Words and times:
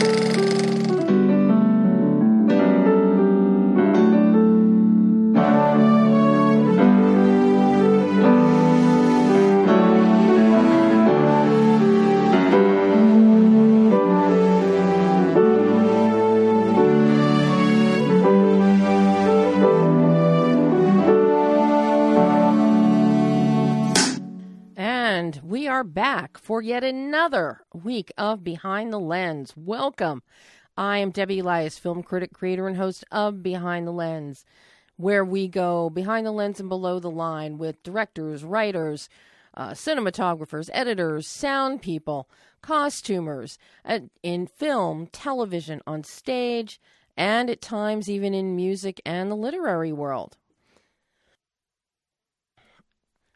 And 0.00 0.37
for 26.58 26.62
yet 26.62 26.82
another 26.82 27.60
week 27.72 28.10
of 28.18 28.42
Behind 28.42 28.92
the 28.92 28.98
Lens. 28.98 29.54
Welcome. 29.56 30.24
I 30.76 30.98
am 30.98 31.12
Debbie 31.12 31.38
Elias, 31.38 31.78
film 31.78 32.02
critic, 32.02 32.32
creator, 32.32 32.66
and 32.66 32.76
host 32.76 33.04
of 33.12 33.44
Behind 33.44 33.86
the 33.86 33.92
Lens, 33.92 34.44
where 34.96 35.24
we 35.24 35.46
go 35.46 35.88
behind 35.88 36.26
the 36.26 36.32
lens 36.32 36.58
and 36.58 36.68
below 36.68 36.98
the 36.98 37.12
line 37.12 37.58
with 37.58 37.80
directors, 37.84 38.42
writers, 38.42 39.08
uh, 39.54 39.70
cinematographers, 39.70 40.68
editors, 40.72 41.28
sound 41.28 41.80
people, 41.80 42.28
costumers, 42.60 43.56
uh, 43.84 44.00
in 44.24 44.48
film, 44.48 45.06
television, 45.12 45.80
on 45.86 46.02
stage, 46.02 46.80
and 47.16 47.48
at 47.48 47.62
times 47.62 48.10
even 48.10 48.34
in 48.34 48.56
music 48.56 49.00
and 49.06 49.30
the 49.30 49.36
literary 49.36 49.92
world. 49.92 50.36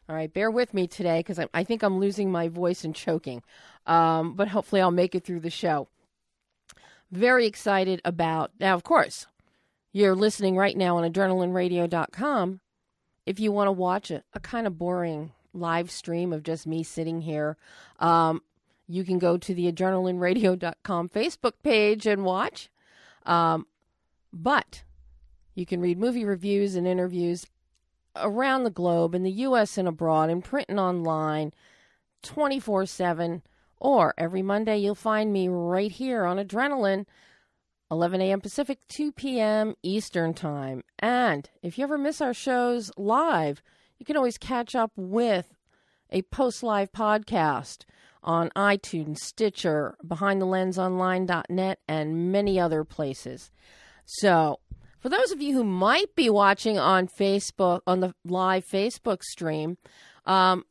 All 0.09 0.15
right, 0.15 0.33
bear 0.33 0.51
with 0.51 0.73
me 0.73 0.85
today 0.87 1.19
because 1.19 1.39
I, 1.39 1.47
I, 1.53 1.63
think 1.63 1.81
I'm 1.81 1.99
losing 1.99 2.29
my 2.29 2.49
voice 2.49 2.83
and 2.83 2.93
choking, 2.93 3.41
um, 3.87 4.35
but 4.35 4.49
hopefully 4.49 4.81
I'll 4.81 4.91
make 4.91 5.15
it 5.15 5.23
through 5.23 5.39
the 5.39 5.49
show. 5.49 5.87
Very 7.09 7.45
excited 7.45 8.01
about 8.03 8.51
now. 8.59 8.75
Of 8.75 8.83
course, 8.83 9.27
you're 9.93 10.15
listening 10.15 10.57
right 10.57 10.75
now 10.75 10.97
on 10.97 11.09
adrenalineradio.com. 11.09 12.59
If 13.25 13.39
you 13.39 13.53
want 13.53 13.67
to 13.67 13.71
watch 13.71 14.11
a, 14.11 14.23
a 14.33 14.41
kind 14.41 14.67
of 14.67 14.77
boring 14.77 15.31
live 15.53 15.89
stream 15.89 16.33
of 16.33 16.43
just 16.43 16.67
me 16.67 16.83
sitting 16.83 17.21
here, 17.21 17.55
um, 17.99 18.41
you 18.87 19.05
can 19.05 19.19
go 19.19 19.37
to 19.37 19.53
the 19.53 19.71
adrenalineradio.com 19.71 21.09
Facebook 21.09 21.53
page 21.63 22.05
and 22.05 22.25
watch. 22.25 22.69
Um, 23.25 23.67
but 24.33 24.83
you 25.55 25.65
can 25.65 25.79
read 25.79 25.97
movie 25.97 26.25
reviews 26.25 26.75
and 26.75 26.85
interviews 26.85 27.45
around 28.15 28.63
the 28.63 28.69
globe, 28.69 29.15
in 29.15 29.23
the 29.23 29.31
U.S. 29.31 29.77
and 29.77 29.87
abroad, 29.87 30.29
in 30.29 30.41
print 30.41 30.69
and 30.69 30.79
online, 30.79 31.53
24 32.23 32.85
7. 32.85 33.41
Or 33.79 34.13
every 34.17 34.41
Monday, 34.41 34.77
you'll 34.77 34.95
find 34.95 35.33
me 35.33 35.49
right 35.49 35.91
here 35.91 36.23
on 36.23 36.37
Adrenaline, 36.37 37.05
11 37.91 38.21
a.m. 38.21 38.39
Pacific, 38.39 38.79
2 38.87 39.11
p.m. 39.11 39.75
Eastern 39.83 40.33
Time. 40.33 40.83
And 40.99 41.49
if 41.61 41.77
you 41.77 41.83
ever 41.83 41.97
miss 41.97 42.21
our 42.21 42.33
shows 42.33 42.91
live, 42.95 43.61
you 43.99 44.05
can 44.05 44.15
always 44.15 44.37
catch 44.37 44.73
up 44.73 44.91
with 44.95 45.53
a 46.09 46.21
post 46.23 46.63
live 46.63 46.91
podcast 46.93 47.83
on 48.23 48.49
iTunes, 48.55 49.17
Stitcher, 49.17 49.95
BehindTheLensOnline.net, 50.05 51.79
and 51.87 52.31
many 52.31 52.59
other 52.59 52.83
places. 52.83 53.51
So 54.05 54.59
for 55.03 55.09
those 55.09 55.33
of 55.33 55.41
you 55.41 55.53
who 55.53 55.65
might 55.65 56.15
be 56.15 56.29
watching 56.29 56.79
on 56.79 57.09
Facebook 57.09 57.81
on 57.85 57.99
the 57.99 58.15
live 58.23 58.65
Facebook 58.65 59.21
stream, 59.21 59.77
um, 60.25 60.63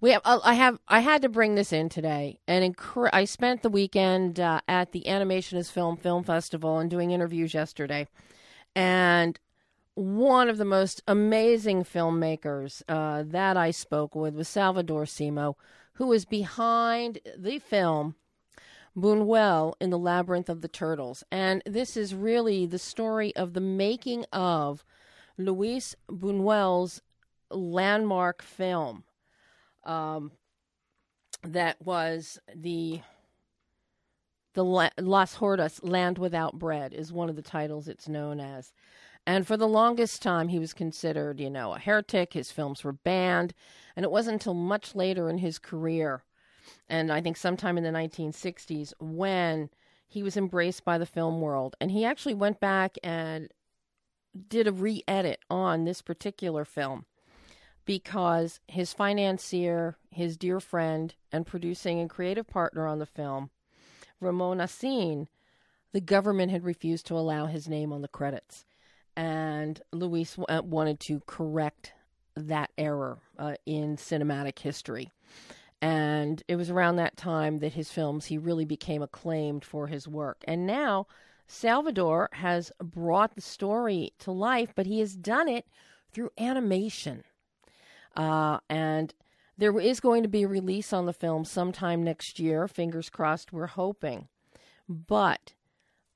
we 0.00 0.12
have 0.12 0.22
I 0.24 0.54
have 0.54 0.78
I 0.86 1.00
had 1.00 1.22
to 1.22 1.28
bring 1.28 1.56
this 1.56 1.72
in 1.72 1.88
today, 1.88 2.38
and 2.46 2.76
inc- 2.76 3.10
I 3.12 3.24
spent 3.24 3.62
the 3.62 3.68
weekend 3.68 4.38
uh, 4.38 4.60
at 4.68 4.92
the 4.92 5.08
Animation 5.08 5.58
Is 5.58 5.68
Film 5.68 5.96
Film 5.96 6.22
Festival 6.22 6.78
and 6.78 6.88
doing 6.88 7.10
interviews 7.10 7.54
yesterday, 7.54 8.06
and 8.76 9.36
one 9.94 10.48
of 10.48 10.58
the 10.58 10.64
most 10.64 11.02
amazing 11.08 11.82
filmmakers 11.82 12.82
uh, 12.88 13.24
that 13.26 13.56
I 13.56 13.72
spoke 13.72 14.14
with 14.14 14.36
was 14.36 14.46
Salvador 14.46 15.06
Simo, 15.06 15.54
who 15.94 16.12
is 16.12 16.24
behind 16.24 17.18
the 17.36 17.58
film 17.58 18.14
Buñuel 18.96 19.74
in 19.80 19.90
the 19.90 19.98
Labyrinth 19.98 20.48
of 20.48 20.62
the 20.62 20.68
Turtles. 20.68 21.22
And 21.30 21.62
this 21.66 21.96
is 21.96 22.14
really 22.14 22.66
the 22.66 22.78
story 22.78 23.34
of 23.36 23.52
the 23.52 23.60
making 23.60 24.24
of 24.32 24.84
Luis 25.36 25.94
Buñuel's 26.10 27.02
landmark 27.50 28.42
film. 28.42 29.04
Um, 29.84 30.32
that 31.42 31.80
was 31.80 32.38
the 32.54 33.00
the 34.54 34.64
Las 34.64 35.34
Hurdes 35.34 35.82
Land 35.82 36.16
Without 36.16 36.58
Bread 36.58 36.94
is 36.94 37.12
one 37.12 37.28
of 37.28 37.36
the 37.36 37.42
titles 37.42 37.88
it's 37.88 38.08
known 38.08 38.40
as. 38.40 38.72
And 39.26 39.46
for 39.46 39.58
the 39.58 39.68
longest 39.68 40.22
time, 40.22 40.48
he 40.48 40.58
was 40.58 40.72
considered, 40.72 41.40
you 41.40 41.50
know, 41.50 41.74
a 41.74 41.78
heretic. 41.78 42.32
His 42.32 42.50
films 42.50 42.82
were 42.82 42.94
banned. 42.94 43.52
And 43.94 44.04
it 44.04 44.10
wasn't 44.10 44.34
until 44.34 44.54
much 44.54 44.94
later 44.94 45.28
in 45.28 45.38
his 45.38 45.58
career 45.58 46.22
and 46.88 47.12
I 47.12 47.20
think 47.20 47.36
sometime 47.36 47.78
in 47.78 47.84
the 47.84 47.90
1960s 47.90 48.92
when 49.00 49.70
he 50.06 50.22
was 50.22 50.36
embraced 50.36 50.84
by 50.84 50.98
the 50.98 51.06
film 51.06 51.40
world. 51.40 51.76
And 51.80 51.90
he 51.90 52.04
actually 52.04 52.34
went 52.34 52.60
back 52.60 52.96
and 53.02 53.48
did 54.48 54.66
a 54.66 54.72
re 54.72 55.02
edit 55.08 55.40
on 55.50 55.84
this 55.84 56.02
particular 56.02 56.64
film 56.64 57.06
because 57.84 58.60
his 58.66 58.92
financier, 58.92 59.96
his 60.10 60.36
dear 60.36 60.60
friend, 60.60 61.14
and 61.32 61.46
producing 61.46 62.00
and 62.00 62.10
creative 62.10 62.46
partner 62.46 62.86
on 62.86 62.98
the 62.98 63.06
film, 63.06 63.50
Ramon 64.20 64.58
Acín, 64.58 65.28
the 65.92 66.00
government 66.00 66.50
had 66.50 66.64
refused 66.64 67.06
to 67.06 67.14
allow 67.14 67.46
his 67.46 67.68
name 67.68 67.92
on 67.92 68.02
the 68.02 68.08
credits. 68.08 68.64
And 69.16 69.80
Luis 69.92 70.36
uh, 70.48 70.60
wanted 70.64 71.00
to 71.00 71.22
correct 71.26 71.92
that 72.36 72.70
error 72.76 73.18
uh, 73.38 73.54
in 73.64 73.96
cinematic 73.96 74.58
history. 74.58 75.10
And 75.86 76.42
it 76.48 76.56
was 76.56 76.68
around 76.68 76.96
that 76.96 77.16
time 77.16 77.60
that 77.60 77.74
his 77.74 77.92
films, 77.92 78.26
he 78.26 78.38
really 78.38 78.64
became 78.64 79.02
acclaimed 79.02 79.64
for 79.64 79.86
his 79.86 80.08
work. 80.08 80.42
And 80.44 80.66
now 80.66 81.06
Salvador 81.46 82.28
has 82.32 82.72
brought 82.82 83.36
the 83.36 83.40
story 83.40 84.12
to 84.18 84.32
life, 84.32 84.72
but 84.74 84.86
he 84.86 84.98
has 84.98 85.14
done 85.14 85.46
it 85.46 85.64
through 86.12 86.30
animation. 86.38 87.22
Uh, 88.16 88.58
and 88.68 89.14
there 89.56 89.78
is 89.78 90.00
going 90.00 90.24
to 90.24 90.28
be 90.28 90.42
a 90.42 90.48
release 90.48 90.92
on 90.92 91.06
the 91.06 91.12
film 91.12 91.44
sometime 91.44 92.02
next 92.02 92.40
year. 92.40 92.66
Fingers 92.66 93.08
crossed, 93.08 93.52
we're 93.52 93.68
hoping. 93.68 94.26
But 94.88 95.52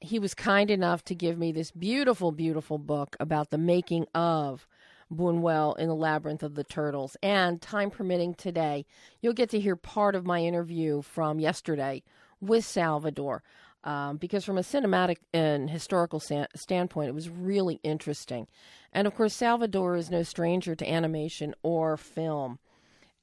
he 0.01 0.19
was 0.19 0.35
kind 0.35 0.69
enough 0.69 1.05
to 1.05 1.15
give 1.15 1.39
me 1.39 1.53
this 1.53 1.71
beautiful, 1.71 2.33
beautiful 2.33 2.79
book 2.79 3.15
about 3.21 3.51
the 3.51 3.59
making 3.59 4.07
of 4.17 4.67
Buñuel 5.13 5.79
in 5.79 5.89
the 5.89 5.95
Labyrinth 5.95 6.43
of 6.43 6.55
the 6.55 6.65
Turtles. 6.65 7.17
And 7.23 7.61
time 7.61 7.91
permitting 7.91 8.35
today, 8.35 8.87
you'll 9.21 9.33
get 9.33 9.51
to 9.51 9.61
hear 9.61 9.77
part 9.77 10.15
of 10.15 10.27
my 10.27 10.41
interview 10.41 11.03
from 11.03 11.41
yesterday 11.41 12.03
with 12.41 12.65
Salvador. 12.65 13.43
Um, 13.83 14.19
because 14.19 14.45
from 14.45 14.59
a 14.59 14.63
cinematic 14.63 15.17
and 15.33 15.71
historical 15.71 16.21
standpoint, 16.21 17.09
it 17.09 17.15
was 17.15 17.31
really 17.31 17.81
interesting. 17.83 18.47
And 18.93 19.07
of 19.07 19.15
course, 19.15 19.35
Salvador 19.35 19.97
is 19.97 20.11
no 20.11 20.23
stranger 20.23 20.75
to 20.75 20.91
animation 20.91 21.55
or 21.63 21.97
film, 21.97 22.59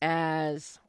as 0.01 0.79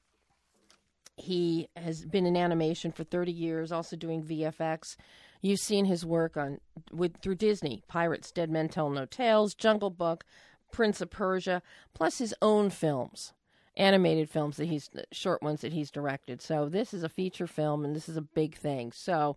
he 1.16 1.68
has 1.76 2.04
been 2.06 2.24
in 2.24 2.36
animation 2.36 2.92
for 2.92 3.04
30 3.04 3.30
years, 3.30 3.70
also 3.70 3.96
doing 3.96 4.22
VFX. 4.22 4.96
You've 5.42 5.60
seen 5.60 5.84
his 5.84 6.04
work 6.04 6.36
on 6.36 6.60
with 6.90 7.18
through 7.18 7.36
Disney, 7.36 7.82
Pirates, 7.88 8.32
Dead 8.32 8.50
Men 8.50 8.68
Tell 8.68 8.88
No 8.88 9.04
Tales, 9.04 9.54
Jungle 9.54 9.90
Book, 9.90 10.24
Prince 10.72 11.00
of 11.00 11.10
Persia, 11.10 11.62
plus 11.94 12.18
his 12.18 12.34
own 12.42 12.70
films, 12.70 13.32
animated 13.76 14.30
films 14.30 14.56
that 14.56 14.66
he's 14.66 14.90
short 15.12 15.42
ones 15.42 15.60
that 15.60 15.72
he's 15.72 15.90
directed. 15.90 16.40
So 16.42 16.68
this 16.68 16.92
is 16.92 17.02
a 17.02 17.08
feature 17.08 17.46
film, 17.46 17.84
and 17.84 17.94
this 17.94 18.08
is 18.08 18.16
a 18.16 18.22
big 18.22 18.56
thing. 18.56 18.92
So. 18.92 19.36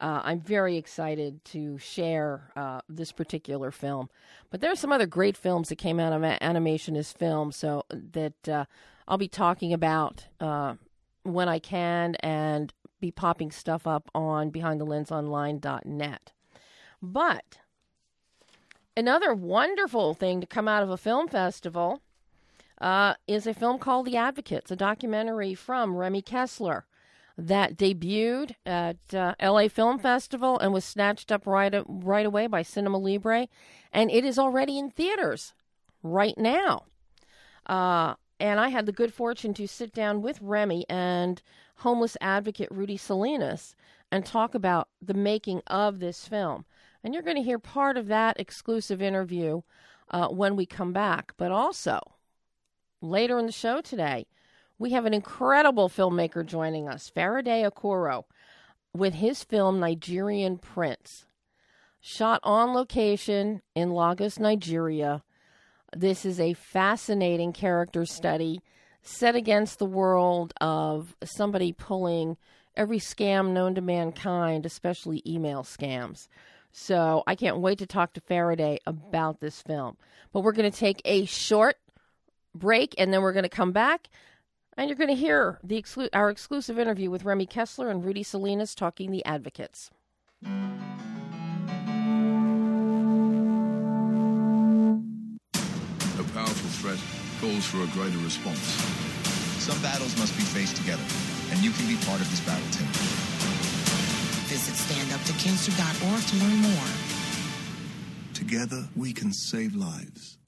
Uh, 0.00 0.20
I'm 0.24 0.40
very 0.40 0.78
excited 0.78 1.44
to 1.44 1.78
share 1.78 2.50
uh, 2.56 2.80
this 2.88 3.12
particular 3.12 3.70
film. 3.70 4.10
But 4.50 4.60
there 4.60 4.72
are 4.72 4.76
some 4.76 4.90
other 4.90 5.06
great 5.06 5.36
films 5.36 5.68
that 5.68 5.76
came 5.76 6.00
out 6.00 6.12
of 6.12 6.24
Animation 6.24 6.96
Is 6.96 7.12
Film, 7.12 7.52
so 7.52 7.84
that 7.88 8.48
uh, 8.48 8.64
I'll 9.06 9.16
be 9.16 9.28
talking 9.28 9.72
about 9.72 10.26
uh, 10.40 10.74
when 11.22 11.48
I 11.48 11.60
can 11.60 12.16
and 12.16 12.72
be 13.00 13.10
popping 13.10 13.50
stuff 13.50 13.86
up 13.86 14.10
on 14.14 14.50
BehindTheLensOnline.net. 14.50 16.32
But 17.02 17.58
another 18.96 19.34
wonderful 19.34 20.14
thing 20.14 20.40
to 20.40 20.46
come 20.46 20.68
out 20.68 20.82
of 20.82 20.90
a 20.90 20.96
film 20.96 21.28
festival 21.28 22.00
uh, 22.80 23.14
is 23.26 23.46
a 23.46 23.54
film 23.54 23.78
called 23.78 24.06
The 24.06 24.16
Advocates, 24.16 24.70
a 24.70 24.76
documentary 24.76 25.54
from 25.54 25.96
Remy 25.96 26.22
Kessler 26.22 26.84
that 27.38 27.76
debuted 27.76 28.54
at 28.66 28.98
uh, 29.14 29.34
LA 29.40 29.68
Film 29.68 29.98
Festival 29.98 30.58
and 30.58 30.72
was 30.72 30.84
snatched 30.84 31.32
up 31.32 31.46
right 31.46 31.74
right 31.86 32.26
away 32.26 32.46
by 32.46 32.62
Cinema 32.62 32.98
Libre, 32.98 33.48
and 33.92 34.10
it 34.10 34.24
is 34.24 34.38
already 34.38 34.78
in 34.78 34.90
theaters 34.90 35.54
right 36.02 36.36
now. 36.36 36.84
Uh, 37.66 38.14
and 38.38 38.60
I 38.60 38.68
had 38.68 38.86
the 38.86 38.92
good 38.92 39.14
fortune 39.14 39.54
to 39.54 39.68
sit 39.68 39.94
down 39.94 40.20
with 40.20 40.42
Remy 40.42 40.84
and 40.88 41.40
homeless 41.76 42.16
advocate 42.20 42.68
Rudy 42.70 42.96
Salinas 42.96 43.74
and 44.10 44.26
talk 44.26 44.54
about 44.54 44.88
the 45.00 45.14
making 45.14 45.62
of 45.68 46.00
this 46.00 46.28
film. 46.28 46.66
And 47.04 47.12
you're 47.12 47.22
going 47.22 47.36
to 47.36 47.42
hear 47.42 47.58
part 47.58 47.96
of 47.96 48.06
that 48.08 48.38
exclusive 48.38 49.02
interview 49.02 49.62
uh, 50.10 50.28
when 50.28 50.56
we 50.56 50.66
come 50.66 50.92
back. 50.92 51.32
But 51.36 51.50
also, 51.50 52.00
later 53.00 53.38
in 53.38 53.46
the 53.46 53.52
show 53.52 53.80
today, 53.80 54.26
we 54.78 54.90
have 54.90 55.04
an 55.04 55.14
incredible 55.14 55.88
filmmaker 55.88 56.44
joining 56.44 56.88
us, 56.88 57.08
Faraday 57.08 57.62
Okoro, 57.62 58.24
with 58.94 59.14
his 59.14 59.42
film 59.42 59.80
Nigerian 59.80 60.58
Prince. 60.58 61.24
Shot 62.00 62.40
on 62.42 62.74
location 62.74 63.62
in 63.74 63.92
Lagos, 63.92 64.38
Nigeria. 64.38 65.22
This 65.96 66.24
is 66.24 66.40
a 66.40 66.54
fascinating 66.54 67.52
character 67.52 68.04
study 68.04 68.60
set 69.02 69.34
against 69.34 69.78
the 69.78 69.86
world 69.86 70.52
of 70.60 71.16
somebody 71.22 71.72
pulling 71.72 72.36
every 72.76 72.98
scam 72.98 73.50
known 73.50 73.74
to 73.74 73.80
mankind, 73.80 74.66
especially 74.66 75.22
email 75.26 75.62
scams. 75.62 76.28
So 76.72 77.22
I 77.26 77.34
can't 77.34 77.58
wait 77.58 77.78
to 77.78 77.86
talk 77.86 78.14
to 78.14 78.20
Faraday 78.20 78.78
about 78.86 79.40
this 79.40 79.60
film. 79.62 79.96
But 80.32 80.40
we're 80.40 80.52
going 80.52 80.70
to 80.70 80.76
take 80.76 81.02
a 81.04 81.26
short 81.26 81.76
break 82.54 82.94
and 82.98 83.12
then 83.12 83.22
we're 83.22 83.32
going 83.32 83.44
to 83.44 83.48
come 83.48 83.72
back 83.72 84.08
and 84.76 84.88
you're 84.88 84.96
going 84.96 85.08
to 85.08 85.14
hear 85.14 85.58
the 85.62 85.80
exclu- 85.80 86.08
our 86.12 86.30
exclusive 86.30 86.78
interview 86.78 87.10
with 87.10 87.24
Remy 87.24 87.46
Kessler 87.46 87.90
and 87.90 88.04
Rudy 88.04 88.22
Salinas 88.22 88.74
talking 88.74 89.10
the 89.10 89.24
advocates. 89.24 89.90
A 90.44 90.48
powerful 96.32 96.70
threat 96.80 96.98
calls 97.40 97.66
for 97.66 97.82
a 97.82 97.86
greater 97.88 98.18
response. 98.18 98.58
Some 99.62 99.80
battles 99.82 100.18
must 100.18 100.36
be 100.36 100.42
faced 100.42 100.76
together, 100.76 101.04
and 101.50 101.62
you 101.62 101.70
can 101.70 101.86
be 101.86 101.96
part 102.06 102.20
of 102.20 102.28
this 102.30 102.40
battle 102.40 102.66
too. 102.72 103.31
Visit 105.22 105.34
standuptocancer.org 105.34 106.22
to 106.26 106.36
learn 106.36 106.56
more. 106.62 106.88
Together, 108.34 108.88
we 108.96 109.12
can 109.12 109.32
save 109.32 109.74
lives. 109.74 110.38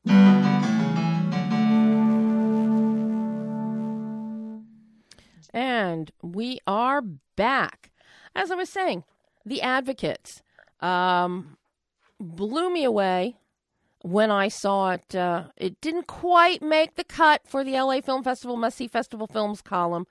And 5.52 6.10
we 6.22 6.58
are 6.66 7.02
back. 7.36 7.90
As 8.34 8.50
I 8.50 8.56
was 8.56 8.68
saying, 8.68 9.04
the 9.46 9.62
advocates 9.62 10.42
um, 10.80 11.56
blew 12.18 12.72
me 12.72 12.82
away 12.84 13.36
when 14.02 14.30
I 14.30 14.48
saw 14.48 14.90
it. 14.90 15.14
Uh, 15.14 15.44
it 15.56 15.80
didn't 15.80 16.06
quite 16.08 16.62
make 16.62 16.96
the 16.96 17.04
cut 17.04 17.42
for 17.46 17.62
the 17.62 17.72
LA 17.72 18.00
Film 18.00 18.24
Festival 18.24 18.56
Must 18.56 18.76
See 18.76 18.88
Festival 18.88 19.28
Films 19.28 19.62
column, 19.62 20.06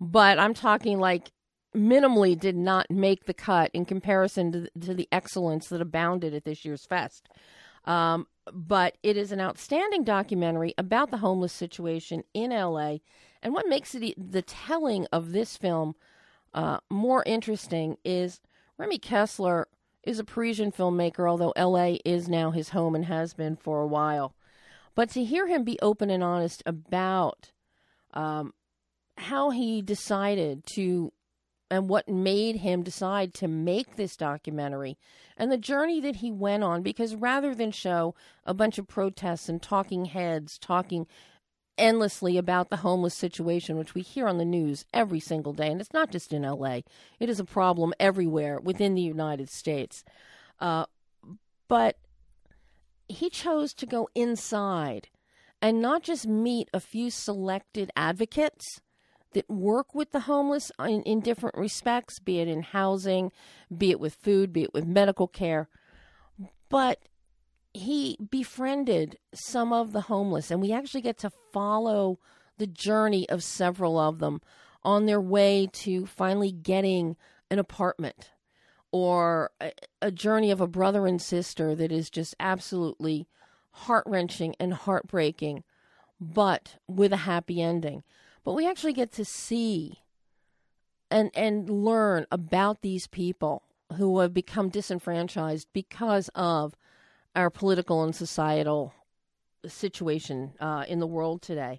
but 0.00 0.38
I'm 0.38 0.54
talking 0.54 0.98
like 0.98 1.30
minimally 1.74 2.38
did 2.38 2.56
not 2.56 2.90
make 2.90 3.24
the 3.24 3.34
cut 3.34 3.70
in 3.74 3.84
comparison 3.84 4.52
to, 4.52 4.70
to 4.80 4.94
the 4.94 5.08
excellence 5.12 5.68
that 5.68 5.80
abounded 5.80 6.34
at 6.34 6.44
this 6.44 6.64
year's 6.64 6.86
fest. 6.86 7.28
Um, 7.84 8.26
but 8.52 8.96
it 9.02 9.16
is 9.16 9.32
an 9.32 9.40
outstanding 9.40 10.04
documentary 10.04 10.74
about 10.78 11.10
the 11.10 11.18
homeless 11.18 11.52
situation 11.52 12.24
in 12.34 12.50
LA 12.50 12.98
and 13.42 13.54
what 13.54 13.68
makes 13.68 13.94
it 13.94 14.14
the 14.32 14.42
telling 14.42 15.06
of 15.12 15.32
this 15.32 15.56
film 15.56 15.94
uh, 16.54 16.78
more 16.90 17.22
interesting 17.26 17.96
is 18.04 18.40
Remy 18.78 18.98
Kessler 18.98 19.68
is 20.02 20.18
a 20.18 20.24
Parisian 20.24 20.72
filmmaker, 20.72 21.28
although 21.28 21.52
LA 21.56 21.96
is 22.04 22.28
now 22.28 22.50
his 22.50 22.70
home 22.70 22.94
and 22.94 23.04
has 23.04 23.34
been 23.34 23.56
for 23.56 23.80
a 23.80 23.86
while. 23.86 24.34
But 24.94 25.10
to 25.10 25.24
hear 25.24 25.46
him 25.46 25.64
be 25.64 25.78
open 25.82 26.10
and 26.10 26.22
honest 26.22 26.62
about 26.66 27.52
um, 28.14 28.54
how 29.16 29.50
he 29.50 29.82
decided 29.82 30.64
to 30.74 31.12
and 31.70 31.88
what 31.88 32.08
made 32.08 32.56
him 32.56 32.82
decide 32.82 33.34
to 33.34 33.48
make 33.48 33.96
this 33.96 34.16
documentary 34.16 34.96
and 35.36 35.52
the 35.52 35.58
journey 35.58 36.00
that 36.00 36.16
he 36.16 36.30
went 36.30 36.64
on 36.64 36.82
because 36.82 37.14
rather 37.14 37.54
than 37.54 37.70
show 37.70 38.14
a 38.44 38.54
bunch 38.54 38.78
of 38.78 38.88
protests 38.88 39.48
and 39.48 39.60
talking 39.60 40.06
heads 40.06 40.58
talking 40.58 41.06
endlessly 41.78 42.36
about 42.36 42.68
the 42.68 42.78
homeless 42.78 43.14
situation, 43.14 43.78
which 43.78 43.94
we 43.94 44.02
hear 44.02 44.26
on 44.26 44.38
the 44.38 44.44
news 44.44 44.84
every 44.92 45.20
single 45.20 45.52
day. 45.52 45.68
And 45.70 45.80
it's 45.80 45.92
not 45.92 46.10
just 46.10 46.32
in 46.32 46.42
LA, 46.42 46.80
it 47.20 47.30
is 47.30 47.40
a 47.40 47.44
problem 47.44 47.94
everywhere 47.98 48.58
within 48.60 48.94
the 48.94 49.00
United 49.02 49.48
States. 49.48 50.04
Uh, 50.60 50.86
but 51.68 51.96
he 53.08 53.30
chose 53.30 53.72
to 53.74 53.86
go 53.86 54.08
inside 54.14 55.08
and 55.62 55.80
not 55.80 56.02
just 56.02 56.26
meet 56.26 56.68
a 56.74 56.80
few 56.80 57.10
selected 57.10 57.90
advocates 57.96 58.80
that 59.32 59.48
work 59.48 59.94
with 59.94 60.12
the 60.12 60.20
homeless 60.20 60.72
in, 60.78 61.02
in 61.02 61.20
different 61.20 61.56
respects, 61.56 62.18
be 62.18 62.40
it 62.40 62.48
in 62.48 62.62
housing, 62.62 63.30
be 63.76 63.90
it 63.90 64.00
with 64.00 64.14
food, 64.14 64.52
be 64.52 64.62
it 64.62 64.74
with 64.74 64.86
medical 64.86 65.28
care, 65.28 65.68
but 66.68 67.08
he 67.74 68.16
befriended 68.30 69.18
some 69.34 69.72
of 69.72 69.92
the 69.92 70.02
homeless, 70.02 70.50
and 70.50 70.60
we 70.60 70.72
actually 70.72 71.02
get 71.02 71.18
to 71.18 71.30
follow 71.52 72.18
the 72.56 72.66
journey 72.66 73.28
of 73.28 73.42
several 73.44 73.98
of 73.98 74.18
them 74.18 74.40
on 74.82 75.06
their 75.06 75.20
way 75.20 75.68
to 75.72 76.06
finally 76.06 76.52
getting 76.52 77.16
an 77.50 77.58
apartment 77.58 78.30
or 78.90 79.50
a, 79.60 79.72
a 80.00 80.10
journey 80.10 80.50
of 80.50 80.60
a 80.60 80.66
brother 80.66 81.06
and 81.06 81.20
sister 81.20 81.74
that 81.74 81.92
is 81.92 82.10
just 82.10 82.34
absolutely 82.40 83.28
heart 83.70 84.04
wrenching 84.06 84.54
and 84.58 84.74
heartbreaking, 84.74 85.62
but 86.20 86.76
with 86.86 87.12
a 87.12 87.18
happy 87.18 87.62
ending. 87.62 88.02
But 88.48 88.54
we 88.54 88.66
actually 88.66 88.94
get 88.94 89.12
to 89.12 89.26
see 89.26 89.98
and 91.10 91.30
and 91.34 91.68
learn 91.68 92.24
about 92.32 92.80
these 92.80 93.06
people 93.06 93.62
who 93.98 94.20
have 94.20 94.32
become 94.32 94.70
disenfranchised 94.70 95.68
because 95.74 96.30
of 96.34 96.74
our 97.36 97.50
political 97.50 98.02
and 98.02 98.16
societal 98.16 98.94
situation 99.66 100.54
uh, 100.60 100.86
in 100.88 100.98
the 100.98 101.06
world 101.06 101.42
today. 101.42 101.78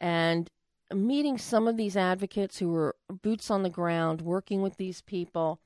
And 0.00 0.48
meeting 0.94 1.38
some 1.38 1.66
of 1.66 1.76
these 1.76 1.96
advocates 1.96 2.60
who 2.60 2.72
are 2.76 2.94
boots 3.10 3.50
on 3.50 3.64
the 3.64 3.68
ground, 3.68 4.22
working 4.22 4.62
with 4.62 4.76
these 4.76 5.02
people, 5.02 5.58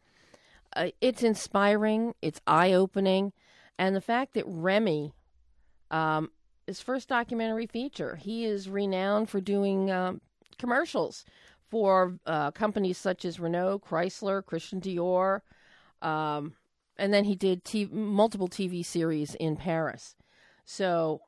uh, 0.74 0.88
it's 1.02 1.22
inspiring, 1.22 2.14
it's 2.22 2.40
eye 2.46 2.72
opening. 2.72 3.34
And 3.78 3.94
the 3.94 4.00
fact 4.00 4.32
that 4.32 4.44
Remy, 4.46 5.12
um, 5.90 6.30
his 6.66 6.80
first 6.80 7.10
documentary 7.10 7.66
feature, 7.66 8.16
he 8.16 8.46
is 8.46 8.70
renowned 8.70 9.28
for 9.28 9.42
doing 9.42 9.90
um, 9.90 10.22
commercials 10.58 11.24
for 11.70 12.18
uh, 12.26 12.50
companies 12.50 12.98
such 12.98 13.24
as 13.24 13.40
Renault, 13.40 13.80
Chrysler, 13.80 14.44
Christian 14.44 14.80
Dior. 14.80 15.40
Um, 16.02 16.54
and 16.96 17.14
then 17.14 17.24
he 17.24 17.34
did 17.34 17.64
TV, 17.64 17.90
multiple 17.90 18.48
TV 18.48 18.84
series 18.84 19.34
in 19.36 19.56
Paris. 19.56 20.16
So 20.64 21.20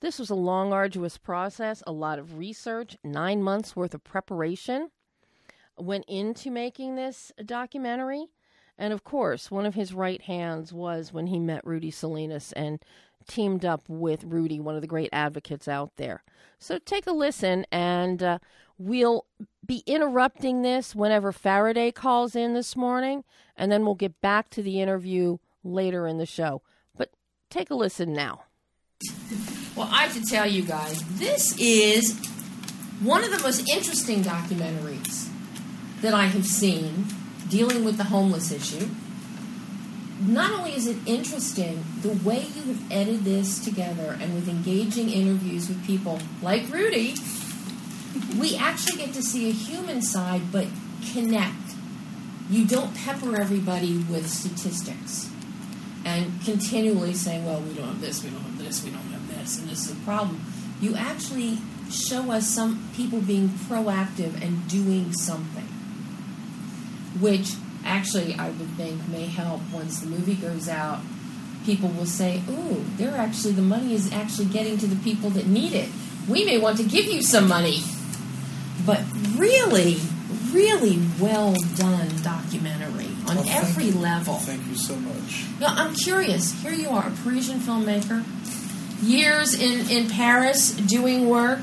this 0.00 0.18
was 0.18 0.30
a 0.30 0.34
long, 0.34 0.72
arduous 0.72 1.18
process, 1.18 1.82
a 1.86 1.92
lot 1.92 2.18
of 2.18 2.38
research, 2.38 2.96
nine 3.04 3.42
months 3.42 3.76
worth 3.76 3.94
of 3.94 4.04
preparation 4.04 4.90
went 5.78 6.04
into 6.08 6.50
making 6.50 6.94
this 6.96 7.32
documentary. 7.44 8.26
And 8.76 8.92
of 8.92 9.04
course, 9.04 9.50
one 9.50 9.66
of 9.66 9.74
his 9.74 9.94
right 9.94 10.20
hands 10.22 10.72
was 10.72 11.12
when 11.12 11.28
he 11.28 11.38
met 11.38 11.66
Rudy 11.66 11.90
Salinas 11.90 12.52
and 12.52 12.82
teamed 13.28 13.64
up 13.64 13.82
with 13.88 14.24
Rudy, 14.24 14.60
one 14.60 14.74
of 14.74 14.80
the 14.80 14.86
great 14.86 15.10
advocates 15.12 15.68
out 15.68 15.92
there. 15.96 16.22
So 16.58 16.78
take 16.78 17.06
a 17.06 17.12
listen, 17.12 17.64
and 17.72 18.22
uh, 18.22 18.38
we'll 18.78 19.26
be 19.64 19.82
interrupting 19.86 20.62
this 20.62 20.94
whenever 20.94 21.32
Faraday 21.32 21.90
calls 21.90 22.34
in 22.36 22.54
this 22.54 22.76
morning, 22.76 23.24
and 23.56 23.70
then 23.70 23.84
we'll 23.84 23.94
get 23.94 24.20
back 24.20 24.50
to 24.50 24.62
the 24.62 24.80
interview 24.80 25.38
later 25.62 26.06
in 26.06 26.18
the 26.18 26.26
show. 26.26 26.62
But 26.96 27.10
take 27.50 27.70
a 27.70 27.74
listen 27.74 28.12
now. 28.12 28.44
Well, 29.76 29.88
I 29.90 30.02
have 30.06 30.14
to 30.14 30.22
tell 30.22 30.46
you 30.46 30.62
guys, 30.62 31.02
this 31.18 31.58
is 31.58 32.18
one 33.00 33.24
of 33.24 33.30
the 33.30 33.42
most 33.42 33.68
interesting 33.68 34.22
documentaries 34.22 35.28
that 36.00 36.14
I 36.14 36.26
have 36.26 36.46
seen 36.46 37.06
dealing 37.48 37.84
with 37.84 37.96
the 37.96 38.04
homeless 38.04 38.52
issue. 38.52 38.88
Not 40.20 40.52
only 40.52 40.74
is 40.74 40.86
it 40.86 40.96
interesting, 41.06 41.84
the 42.02 42.12
way 42.28 42.46
you 42.54 42.62
have 42.62 42.92
edited 42.92 43.24
this 43.24 43.62
together 43.64 44.16
and 44.20 44.34
with 44.34 44.48
engaging 44.48 45.10
interviews 45.10 45.68
with 45.68 45.84
people 45.84 46.20
like 46.40 46.70
Rudy, 46.72 47.14
we 48.38 48.56
actually 48.56 48.98
get 48.98 49.14
to 49.14 49.22
see 49.22 49.48
a 49.48 49.52
human 49.52 50.02
side 50.02 50.52
but 50.52 50.66
connect. 51.12 51.54
You 52.50 52.64
don't 52.66 52.94
pepper 52.94 53.36
everybody 53.36 53.98
with 53.98 54.28
statistics 54.28 55.30
and 56.04 56.32
continually 56.44 57.14
saying, 57.14 57.44
well, 57.44 57.60
we 57.60 57.74
don't 57.74 57.86
have 57.86 58.00
this, 58.00 58.22
we 58.22 58.30
don't 58.30 58.42
have 58.42 58.58
this, 58.58 58.84
we 58.84 58.90
don't 58.90 59.00
have 59.00 59.28
this, 59.28 59.58
and 59.58 59.68
this 59.68 59.86
is 59.86 59.92
a 59.92 60.00
problem. 60.04 60.44
You 60.80 60.94
actually 60.94 61.58
show 61.90 62.30
us 62.30 62.46
some 62.46 62.90
people 62.94 63.20
being 63.20 63.48
proactive 63.48 64.40
and 64.42 64.68
doing 64.68 65.12
something, 65.12 65.64
which 67.20 67.54
actually 67.84 68.34
I 68.34 68.50
would 68.50 68.70
think 68.70 69.08
may 69.08 69.26
help 69.26 69.60
once 69.72 70.00
the 70.00 70.06
movie 70.06 70.34
goes 70.34 70.68
out. 70.68 71.00
People 71.64 71.88
will 71.90 72.06
say, 72.06 72.42
"Ooh, 72.50 72.84
they're 72.96 73.16
actually 73.16 73.52
the 73.52 73.62
money 73.62 73.94
is 73.94 74.12
actually 74.12 74.46
getting 74.46 74.76
to 74.78 74.86
the 74.86 74.96
people 74.96 75.30
that 75.30 75.46
need 75.46 75.72
it. 75.72 75.88
We 76.28 76.44
may 76.44 76.58
want 76.58 76.76
to 76.78 76.84
give 76.84 77.06
you 77.06 77.22
some 77.22 77.48
money." 77.48 77.82
But 78.86 79.02
really, 79.36 79.98
really 80.52 81.00
well 81.20 81.54
done 81.76 82.08
documentary 82.22 83.08
on 83.28 83.38
every 83.48 83.86
you. 83.86 83.98
level. 83.98 84.34
Thank 84.34 84.66
you 84.68 84.76
so 84.76 84.94
much. 84.96 85.44
Now, 85.60 85.68
I'm 85.68 85.94
curious. 85.94 86.52
Here 86.62 86.72
you 86.72 86.88
are, 86.90 87.06
a 87.08 87.10
Parisian 87.22 87.58
filmmaker, 87.60 88.22
years 89.02 89.54
in, 89.54 89.88
in 89.90 90.08
Paris 90.10 90.72
doing 90.72 91.28
work, 91.28 91.60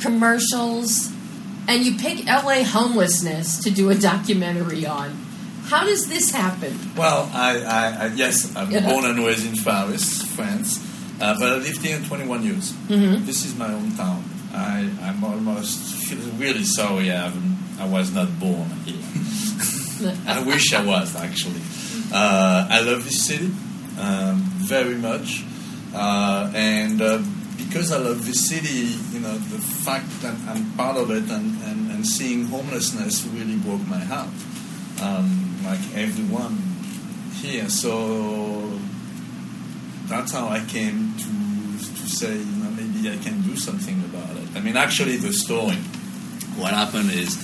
commercials, 0.00 1.12
and 1.68 1.84
you 1.84 1.96
pick 1.98 2.24
LA 2.26 2.62
homelessness 2.64 3.60
to 3.64 3.70
do 3.70 3.90
a 3.90 3.94
documentary 3.94 4.86
on. 4.86 5.10
How 5.64 5.84
does 5.84 6.08
this 6.08 6.30
happen? 6.30 6.78
Well, 6.96 7.28
I, 7.34 7.58
I, 7.60 8.04
I 8.04 8.06
yes, 8.14 8.54
I'm 8.56 8.70
Yeah. 8.70 8.88
born 8.88 9.04
and 9.04 9.18
raised 9.18 9.44
in 9.46 9.62
Paris, 9.62 10.22
France, 10.22 10.78
uh, 11.20 11.34
but 11.38 11.48
I 11.52 11.56
lived 11.56 11.82
here 11.84 11.98
21 11.98 12.42
years. 12.44 12.72
Mm-hmm. 12.72 13.26
This 13.26 13.44
is 13.44 13.56
my 13.56 13.66
hometown. 13.68 14.22
I, 14.56 14.90
I'm 15.02 15.22
almost 15.22 16.10
really 16.38 16.64
sorry 16.64 17.12
I, 17.12 17.24
haven't, 17.24 17.58
I 17.78 17.86
was 17.86 18.12
not 18.12 18.40
born 18.40 18.70
here. 18.84 19.02
I 20.26 20.42
wish 20.46 20.72
I 20.72 20.84
was 20.84 21.14
actually. 21.14 21.60
Uh, 22.12 22.66
I 22.70 22.80
love 22.80 23.04
this 23.04 23.26
city 23.26 23.52
um, 23.98 24.42
very 24.56 24.94
much, 24.94 25.44
uh, 25.94 26.50
and 26.54 27.02
uh, 27.02 27.22
because 27.56 27.92
I 27.92 27.98
love 27.98 28.24
this 28.24 28.48
city, 28.48 28.96
you 29.12 29.20
know, 29.20 29.36
the 29.36 29.58
fact 29.58 30.08
that 30.22 30.36
I'm 30.48 30.70
part 30.72 30.96
of 30.96 31.10
it 31.10 31.30
and, 31.30 31.62
and, 31.62 31.90
and 31.90 32.06
seeing 32.06 32.46
homelessness 32.46 33.26
really 33.26 33.56
broke 33.56 33.86
my 33.86 33.98
heart, 33.98 34.28
um, 35.02 35.58
like 35.64 35.80
everyone 35.94 36.62
here. 37.34 37.68
So 37.68 38.78
that's 40.06 40.32
how 40.32 40.48
I 40.48 40.60
came 40.60 41.14
to 41.18 41.46
to 42.06 42.08
say, 42.08 42.32
you 42.36 42.44
know, 42.62 42.70
maybe 42.70 43.10
I 43.10 43.16
can 43.22 43.42
do 43.42 43.56
something 43.56 44.02
about 44.04 44.35
it. 44.35 44.35
I 44.56 44.60
mean, 44.60 44.76
actually, 44.76 45.18
the 45.18 45.34
story. 45.34 45.76
What 46.56 46.72
happened 46.72 47.10
is, 47.10 47.36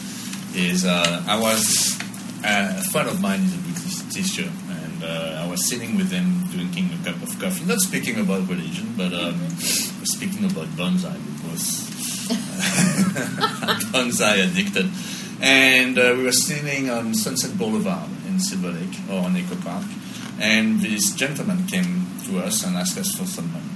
is 0.57 0.87
uh, 0.87 1.23
I 1.29 1.39
was 1.39 1.93
uh, 2.43 2.81
a 2.81 2.85
friend 2.91 3.07
of 3.07 3.21
mine 3.21 3.41
is 3.41 3.55
a 3.55 3.59
Buddhist 3.59 4.11
teacher, 4.11 4.51
and 4.71 5.05
uh, 5.05 5.43
I 5.45 5.47
was 5.47 5.69
sitting 5.69 5.99
with 5.99 6.11
him 6.11 6.43
drinking 6.49 6.89
a 6.99 7.05
cup 7.05 7.23
of 7.23 7.39
coffee, 7.39 7.67
not 7.67 7.81
speaking 7.81 8.19
about 8.19 8.49
religion, 8.49 8.95
but 8.97 9.13
um, 9.13 9.39
speaking 10.05 10.47
about 10.47 10.69
bonsai. 10.69 11.13
We 11.45 11.51
was 11.51 11.85
bonsai 13.93 14.49
addicted, 14.49 14.89
and 15.43 15.99
uh, 15.99 16.15
we 16.17 16.25
were 16.25 16.33
sitting 16.33 16.89
on 16.89 17.15
Sunset 17.15 17.59
Boulevard 17.59 18.09
in 18.27 18.41
Silver 18.41 18.73
Lake 18.73 18.99
or 19.11 19.21
on 19.27 19.37
Echo 19.37 19.57
Park, 19.57 19.85
and 20.41 20.81
this 20.81 21.13
gentleman 21.13 21.67
came 21.67 22.07
to 22.25 22.39
us 22.39 22.65
and 22.65 22.75
asked 22.75 22.97
us 22.97 23.11
for 23.15 23.27
some 23.27 23.53
money. 23.53 23.69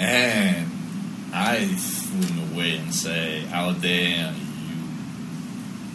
And 0.00 0.79
I 1.32 1.66
threw 1.66 2.26
him 2.26 2.52
away 2.52 2.76
and 2.76 2.94
say, 2.94 3.40
"How 3.50 3.72
dare 3.72 4.34
you 4.34 4.76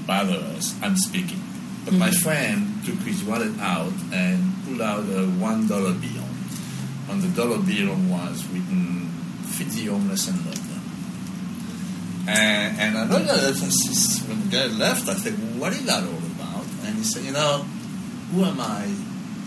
bother 0.08 0.40
us? 0.56 0.76
I'm 0.82 0.98
speaking." 0.98 1.42
But 1.84 1.94
my 1.96 2.10
mm-hmm. 2.10 2.24
friend 2.24 2.86
took 2.86 3.00
his 3.06 3.24
wallet 3.24 3.60
out 3.60 3.94
and 4.12 4.42
pulled 4.66 4.82
out 4.82 5.04
a 5.06 5.28
one 5.38 5.68
dollar 5.68 5.94
bill. 5.94 6.24
On 7.10 7.22
the 7.22 7.28
dollar 7.30 7.60
bill 7.60 7.96
was 8.10 8.48
written 8.48 9.10
"50 9.46 9.86
homeless 9.86 10.28
in 10.30 10.36
London." 10.46 10.82
And, 12.28 12.80
and 12.80 12.98
I 12.98 13.06
looked 13.06 13.30
at 13.30 13.38
it 13.38 13.62
and 13.62 14.28
when 14.28 14.50
the 14.50 14.56
guy 14.56 14.66
left, 14.68 15.08
I 15.10 15.14
said, 15.14 15.34
"What 15.60 15.74
is 15.74 15.86
that 15.86 16.04
all 16.04 16.26
about?" 16.40 16.66
And 16.84 16.96
he 16.96 17.04
said, 17.04 17.24
"You 17.24 17.34
know, 17.34 17.66
who 18.32 18.46
am 18.46 18.60
I 18.60 18.90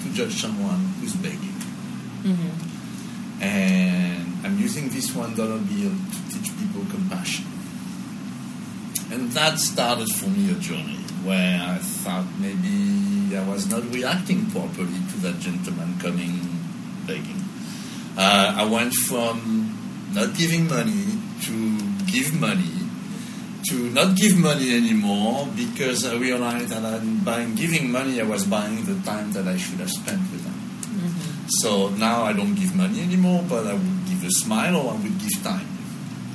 to 0.03 0.13
judge 0.15 0.41
someone 0.41 0.95
who's 1.01 1.15
begging?" 1.17 1.57
Mm-hmm. 2.23 3.43
and 3.43 4.28
I'm 4.45 4.59
using 4.59 4.89
this 4.89 5.15
one 5.15 5.35
dollar 5.35 5.59
bill 5.59 5.91
to 5.91 6.19
teach 6.33 6.51
people 6.59 6.85
compassion. 6.91 7.45
And 9.11 9.33
that 9.33 9.59
started 9.59 10.09
for 10.13 10.29
me 10.29 10.51
a 10.51 10.55
journey 10.55 11.01
where 11.25 11.61
I 11.61 11.79
thought 11.79 12.27
maybe 12.39 13.37
I 13.37 13.43
was 13.49 13.71
not 13.71 13.83
reacting 13.93 14.51
properly 14.51 15.01
to 15.11 15.17
that 15.23 15.39
gentleman 15.41 15.99
coming 15.99 16.39
begging. 17.07 17.43
Uh, 18.17 18.55
I 18.59 18.65
went 18.65 18.93
from 18.95 19.75
not 20.13 20.37
giving 20.37 20.69
money 20.69 21.05
to 21.43 21.79
give 22.07 22.39
money 22.39 22.79
to 23.69 23.91
not 23.91 24.17
give 24.17 24.37
money 24.39 24.77
anymore 24.77 25.49
because 25.57 26.07
I 26.07 26.17
realized 26.17 26.69
that 26.69 26.85
I, 26.85 26.99
by 26.99 27.45
giving 27.45 27.91
money 27.91 28.21
I 28.21 28.25
was 28.25 28.45
buying 28.47 28.85
the 28.85 28.99
time 29.05 29.33
that 29.33 29.47
I 29.47 29.57
should 29.57 29.81
have 29.81 29.91
spent 29.91 30.21
with 30.33 30.45
them. 30.45 30.55
So 31.61 31.89
now 31.89 32.23
I 32.23 32.33
don't 32.33 32.55
give 32.55 32.75
money 32.77 33.01
anymore, 33.03 33.45
but 33.49 33.67
I 33.67 33.75
would 33.75 33.98
a 34.29 34.31
smile 34.45 34.77
or 34.77 34.93
I 34.93 34.97
would 35.03 35.17
give 35.19 35.37
time. 35.43 35.67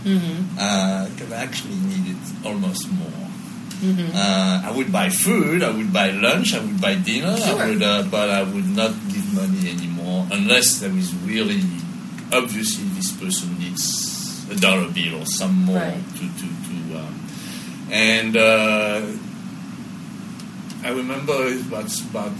Because 0.03 1.31
I 1.31 1.37
actually 1.47 1.75
need 1.89 2.05
it 2.15 2.45
almost 2.45 2.89
more. 2.91 3.09
Uh, 4.15 4.61
I 4.63 4.71
would 4.75 4.91
buy 4.91 5.09
food, 5.09 5.61
I 5.61 5.69
would 5.69 5.91
buy 5.91 6.09
lunch, 6.11 6.53
I 6.55 6.59
would 6.59 6.79
buy 6.79 6.95
dinner, 6.95 7.35
Sure. 7.37 7.59
I 7.61 7.69
would, 7.69 7.83
uh, 7.83 8.03
but 8.09 8.29
I 8.29 8.43
would 8.43 8.69
not 8.69 8.91
give 9.11 9.27
money 9.33 9.69
anymore 9.69 10.25
unless 10.31 10.79
there 10.79 10.95
is 10.95 11.13
really, 11.25 11.59
obviously, 12.31 12.85
this 12.95 13.11
person 13.11 13.59
needs 13.59 14.47
a 14.49 14.55
dollar 14.55 14.87
bill 14.89 15.21
or 15.21 15.25
some 15.25 15.65
more 15.65 15.77
Right. 15.83 15.99
to, 16.15 16.23
to, 16.39 16.47
to 16.47 16.75
um, 16.99 17.13
and 17.91 18.37
uh, 18.37 19.01
I 20.83 20.89
remember 20.89 21.35
it 21.47 21.69
was 21.69 22.01
about 22.09 22.31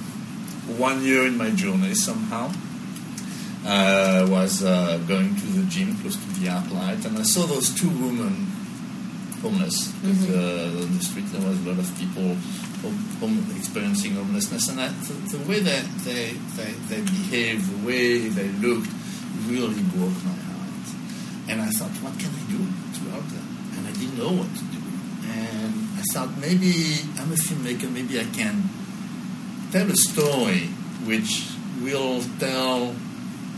one 0.79 1.03
year 1.03 1.27
in 1.27 1.37
my 1.37 1.49
journey 1.51 1.93
somehow. 1.93 2.51
I 3.65 4.23
was 4.25 4.63
uh, 4.63 4.97
going 5.07 5.35
to 5.35 5.45
the 5.45 5.63
gym 5.69 5.95
close 5.97 6.15
to 6.17 6.27
the 6.39 6.47
ArcLight, 6.47 7.05
and 7.05 7.17
I 7.17 7.23
saw 7.23 7.45
those 7.45 7.69
two 7.73 7.89
women 7.89 8.47
homeless. 9.41 9.91
'cause, 10.01 10.29
uh, 10.29 10.81
on 10.83 10.97
the 10.97 11.03
street, 11.03 11.31
there 11.31 11.41
was 11.41 11.57
a 11.59 11.69
lot 11.69 11.79
of 11.79 11.87
people 11.97 12.35
experiencing 13.55 14.15
homelessness, 14.15 14.67
and 14.69 14.81
I, 14.81 14.87
the, 15.07 15.37
the 15.37 15.43
way 15.49 15.59
that 15.59 15.85
they, 16.03 16.31
they, 16.57 16.71
they 16.89 17.01
behaved, 17.01 17.63
the 17.71 17.87
way 17.87 18.27
they 18.27 18.49
looked, 18.59 18.89
really 19.47 19.81
broke 19.95 20.19
my 20.25 20.35
heart. 20.51 20.85
And 21.47 21.61
I 21.61 21.69
thought, 21.69 21.91
what 22.03 22.19
can 22.19 22.31
I 22.31 22.43
do 22.51 22.59
to 22.59 23.11
help 23.11 23.27
them? 23.29 23.47
And 23.77 23.87
I 23.87 23.91
didn't 23.91 24.17
know 24.17 24.31
what 24.31 24.51
to 24.53 24.63
do. 24.75 24.81
And 25.27 25.73
I 25.97 26.03
thought, 26.13 26.37
maybe 26.37 26.99
I'm 27.19 27.31
a 27.31 27.35
filmmaker, 27.35 27.89
maybe 27.91 28.19
I 28.19 28.25
can 28.25 28.69
tell 29.71 29.89
a 29.89 29.95
story 29.95 30.67
which 31.07 31.47
will 31.81 32.21
tell 32.39 32.93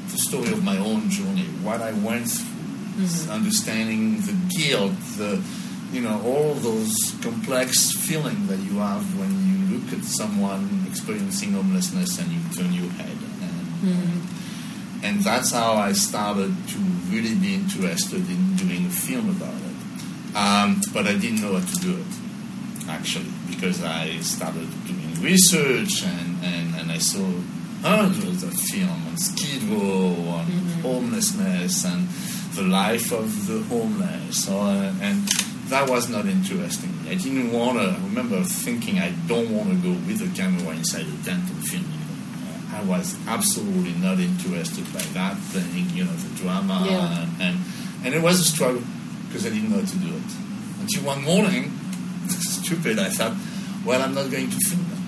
the 0.09 0.17
story 0.17 0.51
of 0.51 0.63
my 0.63 0.77
own 0.77 1.09
journey, 1.09 1.45
what 1.63 1.81
I 1.81 1.91
went 1.93 2.27
through, 2.29 3.31
understanding 3.31 4.21
the 4.21 4.35
guilt, 4.57 4.93
the 5.17 5.43
you 5.91 6.01
know 6.01 6.21
all 6.25 6.53
those 6.55 7.15
complex 7.21 7.91
feelings 7.91 8.47
that 8.47 8.59
you 8.59 8.79
have 8.79 9.03
when 9.19 9.31
you 9.47 9.77
look 9.77 9.93
at 9.93 10.03
someone 10.05 10.85
experiencing 10.89 11.53
homelessness 11.53 12.19
and 12.19 12.31
you 12.31 12.39
turn 12.55 12.73
your 12.73 12.91
head. 12.93 13.17
And, 13.41 14.27
and 15.03 15.23
that's 15.23 15.51
how 15.51 15.73
I 15.73 15.91
started 15.91 16.55
to 16.69 16.77
really 17.09 17.35
be 17.35 17.53
interested 17.53 18.27
in 18.29 18.55
doing 18.55 18.85
a 18.85 18.89
film 18.89 19.29
about 19.29 19.53
it. 19.53 20.35
Um, 20.35 20.81
but 20.93 21.05
I 21.07 21.17
didn't 21.17 21.41
know 21.41 21.57
how 21.57 21.65
to 21.65 21.75
do 21.79 21.97
it 21.97 22.89
actually 22.89 23.31
because 23.47 23.83
I 23.83 24.17
started 24.19 24.67
doing 24.85 25.21
research 25.21 26.03
and, 26.03 26.43
and, 26.43 26.75
and 26.75 26.91
I 26.91 26.97
saw 26.97 27.25
hundreds 27.85 28.41
of 28.41 28.51
films 28.51 29.07
on 29.07 29.17
Skid 29.17 29.61
Row, 29.63 30.15
on 30.29 30.45
homelessness 30.81 31.85
and 31.85 32.07
the 32.55 32.63
life 32.63 33.11
of 33.11 33.45
the 33.45 33.61
homeless. 33.63 34.49
Uh, 34.49 34.91
and 35.01 35.27
that 35.69 35.87
was 35.87 36.09
not 36.09 36.25
interesting. 36.25 36.89
I 37.07 37.13
didn't 37.13 37.51
want 37.51 37.77
to, 37.77 37.85
I 37.85 38.03
remember 38.05 38.41
thinking 38.43 38.97
I 38.97 39.11
don't 39.27 39.51
want 39.51 39.69
to 39.69 39.75
go 39.75 39.91
with 40.07 40.21
a 40.21 40.35
camera 40.35 40.73
inside 40.73 41.05
a 41.05 41.23
tent 41.23 41.47
and 41.47 41.67
film. 41.67 41.85
Uh, 42.73 42.77
I 42.77 42.83
was 42.83 43.15
absolutely 43.27 43.93
not 44.01 44.19
interested 44.19 44.85
by 44.91 45.01
that 45.13 45.37
thing, 45.37 45.89
you 45.95 46.05
know, 46.05 46.11
the 46.11 46.35
drama. 46.41 46.87
Yeah. 46.89 47.21
And, 47.21 47.41
and, 47.41 47.59
and 48.03 48.15
it 48.15 48.21
was 48.21 48.39
a 48.39 48.43
struggle 48.43 48.81
because 49.27 49.45
I 49.45 49.49
didn't 49.49 49.69
know 49.69 49.79
how 49.79 49.85
to 49.85 49.97
do 49.97 50.07
it. 50.07 50.31
Until 50.81 51.03
one 51.03 51.23
morning, 51.23 51.71
stupid, 52.29 52.97
I 52.97 53.09
thought, 53.09 53.35
well, 53.85 54.01
I'm 54.01 54.15
not 54.15 54.31
going 54.31 54.49
to 54.49 54.57
film 54.69 54.89
them. 54.89 55.01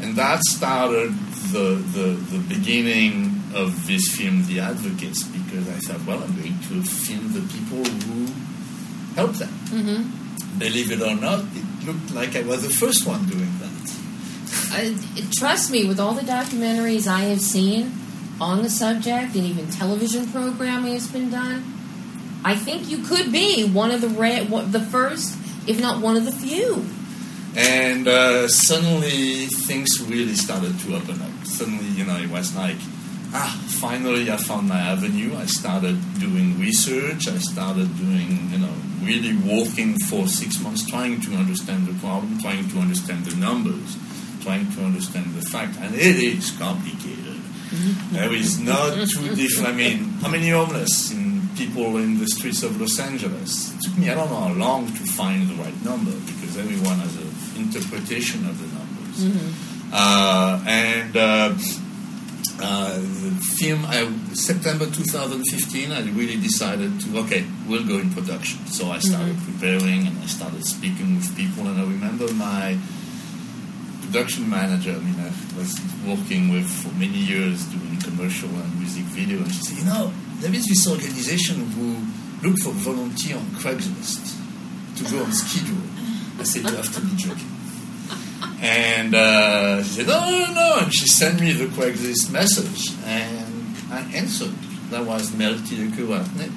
And 0.00 0.16
that 0.16 0.40
started 0.42 1.12
the, 1.52 1.74
the, 1.92 2.08
the 2.36 2.38
beginning 2.48 3.42
of 3.54 3.86
this 3.86 4.16
film, 4.16 4.44
The 4.46 4.60
Advocates, 4.60 5.24
because 5.24 5.68
I 5.68 5.78
thought, 5.78 6.06
well, 6.06 6.22
I'm 6.22 6.34
going 6.36 6.58
to 6.58 6.82
film 6.82 7.32
the 7.32 7.40
people 7.52 7.84
who 7.84 8.26
help 9.14 9.32
them. 9.32 9.48
Mm-hmm. 9.48 10.58
Believe 10.58 10.90
it 10.92 11.02
or 11.02 11.14
not, 11.14 11.40
it 11.54 11.86
looked 11.86 12.12
like 12.12 12.36
I 12.36 12.42
was 12.42 12.62
the 12.62 12.70
first 12.70 13.06
one 13.06 13.26
doing 13.26 13.52
that. 13.58 13.68
I, 14.70 14.94
trust 15.38 15.70
me, 15.70 15.86
with 15.86 15.98
all 15.98 16.14
the 16.14 16.22
documentaries 16.22 17.06
I 17.06 17.20
have 17.24 17.40
seen 17.40 17.92
on 18.40 18.62
the 18.62 18.70
subject 18.70 19.34
and 19.34 19.44
even 19.44 19.70
television 19.70 20.26
programming 20.30 20.92
has 20.92 21.06
been 21.06 21.30
done, 21.30 21.64
I 22.44 22.54
think 22.54 22.88
you 22.88 22.98
could 22.98 23.32
be 23.32 23.68
one 23.68 23.90
of 23.90 24.00
the 24.00 24.08
ra- 24.08 24.62
the 24.62 24.80
first, 24.80 25.36
if 25.66 25.80
not 25.80 26.00
one 26.02 26.16
of 26.16 26.24
the 26.24 26.32
few. 26.32 26.86
And 27.58 28.06
uh, 28.06 28.46
suddenly 28.46 29.46
things 29.66 29.90
really 30.06 30.36
started 30.36 30.78
to 30.80 30.94
open 30.94 31.20
up. 31.20 31.44
Suddenly, 31.44 31.86
you 31.88 32.04
know, 32.04 32.16
it 32.16 32.30
was 32.30 32.54
like 32.54 32.76
ah, 33.32 33.60
finally 33.80 34.30
I 34.30 34.36
found 34.36 34.68
my 34.68 34.78
avenue. 34.78 35.36
I 35.36 35.46
started 35.46 35.98
doing 36.18 36.58
research. 36.58 37.28
I 37.28 37.38
started 37.38 37.88
doing, 37.98 38.50
you 38.50 38.58
know, 38.58 38.74
really 39.02 39.36
working 39.36 39.98
for 40.08 40.26
six 40.26 40.60
months, 40.60 40.88
trying 40.88 41.20
to 41.22 41.34
understand 41.34 41.86
the 41.86 41.94
problem, 42.00 42.38
trying 42.40 42.68
to 42.70 42.78
understand 42.78 43.24
the 43.24 43.36
numbers, 43.36 43.96
trying 44.42 44.70
to 44.72 44.82
understand 44.82 45.34
the 45.34 45.42
fact, 45.42 45.76
and 45.80 45.94
it 45.94 46.16
is 46.16 46.50
complicated. 46.52 47.40
Mm-hmm. 47.68 48.14
There 48.14 48.32
is 48.32 48.58
not 48.58 48.94
too 48.94 49.34
different. 49.34 49.68
I 49.68 49.72
mean, 49.72 49.98
how 50.22 50.28
many 50.28 50.48
homeless 50.50 51.12
in 51.12 51.48
people 51.56 51.98
in 51.98 52.18
the 52.18 52.26
streets 52.26 52.62
of 52.62 52.80
Los 52.80 52.98
Angeles? 52.98 53.74
It 53.74 53.80
took 53.82 53.98
me 53.98 54.08
I 54.10 54.14
don't 54.14 54.30
know 54.30 54.40
how 54.40 54.54
long 54.54 54.86
to 54.86 55.04
find 55.12 55.48
the 55.48 55.54
right 55.54 55.84
number 55.84 56.12
because 56.12 56.56
everyone 56.56 56.98
has 57.00 57.14
an 57.16 57.27
interpretation 57.58 58.46
of 58.46 58.58
the 58.58 58.68
numbers. 58.76 59.24
Mm-hmm. 59.24 59.90
Uh, 59.92 60.62
and 60.66 61.16
uh, 61.16 61.54
uh, 62.60 62.94
the 62.94 63.54
film, 63.58 63.84
I, 63.86 64.10
September 64.34 64.86
2015, 64.86 65.92
I 65.92 66.02
really 66.10 66.36
decided 66.36 67.00
to, 67.00 67.18
okay, 67.20 67.44
we'll 67.66 67.86
go 67.86 67.98
in 67.98 68.10
production. 68.10 68.66
So 68.66 68.90
I 68.90 68.98
started 68.98 69.36
mm-hmm. 69.36 69.58
preparing 69.58 70.06
and 70.06 70.18
I 70.18 70.26
started 70.26 70.64
speaking 70.64 71.16
with 71.16 71.36
people. 71.36 71.66
And 71.66 71.80
I 71.80 71.84
remember 71.84 72.32
my 72.34 72.78
production 74.02 74.48
manager, 74.48 74.92
I 74.92 74.98
mean, 74.98 75.20
I 75.20 75.30
was 75.56 75.78
working 76.06 76.48
with 76.48 76.68
for 76.68 76.92
many 76.94 77.18
years 77.18 77.64
doing 77.66 78.00
commercial 78.00 78.48
and 78.48 78.78
music 78.78 79.04
video. 79.04 79.38
And 79.38 79.52
she 79.52 79.62
said, 79.62 79.78
you 79.78 79.84
know, 79.84 80.12
there 80.40 80.54
is 80.54 80.66
this 80.66 80.88
organization 80.88 81.66
who 81.72 82.00
look 82.42 82.58
for 82.58 82.70
volunteer 82.70 83.36
on 83.36 83.46
Craigslist 83.60 84.36
to 84.96 85.04
go 85.04 85.22
on 85.22 85.30
Row. 85.30 85.87
I 86.38 86.44
said, 86.44 86.62
you 86.62 86.76
have 86.76 86.94
to 86.94 87.00
be 87.00 87.16
joking. 87.16 87.50
And 88.60 89.14
uh, 89.14 89.82
she 89.82 90.02
said, 90.02 90.06
no, 90.08 90.20
no, 90.20 90.52
no. 90.52 90.78
And 90.82 90.94
she 90.94 91.06
sent 91.06 91.40
me 91.40 91.52
the 91.52 91.66
Craigslist 91.66 92.30
message. 92.32 92.96
And 93.04 93.76
I 93.90 94.00
answered. 94.14 94.54
That 94.90 95.04
was 95.04 95.34
Mel 95.34 95.52
Tideke 95.52 96.50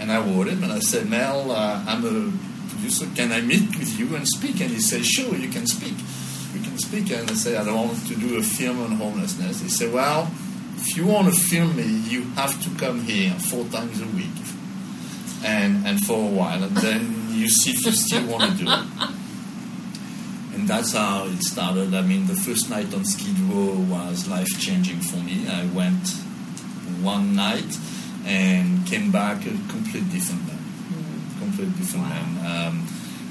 And 0.00 0.10
I 0.10 0.18
wrote 0.18 0.48
him 0.48 0.62
and 0.64 0.72
I 0.72 0.78
said, 0.78 1.10
Mel, 1.10 1.50
uh, 1.50 1.84
I'm 1.86 2.04
a 2.04 2.32
producer. 2.70 3.06
Can 3.14 3.32
I 3.32 3.42
meet 3.42 3.78
with 3.78 3.98
you 3.98 4.16
and 4.16 4.26
speak? 4.26 4.62
And 4.62 4.70
he 4.70 4.80
said, 4.80 5.04
sure, 5.04 5.34
you 5.34 5.50
can 5.50 5.66
speak. 5.66 5.94
You 6.54 6.60
can 6.62 6.78
speak. 6.78 7.10
And 7.10 7.30
I 7.30 7.34
said, 7.34 7.56
I 7.56 7.64
don't 7.64 7.88
want 7.88 8.06
to 8.06 8.14
do 8.14 8.38
a 8.38 8.42
film 8.42 8.80
on 8.82 8.92
homelessness. 8.92 9.60
He 9.60 9.68
said, 9.68 9.92
well, 9.92 10.30
if 10.76 10.96
you 10.96 11.06
want 11.06 11.32
to 11.32 11.38
film 11.38 11.76
me, 11.76 11.84
you 12.08 12.22
have 12.36 12.62
to 12.62 12.70
come 12.78 13.02
here 13.02 13.32
four 13.32 13.66
times 13.66 14.00
a 14.00 14.06
week. 14.06 14.30
And, 15.44 15.86
and 15.86 16.00
for 16.00 16.16
a 16.16 16.30
while. 16.30 16.62
And 16.64 16.74
then 16.78 17.23
you 17.44 17.50
see 17.50 17.70
if 17.72 17.84
you 17.84 17.92
still 17.92 18.26
want 18.26 18.50
to 18.50 18.64
do 18.64 18.70
it 18.70 19.10
and 20.54 20.68
that's 20.68 20.92
how 20.92 21.26
it 21.26 21.42
started. 21.42 21.92
I 21.94 22.00
mean, 22.00 22.26
the 22.26 22.34
first 22.34 22.70
night 22.70 22.94
on 22.94 23.04
Skid 23.04 23.38
Row 23.40 23.76
was 23.90 24.26
life 24.28 24.48
changing 24.58 25.00
for 25.00 25.18
me. 25.18 25.46
I 25.46 25.66
went 25.66 26.08
one 27.02 27.36
night 27.36 27.76
and 28.24 28.86
came 28.86 29.10
back 29.10 29.44
a 29.44 29.50
complete 29.68 30.08
different 30.10 30.46
man. 30.46 30.64
Mm. 30.88 31.38
Complete 31.38 31.76
different 31.76 32.06
wow. 32.06 32.14
man. 32.14 32.68
Um, 32.68 32.88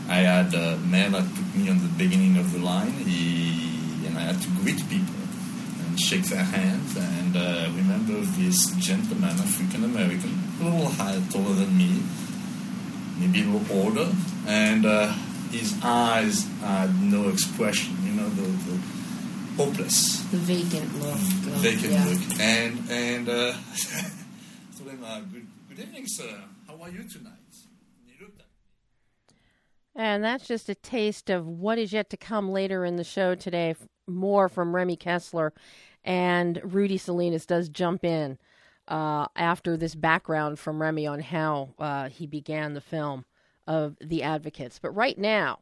I 0.08 0.18
had 0.18 0.54
a 0.54 0.78
man 0.78 1.14
that 1.14 1.26
took 1.36 1.56
me 1.56 1.70
on 1.72 1.80
the 1.82 1.90
beginning 1.98 2.38
of 2.38 2.52
the 2.52 2.60
line, 2.60 2.92
he, 2.92 4.06
and 4.06 4.16
I 4.16 4.22
had 4.30 4.40
to 4.42 4.50
greet 4.62 4.88
people 4.90 5.16
and 5.80 6.00
shake 6.00 6.26
their 6.26 6.44
hands. 6.44 6.96
And 6.96 7.36
uh, 7.36 7.72
remember 7.74 8.20
this 8.38 8.70
gentleman, 8.76 9.32
African 9.32 9.86
American, 9.86 10.38
a 10.62 10.66
little 10.66 10.90
higher, 10.90 11.22
taller 11.32 11.56
than 11.56 11.76
me, 11.76 12.04
a 13.22 13.28
little 13.28 13.78
older, 13.78 14.12
and 14.48 14.86
uh, 14.86 15.12
his 15.52 15.78
eyes 15.84 16.48
had 16.62 17.02
no 17.02 17.30
expression, 17.30 17.96
you 18.04 18.14
know, 18.14 18.30
the, 18.30 18.42
the 18.42 18.78
hopeless. 19.58 20.22
The 20.32 20.38
vacant 20.38 21.00
look. 21.00 21.14
Uh, 21.14 21.60
vacant 21.60 21.92
yeah. 21.92 22.06
look. 22.06 22.40
And, 22.40 22.90
and 22.90 23.30
uh, 23.30 23.54
told 24.78 24.90
him, 24.90 25.04
uh, 25.04 25.20
good, 25.22 25.48
good 25.70 25.80
evening, 25.80 26.06
sir. 26.08 26.42
How 26.68 26.82
are 26.82 26.90
you 26.90 27.04
tonight? 27.08 27.34
And 29.96 30.24
that's 30.24 30.48
just 30.48 30.70
a 30.70 30.76
taste 30.76 31.30
of 31.30 31.48
what 31.48 31.78
is 31.78 31.94
yet 31.94 32.10
to 32.10 32.18
come 32.18 32.50
later 32.50 32.84
in 32.84 32.96
the 32.96 33.04
show 33.04 33.36
today. 33.36 33.76
More 34.08 34.50
from 34.50 34.76
Remy 34.76 34.96
Kessler. 34.96 35.54
And 36.04 36.60
Rudy 36.64 36.98
Salinas 36.98 37.46
does 37.46 37.70
jump 37.70 38.04
in 38.04 38.38
uh, 38.88 39.28
after 39.36 39.78
this 39.78 39.96
background 39.96 40.60
from 40.60 40.82
Remy 40.82 41.08
on 41.08 41.20
how 41.20 41.74
uh, 41.80 42.10
he 42.10 42.28
began 42.28 42.74
the 42.74 42.82
film 42.82 43.26
of 43.68 43.96
the 44.02 44.24
advocates. 44.24 44.80
But 44.80 44.92
right 44.92 45.18
now, 45.18 45.60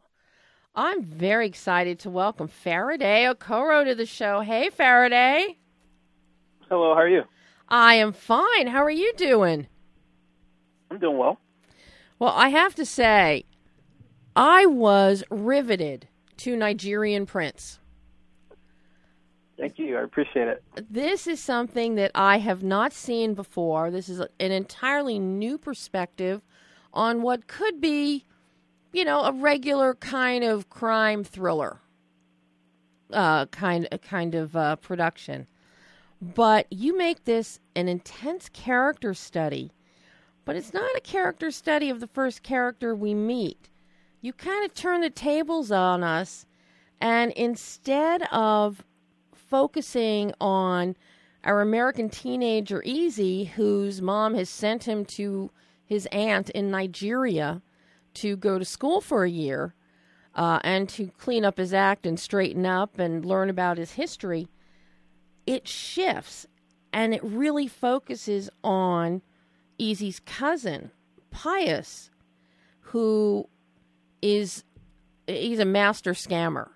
I'm 0.74 1.04
very 1.04 1.48
excited 1.48 2.00
to 2.00 2.10
welcome 2.10 2.48
Faraday 2.48 3.26
Okoro 3.26 3.86
to 3.86 3.94
the 3.94 4.06
show. 4.06 4.40
Hey, 4.40 4.70
Faraday. 4.70 5.58
Hello, 6.70 6.94
how 6.94 7.02
are 7.02 7.10
you? 7.10 7.24
I 7.68 7.96
am 7.96 8.14
fine. 8.14 8.68
How 8.68 8.84
are 8.84 8.90
you 8.90 9.12
doing? 9.18 9.68
I'm 10.90 11.00
doing 11.00 11.18
well. 11.18 11.40
Well, 12.20 12.34
I 12.36 12.50
have 12.50 12.76
to 12.76 12.86
say, 12.86 13.46
I 14.36 14.66
was 14.66 15.24
riveted 15.30 16.08
to 16.38 16.56
Nigerian 16.56 17.26
Prince. 17.26 17.80
Thank 19.62 19.78
you. 19.78 19.96
I 19.96 20.02
appreciate 20.02 20.48
it. 20.48 20.64
This 20.90 21.28
is 21.28 21.40
something 21.40 21.94
that 21.94 22.10
I 22.16 22.40
have 22.40 22.64
not 22.64 22.94
seen 22.94 23.36
before. 23.36 23.92
This 23.92 24.10
is 24.10 24.20
an 24.20 24.52
entirely 24.52 25.20
new 25.20 25.60
perspective 25.60 26.42
on 26.92 27.22
what 27.22 27.46
could 27.46 27.80
be, 27.80 28.26
you 28.92 29.06
know, 29.06 29.22
a 29.22 29.32
regular 29.32 29.94
kind 29.94 30.44
of 30.44 30.68
crime 30.72 31.24
thriller 31.24 31.80
uh, 33.14 33.46
kind 33.48 33.88
kind 34.02 34.34
of 34.34 34.56
uh, 34.56 34.78
production. 34.78 35.48
But 36.20 36.66
you 36.72 36.98
make 36.98 37.26
this 37.26 37.60
an 37.76 37.88
intense 37.88 38.50
character 38.50 39.14
study, 39.14 39.72
but 40.44 40.56
it's 40.56 40.74
not 40.74 40.96
a 40.96 41.02
character 41.02 41.52
study 41.52 41.92
of 41.92 42.00
the 42.00 42.08
first 42.08 42.42
character 42.42 42.96
we 42.96 43.14
meet. 43.14 43.70
You 44.22 44.34
kind 44.34 44.66
of 44.66 44.74
turn 44.74 45.02
the 45.02 45.12
tables 45.12 45.72
on 45.72 46.04
us, 46.04 46.48
and 47.00 47.32
instead 47.34 48.24
of 48.32 48.84
focusing 49.52 50.34
on 50.40 50.96
our 51.44 51.62
American 51.62 52.10
teenager 52.10 52.82
Eze, 52.86 53.50
whose 53.56 54.02
mom 54.02 54.34
has 54.34 54.50
sent 54.50 54.86
him 54.86 55.04
to 55.06 55.52
his 55.86 56.08
aunt 56.08 56.50
in 56.52 56.72
Nigeria 56.72 57.62
to 58.16 58.38
go 58.38 58.58
to 58.58 58.64
school 58.66 59.02
for 59.02 59.26
a 59.26 59.30
year 59.30 59.76
uh, 60.36 60.60
and 60.64 60.88
to 60.88 61.08
clean 61.18 61.44
up 61.44 61.58
his 61.58 61.74
act 61.74 62.06
and 62.06 62.18
straighten 62.18 62.66
up 62.66 62.98
and 62.98 63.26
learn 63.26 63.50
about 63.50 63.78
his 63.78 63.92
history, 63.94 64.48
it 65.46 65.68
shifts 65.68 66.48
and 66.94 67.14
it 67.14 67.24
really 67.24 67.68
focuses 67.68 68.50
on 68.64 69.22
Eze's 69.80 70.22
cousin, 70.22 70.92
Pius, 71.30 72.10
who 72.80 73.50
is 74.22 74.64
he's 75.28 75.60
a 75.60 75.66
master 75.66 76.14
scammer. 76.14 76.70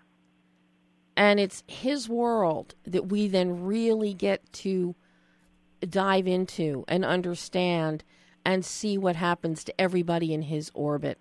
And 1.17 1.39
it's 1.39 1.63
his 1.67 2.09
world 2.09 2.75
that 2.85 3.07
we 3.07 3.27
then 3.27 3.63
really 3.63 4.13
get 4.13 4.51
to 4.53 4.95
dive 5.87 6.27
into 6.27 6.83
and 6.87 7.05
understand 7.05 8.03
and 8.45 8.65
see 8.65 8.97
what 8.97 9.15
happens 9.15 9.63
to 9.63 9.81
everybody 9.81 10.33
in 10.33 10.43
his 10.43 10.71
orbit. 10.73 11.17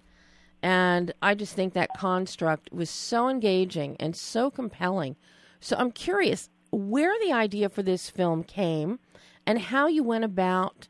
And 0.62 1.12
I 1.22 1.34
just 1.34 1.54
think 1.54 1.74
that 1.74 1.90
construct 1.96 2.72
was 2.72 2.90
so 2.90 3.28
engaging 3.28 3.96
and 4.00 4.16
so 4.16 4.50
compelling. 4.50 5.16
So 5.60 5.76
I'm 5.78 5.92
curious 5.92 6.48
where 6.70 7.14
the 7.20 7.32
idea 7.32 7.68
for 7.68 7.82
this 7.82 8.10
film 8.10 8.42
came 8.44 8.98
and 9.46 9.58
how 9.58 9.86
you 9.86 10.02
went 10.02 10.24
about 10.24 10.88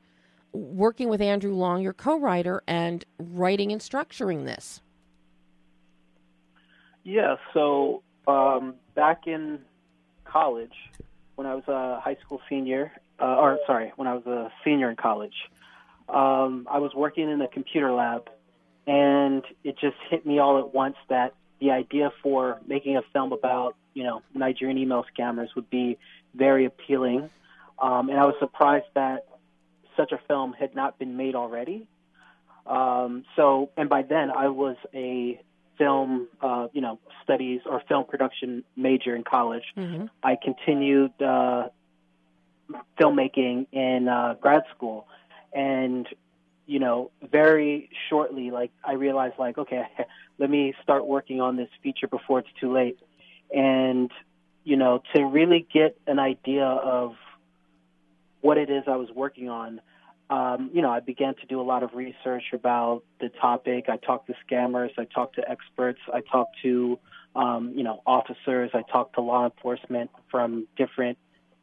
working 0.52 1.08
with 1.08 1.20
Andrew 1.20 1.52
Long, 1.52 1.82
your 1.82 1.92
co 1.92 2.18
writer, 2.18 2.62
and 2.66 3.04
writing 3.18 3.72
and 3.72 3.80
structuring 3.80 4.46
this. 4.46 4.80
Yeah, 7.02 7.36
so 7.52 8.02
um, 8.26 8.74
back 8.94 9.26
in 9.26 9.60
college, 10.24 10.74
when 11.34 11.46
I 11.46 11.54
was 11.54 11.64
a 11.68 12.00
high 12.00 12.16
school 12.24 12.40
senior, 12.48 12.92
uh, 13.20 13.36
or 13.36 13.58
sorry, 13.66 13.92
when 13.96 14.08
I 14.08 14.14
was 14.14 14.26
a 14.26 14.52
senior 14.64 14.90
in 14.90 14.96
college, 14.96 15.34
um, 16.08 16.66
I 16.70 16.78
was 16.78 16.92
working 16.94 17.30
in 17.30 17.40
a 17.40 17.48
computer 17.48 17.92
lab, 17.92 18.28
and 18.86 19.42
it 19.62 19.76
just 19.78 19.96
hit 20.10 20.26
me 20.26 20.38
all 20.38 20.58
at 20.58 20.74
once 20.74 20.96
that 21.08 21.34
the 21.60 21.70
idea 21.70 22.12
for 22.22 22.60
making 22.66 22.96
a 22.96 23.02
film 23.12 23.32
about 23.32 23.76
you 23.94 24.02
know 24.02 24.22
Nigerian 24.34 24.78
email 24.78 25.04
scammers 25.16 25.48
would 25.54 25.70
be 25.70 25.98
very 26.34 26.64
appealing, 26.64 27.30
um, 27.78 28.10
and 28.10 28.18
I 28.18 28.24
was 28.24 28.34
surprised 28.38 28.86
that 28.94 29.26
such 29.96 30.12
a 30.12 30.18
film 30.28 30.52
had 30.52 30.74
not 30.74 30.98
been 30.98 31.16
made 31.16 31.34
already. 31.34 31.88
Um, 32.66 33.24
so, 33.36 33.70
and 33.76 33.88
by 33.88 34.02
then 34.02 34.30
I 34.30 34.48
was 34.48 34.76
a 34.94 35.40
film, 35.78 36.28
uh, 36.40 36.68
you 36.72 36.80
know, 36.80 36.98
studies 37.22 37.60
or 37.66 37.82
film 37.88 38.04
production 38.04 38.64
major 38.76 39.14
in 39.14 39.24
college. 39.24 39.64
Mm-hmm. 39.76 40.06
I 40.22 40.36
continued 40.42 41.12
uh, 41.20 41.68
filmmaking 42.98 43.66
in 43.72 44.08
uh, 44.08 44.34
grad 44.40 44.62
school, 44.76 45.06
and 45.52 46.06
you 46.66 46.78
know 46.78 47.10
very 47.30 47.90
shortly 48.08 48.50
like 48.50 48.70
i 48.82 48.94
realized 48.94 49.34
like 49.38 49.58
okay 49.58 49.82
let 50.38 50.48
me 50.48 50.72
start 50.82 51.06
working 51.06 51.42
on 51.42 51.56
this 51.56 51.68
feature 51.82 52.08
before 52.08 52.38
it's 52.38 52.48
too 52.58 52.72
late 52.72 52.98
and 53.54 54.10
you 54.64 54.74
know 54.74 55.02
to 55.14 55.22
really 55.26 55.66
get 55.70 55.94
an 56.06 56.18
idea 56.18 56.64
of 56.64 57.16
what 58.44 58.58
it 58.58 58.68
is 58.68 58.84
I 58.86 58.96
was 58.96 59.08
working 59.10 59.48
on, 59.48 59.80
um, 60.34 60.70
you 60.72 60.82
know, 60.82 60.90
I 60.90 60.98
began 60.98 61.36
to 61.36 61.46
do 61.46 61.60
a 61.60 61.62
lot 61.62 61.84
of 61.84 61.94
research 61.94 62.42
about 62.52 63.04
the 63.20 63.28
topic. 63.28 63.84
I 63.88 63.98
talked 63.98 64.26
to 64.26 64.34
scammers, 64.44 64.90
I 64.98 65.04
talked 65.04 65.36
to 65.36 65.48
experts, 65.48 66.00
I 66.12 66.22
talked 66.22 66.56
to, 66.62 66.98
um, 67.36 67.72
you 67.76 67.84
know, 67.84 68.02
officers, 68.04 68.70
I 68.74 68.82
talked 68.82 69.14
to 69.14 69.20
law 69.20 69.44
enforcement 69.44 70.10
from 70.32 70.66
different 70.76 71.18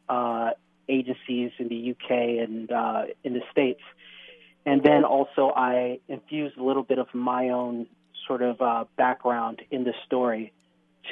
uh, 0.08 0.52
agencies 0.88 1.52
in 1.60 1.68
the 1.68 1.92
UK 1.92 2.12
and 2.48 2.72
uh, 2.72 3.04
in 3.26 3.34
the 3.34 3.42
States. 3.52 3.82
And 4.66 4.82
then 4.82 5.04
also, 5.04 5.52
I 5.54 6.00
infused 6.08 6.58
a 6.58 6.64
little 6.64 6.84
bit 6.84 6.98
of 6.98 7.08
my 7.14 7.50
own 7.50 7.88
sort 8.26 8.42
of 8.42 8.62
uh, 8.62 8.86
background 8.96 9.64
in 9.70 9.84
the 9.84 9.94
story 10.06 10.54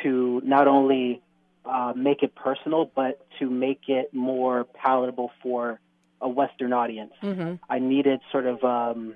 to 0.01 0.41
not 0.45 0.69
only 0.69 1.21
uh, 1.65 1.91
make 1.93 2.23
it 2.23 2.35
personal, 2.35 2.89
but 2.95 3.25
to 3.39 3.49
make 3.49 3.89
it 3.89 4.13
more 4.13 4.63
palatable 4.63 5.31
for 5.43 5.81
a 6.21 6.29
Western 6.29 6.73
audience. 6.73 7.13
Mm-hmm. 7.21 7.55
I 7.69 7.79
needed 7.79 8.19
sort 8.31 8.45
of 8.45 8.63
um, 8.63 9.15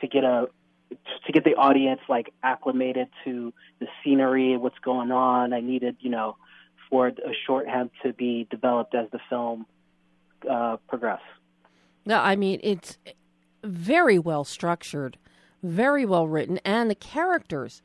to 0.00 0.06
get 0.06 0.24
a 0.24 0.48
to 0.90 1.32
get 1.32 1.44
the 1.44 1.54
audience 1.54 2.00
like 2.08 2.32
acclimated 2.42 3.08
to 3.24 3.52
the 3.80 3.86
scenery, 4.02 4.56
what's 4.56 4.78
going 4.80 5.10
on. 5.10 5.52
I 5.52 5.60
needed, 5.60 5.96
you 6.00 6.10
know, 6.10 6.36
for 6.90 7.08
a 7.08 7.12
shorthand 7.46 7.90
to 8.02 8.12
be 8.12 8.46
developed 8.50 8.94
as 8.94 9.08
the 9.10 9.20
film 9.30 9.66
uh, 10.48 10.76
progressed. 10.88 11.22
No, 12.04 12.18
I 12.18 12.36
mean 12.36 12.60
it's 12.62 12.98
very 13.64 14.18
well 14.18 14.44
structured, 14.44 15.16
very 15.62 16.04
well 16.04 16.28
written, 16.28 16.58
and 16.64 16.90
the 16.90 16.94
characters 16.94 17.80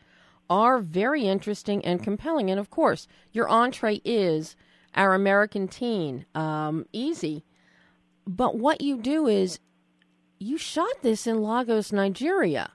are 0.50 0.80
very 0.80 1.28
interesting 1.28 1.84
and 1.86 2.04
compelling. 2.04 2.50
And 2.50 2.60
of 2.60 2.70
course, 2.70 3.08
your 3.32 3.50
entree 3.50 4.02
is 4.04 4.56
our 4.96 5.14
American 5.14 5.68
teen, 5.68 6.26
um, 6.34 6.86
Eze. 6.94 7.42
But 8.28 8.58
what 8.58 8.82
you 8.82 8.98
do 8.98 9.28
is 9.28 9.60
you 10.38 10.58
shot 10.58 11.02
this 11.02 11.26
in 11.26 11.42
Lagos, 11.42 11.92
Nigeria. 11.92 12.72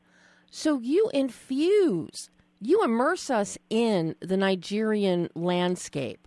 So 0.51 0.81
you 0.81 1.11
infuse, 1.13 2.31
you 2.61 2.83
immerse 2.83 3.31
us 3.31 3.59
in 3.71 4.17
the 4.21 4.37
Nigerian 4.37 5.29
landscape. 5.35 6.27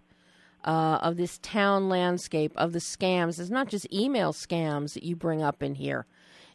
Uh, 0.64 0.98
of 1.04 1.16
this 1.16 1.38
town 1.44 1.90
landscape 1.90 2.52
of 2.56 2.74
the 2.74 2.80
scams. 2.80 3.40
It's 3.40 3.52
not 3.52 3.68
just 3.68 3.86
email 3.94 4.34
scams 4.34 4.96
that 4.96 5.04
you 5.04 5.16
bring 5.16 5.44
up 5.44 5.62
in 5.62 5.76
here. 5.76 6.08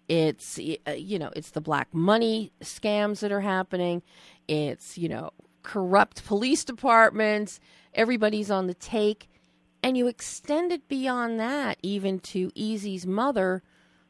It's 0.08 0.58
uh, 0.58 0.90
you 0.90 1.16
know 1.16 1.30
it's 1.36 1.52
the 1.52 1.60
black 1.60 1.94
money 1.94 2.50
scams 2.60 3.20
that 3.20 3.30
are 3.30 3.42
happening. 3.42 4.02
It's 4.48 4.98
you 4.98 5.08
know 5.08 5.30
corrupt 5.62 6.26
police 6.26 6.64
departments. 6.64 7.60
Everybody's 7.94 8.50
on 8.50 8.66
the 8.66 8.74
take, 8.74 9.29
and 9.82 9.96
you 9.96 10.06
extend 10.06 10.72
it 10.72 10.88
beyond 10.88 11.40
that 11.40 11.78
even 11.82 12.18
to 12.20 12.50
Eze's 12.56 13.06
mother, 13.06 13.62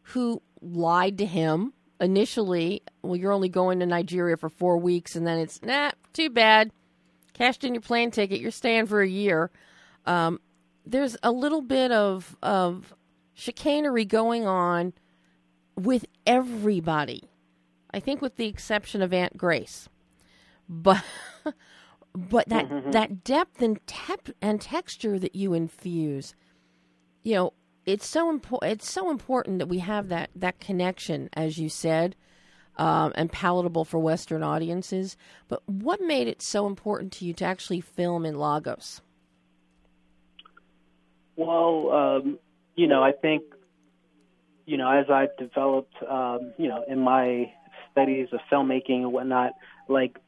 who 0.02 0.42
lied 0.60 1.18
to 1.18 1.26
him 1.26 1.72
initially. 2.00 2.82
Well, 3.02 3.16
you're 3.16 3.32
only 3.32 3.48
going 3.48 3.80
to 3.80 3.86
Nigeria 3.86 4.36
for 4.36 4.48
four 4.48 4.78
weeks, 4.78 5.14
and 5.14 5.26
then 5.26 5.38
it's 5.38 5.62
nah, 5.62 5.92
too 6.12 6.30
bad. 6.30 6.72
Cashed 7.34 7.64
in 7.64 7.74
your 7.74 7.80
plane 7.80 8.10
ticket. 8.10 8.40
You're 8.40 8.50
staying 8.50 8.86
for 8.86 9.00
a 9.00 9.08
year. 9.08 9.50
Um, 10.06 10.40
there's 10.84 11.16
a 11.22 11.30
little 11.30 11.62
bit 11.62 11.92
of 11.92 12.36
of 12.42 12.94
chicanery 13.34 14.04
going 14.04 14.46
on 14.46 14.92
with 15.76 16.06
everybody. 16.26 17.24
I 17.92 18.00
think, 18.00 18.22
with 18.22 18.36
the 18.36 18.46
exception 18.46 19.02
of 19.02 19.12
Aunt 19.12 19.36
Grace, 19.36 19.88
but 20.68 21.02
but 22.14 22.48
that 22.48 22.68
Mm-hmm. 22.68 22.90
that 22.90 23.24
depth 23.24 23.62
and 23.62 23.84
tep- 23.86 24.30
and 24.42 24.60
texture 24.60 25.18
that 25.18 25.34
you 25.34 25.54
infuse, 25.54 26.34
you 27.22 27.34
know, 27.34 27.52
it's 27.86 28.06
so 28.06 28.30
important. 28.30 28.72
It's 28.72 28.90
so 28.90 29.10
important 29.10 29.58
that 29.58 29.68
we 29.68 29.78
have 29.78 30.08
that 30.08 30.30
that 30.34 30.60
connection, 30.60 31.28
as 31.32 31.58
you 31.58 31.68
said, 31.68 32.16
um, 32.76 33.12
and 33.14 33.30
palatable 33.30 33.84
for 33.84 33.98
Western 33.98 34.42
audiences. 34.42 35.16
But 35.48 35.62
what 35.68 36.00
made 36.00 36.28
it 36.28 36.42
so 36.42 36.66
important 36.66 37.12
to 37.14 37.24
you 37.24 37.32
to 37.34 37.44
actually 37.44 37.80
film 37.80 38.26
in 38.26 38.36
Lagos? 38.36 39.02
Well, 41.36 41.90
um, 41.90 42.38
you 42.76 42.86
know, 42.86 43.02
I 43.02 43.12
think, 43.12 43.42
you 44.66 44.76
know, 44.76 44.90
as 44.90 45.06
I've 45.10 45.36
developed, 45.38 45.94
um, 46.08 46.52
you 46.58 46.68
know, 46.68 46.84
in 46.86 47.00
my 47.00 47.52
studies 47.90 48.28
of 48.32 48.40
filmmaking 48.52 49.02
and 49.02 49.12
whatnot, 49.12 49.52
like 49.88 50.18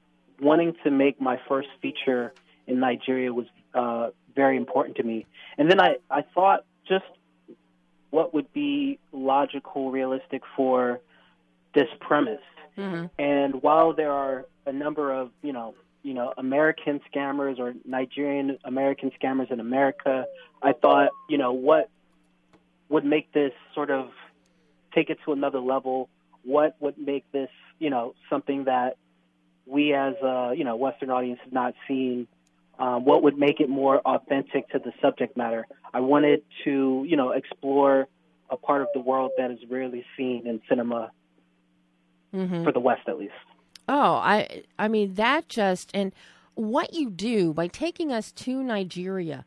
wanting 0.42 0.74
to 0.84 0.90
make 0.90 1.20
my 1.20 1.40
first 1.48 1.68
feature 1.80 2.32
in 2.66 2.80
Nigeria 2.80 3.32
was 3.32 3.46
uh, 3.74 4.10
very 4.34 4.56
important 4.56 4.96
to 4.96 5.02
me. 5.02 5.26
And 5.56 5.70
then 5.70 5.80
I, 5.80 5.96
I 6.10 6.22
thought 6.34 6.64
just 6.88 7.04
what 8.10 8.34
would 8.34 8.52
be 8.52 8.98
logical, 9.12 9.90
realistic 9.90 10.42
for 10.56 11.00
this 11.74 11.88
premise. 12.00 12.40
And 13.18 13.62
while 13.62 13.92
there 13.94 14.12
are 14.12 14.46
a 14.66 14.72
number 14.72 15.12
of, 15.12 15.30
you 15.42 15.52
know, 15.52 15.74
you 16.02 16.14
know, 16.14 16.32
American 16.36 17.00
scammers 17.12 17.58
or 17.58 17.74
Nigerian 17.84 18.58
American 18.64 19.10
scammers 19.20 19.50
in 19.52 19.60
America, 19.60 20.26
I 20.62 20.72
thought, 20.72 21.10
you 21.28 21.38
know, 21.38 21.52
what 21.52 21.88
would 22.88 23.04
make 23.04 23.32
this 23.32 23.52
sort 23.74 23.90
of 23.90 24.10
take 24.94 25.10
it 25.10 25.18
to 25.24 25.32
another 25.32 25.60
level? 25.60 26.08
What 26.44 26.76
would 26.80 26.98
make 26.98 27.30
this, 27.32 27.50
you 27.78 27.90
know, 27.90 28.14
something 28.28 28.64
that 28.64 28.96
we 29.66 29.94
as 29.94 30.14
a, 30.22 30.54
you 30.56 30.64
know, 30.64 30.76
Western 30.76 31.10
audience 31.10 31.40
have 31.44 31.52
not 31.52 31.74
seen? 31.88 32.26
Um, 32.78 33.04
what 33.04 33.22
would 33.22 33.38
make 33.38 33.60
it 33.60 33.68
more 33.68 34.00
authentic 34.00 34.68
to 34.70 34.78
the 34.78 34.92
subject 35.00 35.36
matter? 35.36 35.66
I 35.92 36.00
wanted 36.00 36.42
to, 36.64 37.04
you 37.06 37.16
know, 37.16 37.30
explore 37.30 38.08
a 38.50 38.56
part 38.56 38.82
of 38.82 38.88
the 38.94 39.00
world 39.00 39.32
that 39.38 39.50
is 39.50 39.58
rarely 39.70 40.04
seen 40.16 40.46
in 40.46 40.60
cinema 40.68 41.10
for 42.64 42.72
the 42.72 42.80
West, 42.80 43.02
at 43.08 43.18
least. 43.18 43.34
Oh, 43.88 44.14
I 44.14 44.62
I 44.78 44.88
mean 44.88 45.14
that 45.14 45.48
just 45.48 45.90
and 45.94 46.12
what 46.54 46.94
you 46.94 47.10
do 47.10 47.52
by 47.52 47.66
taking 47.68 48.12
us 48.12 48.32
to 48.32 48.62
Nigeria, 48.62 49.44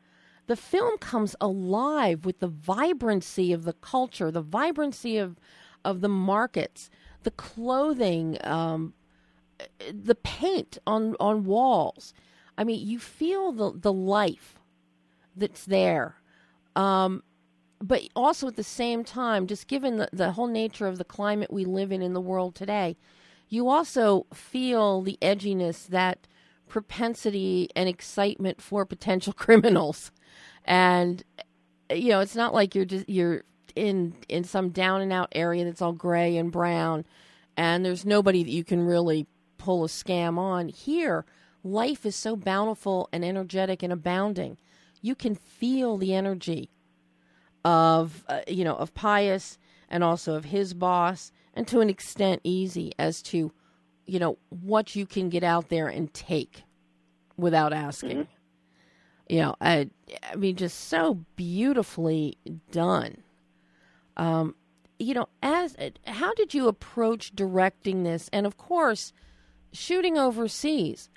the 0.47 0.56
film 0.56 0.97
comes 0.97 1.36
alive 1.41 2.25
with 2.25 2.39
the 2.39 2.47
vibrancy 2.47 3.54
of 3.54 3.63
the 3.63 3.73
culture, 3.73 4.32
the 4.32 4.41
vibrancy 4.41 5.17
of 5.17 5.39
of 5.84 6.01
the 6.01 6.10
markets, 6.10 6.89
the 7.23 7.32
clothing, 7.32 8.38
um, 8.43 8.93
the 9.91 10.15
paint 10.15 10.78
on 10.86 11.15
on 11.20 11.46
walls. 11.46 12.13
I 12.58 12.63
mean, 12.63 12.86
you 12.86 13.00
feel 13.00 13.52
the 13.52 13.72
the 13.74 13.94
life 13.94 14.60
that's 15.36 15.65
there. 15.65 16.15
Um, 16.76 17.24
but 17.82 18.04
also 18.15 18.48
at 18.48 18.56
the 18.56 18.63
same 18.63 19.04
time, 19.04 19.48
just 19.48 19.68
given 19.68 19.98
the, 19.98 20.10
the 20.12 20.32
whole 20.32 20.48
nature 20.48 20.88
of 20.88 20.98
the 20.98 21.04
climate 21.04 21.52
we 21.52 21.65
live 21.65 21.91
in 21.91 22.02
in 22.02 22.13
the 22.13 22.22
world 22.22 22.56
today, 22.56 22.98
you 23.50 23.70
also 23.70 24.26
feel 24.34 25.02
the 25.02 25.18
edginess, 25.22 25.88
that 25.88 26.28
propensity 26.68 27.70
and 27.76 27.88
excitement 27.88 28.62
for 28.62 28.86
potential 28.86 29.34
criminals. 29.38 30.12
And 30.65 31.24
you 31.91 32.10
know, 32.10 32.22
it's 32.22 32.36
not 32.36 32.54
like 32.54 32.76
you're 32.76 32.86
just 32.86 33.08
you're 33.10 33.44
in 33.76 34.15
in 34.30 34.44
some 34.44 34.70
down 34.70 35.02
and 35.02 35.12
out 35.12 35.28
area 35.34 35.65
that's 35.65 35.82
all 35.82 35.91
gray 35.91 36.38
and 36.38 36.50
brown 36.50 37.04
and 37.58 37.86
there's 37.86 38.06
nobody 38.06 38.44
that 38.44 38.52
you 38.52 38.63
can 38.63 38.82
really 38.82 39.28
pull 39.65 39.84
a 39.84 39.88
scam 39.88 40.38
on. 40.38 40.69
Here, 40.69 41.25
life 41.63 42.06
is 42.06 42.15
so 42.15 42.36
bountiful 42.36 43.10
and 43.12 43.25
energetic 43.25 43.82
and 43.82 43.91
abounding. 43.91 44.58
You 45.01 45.15
can 45.15 45.34
feel 45.34 45.97
the 45.97 46.13
energy 46.13 46.69
of 47.63 48.23
uh, 48.30 48.41
you 48.47 48.63
know 48.63 48.75
of 48.75 48.93
Pius 48.93 49.58
and 49.89 50.04
also 50.04 50.36
of 50.36 50.45
his 50.45 50.75
boss, 50.75 51.32
and 51.56 51.67
to 51.67 51.80
an 51.80 51.89
extent 51.89 52.41
easy 52.43 52.93
as 52.99 53.23
to 53.23 53.51
you 54.06 54.19
know 54.19 54.38
what 54.49 54.95
you 54.95 55.08
can 55.08 55.30
get 55.30 55.43
out 55.43 55.69
there 55.69 55.88
and 55.88 56.13
take 56.13 56.63
without 57.36 57.73
asking. 57.73 58.28
You 59.28 59.39
know, 59.41 59.56
I, 59.60 59.89
I 60.32 60.36
mean, 60.36 60.56
just 60.56 60.82
so 60.82 61.25
beautifully 61.36 62.38
done. 62.69 63.23
Um, 64.15 64.54
you 64.99 65.15
know, 65.15 65.28
as 65.41 65.75
how 66.06 66.36
did 66.36 66.54
you 66.54 66.67
approach 66.67 67.36
directing 67.36 68.04
this? 68.04 68.30
And 68.32 68.45
of 68.45 68.58
course, 68.58 69.12
shooting 69.75 70.17
overseas, 70.17 71.09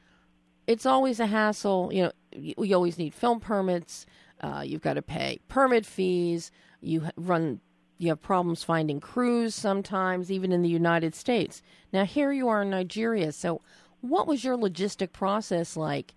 it's 0.66 0.86
always 0.86 1.20
a 1.20 1.26
hassle. 1.26 1.90
You 1.92 2.02
know, 2.04 2.12
you, 2.32 2.74
always 2.74 2.98
need 2.98 3.14
film 3.14 3.40
permits. 3.40 4.06
Uh, 4.40 4.62
you've 4.64 4.82
got 4.82 4.94
to 4.94 5.02
pay 5.02 5.40
permit 5.48 5.86
fees. 5.86 6.50
You 6.80 7.08
run. 7.16 7.60
You 8.00 8.10
have 8.10 8.22
problems 8.22 8.62
finding 8.62 9.00
crews 9.00 9.54
sometimes, 9.54 10.30
even 10.30 10.52
in 10.52 10.62
the 10.62 10.68
United 10.68 11.14
States. 11.14 11.62
Now 11.92 12.04
here 12.04 12.30
you 12.30 12.48
are 12.48 12.62
in 12.62 12.70
Nigeria. 12.70 13.32
So, 13.32 13.60
what 14.00 14.28
was 14.28 14.44
your 14.44 14.56
logistic 14.56 15.12
process 15.12 15.76
like 15.76 16.14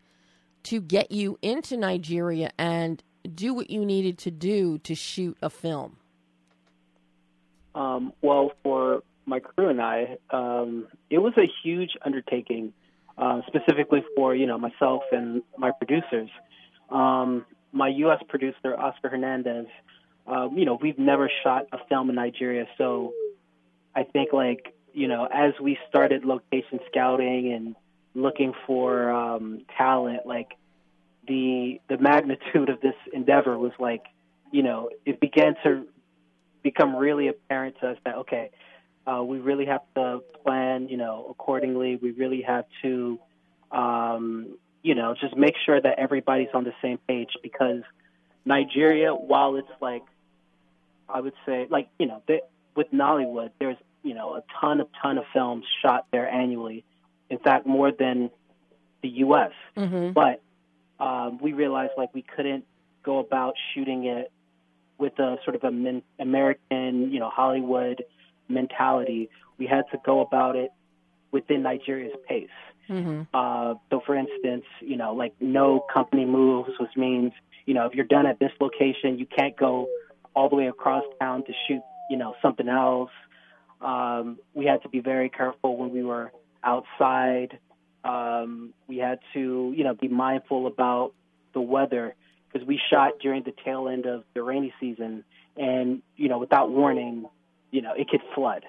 to 0.63 0.79
get 0.79 1.11
you 1.11 1.39
into 1.41 1.77
Nigeria 1.77 2.51
and 2.59 3.01
do 3.33 3.53
what 3.53 3.71
you 3.71 3.83
needed 3.85 4.19
to 4.19 4.31
do 4.31 4.77
to 4.79 4.93
shoot 4.93 5.37
a 5.41 5.49
film? 5.49 5.97
Um, 7.73 8.13
well, 8.21 8.51
for 8.63 9.01
my 9.31 9.39
crew 9.39 9.69
and 9.69 9.81
I, 9.81 10.17
um, 10.29 10.87
it 11.09 11.17
was 11.17 11.33
a 11.37 11.47
huge 11.63 11.91
undertaking, 12.05 12.73
uh, 13.17 13.41
specifically 13.47 14.03
for 14.15 14.35
you 14.35 14.45
know 14.45 14.57
myself 14.57 15.03
and 15.11 15.41
my 15.57 15.71
producers. 15.71 16.29
Um, 16.89 17.45
my 17.73 17.87
U.S. 17.87 18.21
producer 18.27 18.77
Oscar 18.77 19.09
Hernandez 19.09 19.67
um, 20.27 20.57
you 20.57 20.65
know, 20.65 20.77
we've 20.81 20.99
never 20.99 21.29
shot 21.43 21.67
a 21.71 21.77
film 21.89 22.09
in 22.09 22.15
Nigeria, 22.15 22.65
so 22.77 23.13
I 23.95 24.03
think 24.03 24.33
like 24.33 24.73
you 24.93 25.07
know, 25.07 25.27
as 25.31 25.53
we 25.61 25.77
started 25.89 26.25
location 26.25 26.79
scouting 26.89 27.53
and 27.53 27.75
looking 28.13 28.53
for 28.67 29.09
um, 29.09 29.65
talent, 29.77 30.25
like 30.25 30.51
the 31.27 31.81
the 31.89 31.97
magnitude 31.97 32.69
of 32.69 32.81
this 32.81 32.95
endeavor 33.13 33.57
was 33.57 33.71
like, 33.79 34.03
you 34.51 34.63
know, 34.63 34.89
it 35.05 35.19
began 35.19 35.55
to 35.63 35.87
become 36.61 36.95
really 36.95 37.27
apparent 37.27 37.75
to 37.81 37.89
us 37.89 37.97
that 38.05 38.15
okay, 38.17 38.51
uh, 39.05 39.23
we 39.23 39.39
really 39.39 39.65
have 39.65 39.81
to 39.95 40.21
plan, 40.43 40.87
you 40.87 40.97
know, 40.97 41.27
accordingly. 41.29 41.95
We 41.95 42.11
really 42.11 42.41
have 42.43 42.65
to, 42.83 43.19
um, 43.71 44.57
you 44.83 44.95
know, 44.95 45.15
just 45.19 45.35
make 45.35 45.55
sure 45.65 45.79
that 45.79 45.97
everybody's 45.97 46.49
on 46.53 46.63
the 46.63 46.73
same 46.81 46.99
page 47.07 47.31
because 47.41 47.81
Nigeria, 48.45 49.13
while 49.13 49.55
it's 49.55 49.67
like, 49.81 50.03
I 51.09 51.19
would 51.19 51.33
say, 51.45 51.67
like, 51.69 51.89
you 51.99 52.05
know, 52.05 52.21
they, 52.27 52.41
with 52.75 52.91
Nollywood, 52.91 53.51
there's, 53.59 53.77
you 54.03 54.13
know, 54.13 54.35
a 54.35 54.43
ton 54.59 54.79
of 54.79 54.87
ton 55.01 55.17
of 55.17 55.25
films 55.33 55.65
shot 55.81 56.07
there 56.11 56.27
annually. 56.29 56.83
In 57.29 57.39
fact, 57.39 57.65
more 57.65 57.91
than 57.91 58.29
the 59.01 59.09
U.S. 59.09 59.51
Mm-hmm. 59.77 60.11
But 60.11 60.41
um, 60.99 61.39
we 61.41 61.53
realized 61.53 61.93
like 61.97 62.13
we 62.13 62.21
couldn't 62.23 62.65
go 63.03 63.19
about 63.19 63.55
shooting 63.73 64.05
it 64.05 64.31
with 64.97 65.17
a 65.19 65.37
sort 65.43 65.55
of 65.55 65.63
a 65.63 65.71
min- 65.71 66.03
American, 66.19 67.11
you 67.11 67.19
know, 67.19 67.29
Hollywood 67.29 68.03
mentality. 68.53 69.29
We 69.57 69.67
had 69.67 69.83
to 69.91 69.97
go 70.05 70.21
about 70.21 70.55
it 70.55 70.71
within 71.31 71.63
Nigeria's 71.63 72.13
pace. 72.27 72.49
Mm-hmm. 72.89 73.23
Uh, 73.33 73.75
so, 73.89 74.01
for 74.05 74.15
instance, 74.15 74.65
you 74.81 74.97
know, 74.97 75.13
like 75.13 75.33
no 75.39 75.85
company 75.93 76.25
moves, 76.25 76.71
which 76.79 76.91
means, 76.97 77.31
you 77.65 77.73
know, 77.73 77.85
if 77.85 77.93
you're 77.93 78.05
done 78.05 78.25
at 78.25 78.39
this 78.39 78.51
location, 78.59 79.17
you 79.17 79.25
can't 79.25 79.55
go 79.55 79.87
all 80.35 80.49
the 80.49 80.55
way 80.55 80.67
across 80.67 81.03
town 81.19 81.43
to 81.45 81.53
shoot, 81.67 81.81
you 82.09 82.17
know, 82.17 82.35
something 82.41 82.67
else. 82.67 83.11
Um, 83.79 84.39
we 84.53 84.65
had 84.65 84.83
to 84.83 84.89
be 84.89 84.99
very 84.99 85.29
careful 85.29 85.77
when 85.77 85.91
we 85.91 86.03
were 86.03 86.31
outside. 86.63 87.59
Um, 88.03 88.73
we 88.87 88.97
had 88.97 89.19
to, 89.33 89.73
you 89.75 89.83
know, 89.83 89.93
be 89.93 90.07
mindful 90.07 90.67
about 90.67 91.13
the 91.53 91.61
weather 91.61 92.15
because 92.51 92.67
we 92.67 92.79
shot 92.89 93.13
during 93.21 93.43
the 93.43 93.53
tail 93.63 93.87
end 93.87 94.05
of 94.05 94.23
the 94.33 94.43
rainy 94.43 94.73
season, 94.79 95.23
and 95.55 96.01
you 96.15 96.29
know, 96.29 96.39
without 96.39 96.69
warning, 96.69 97.25
you 97.71 97.81
know, 97.81 97.93
it 97.93 98.09
could 98.09 98.21
flood. 98.35 98.65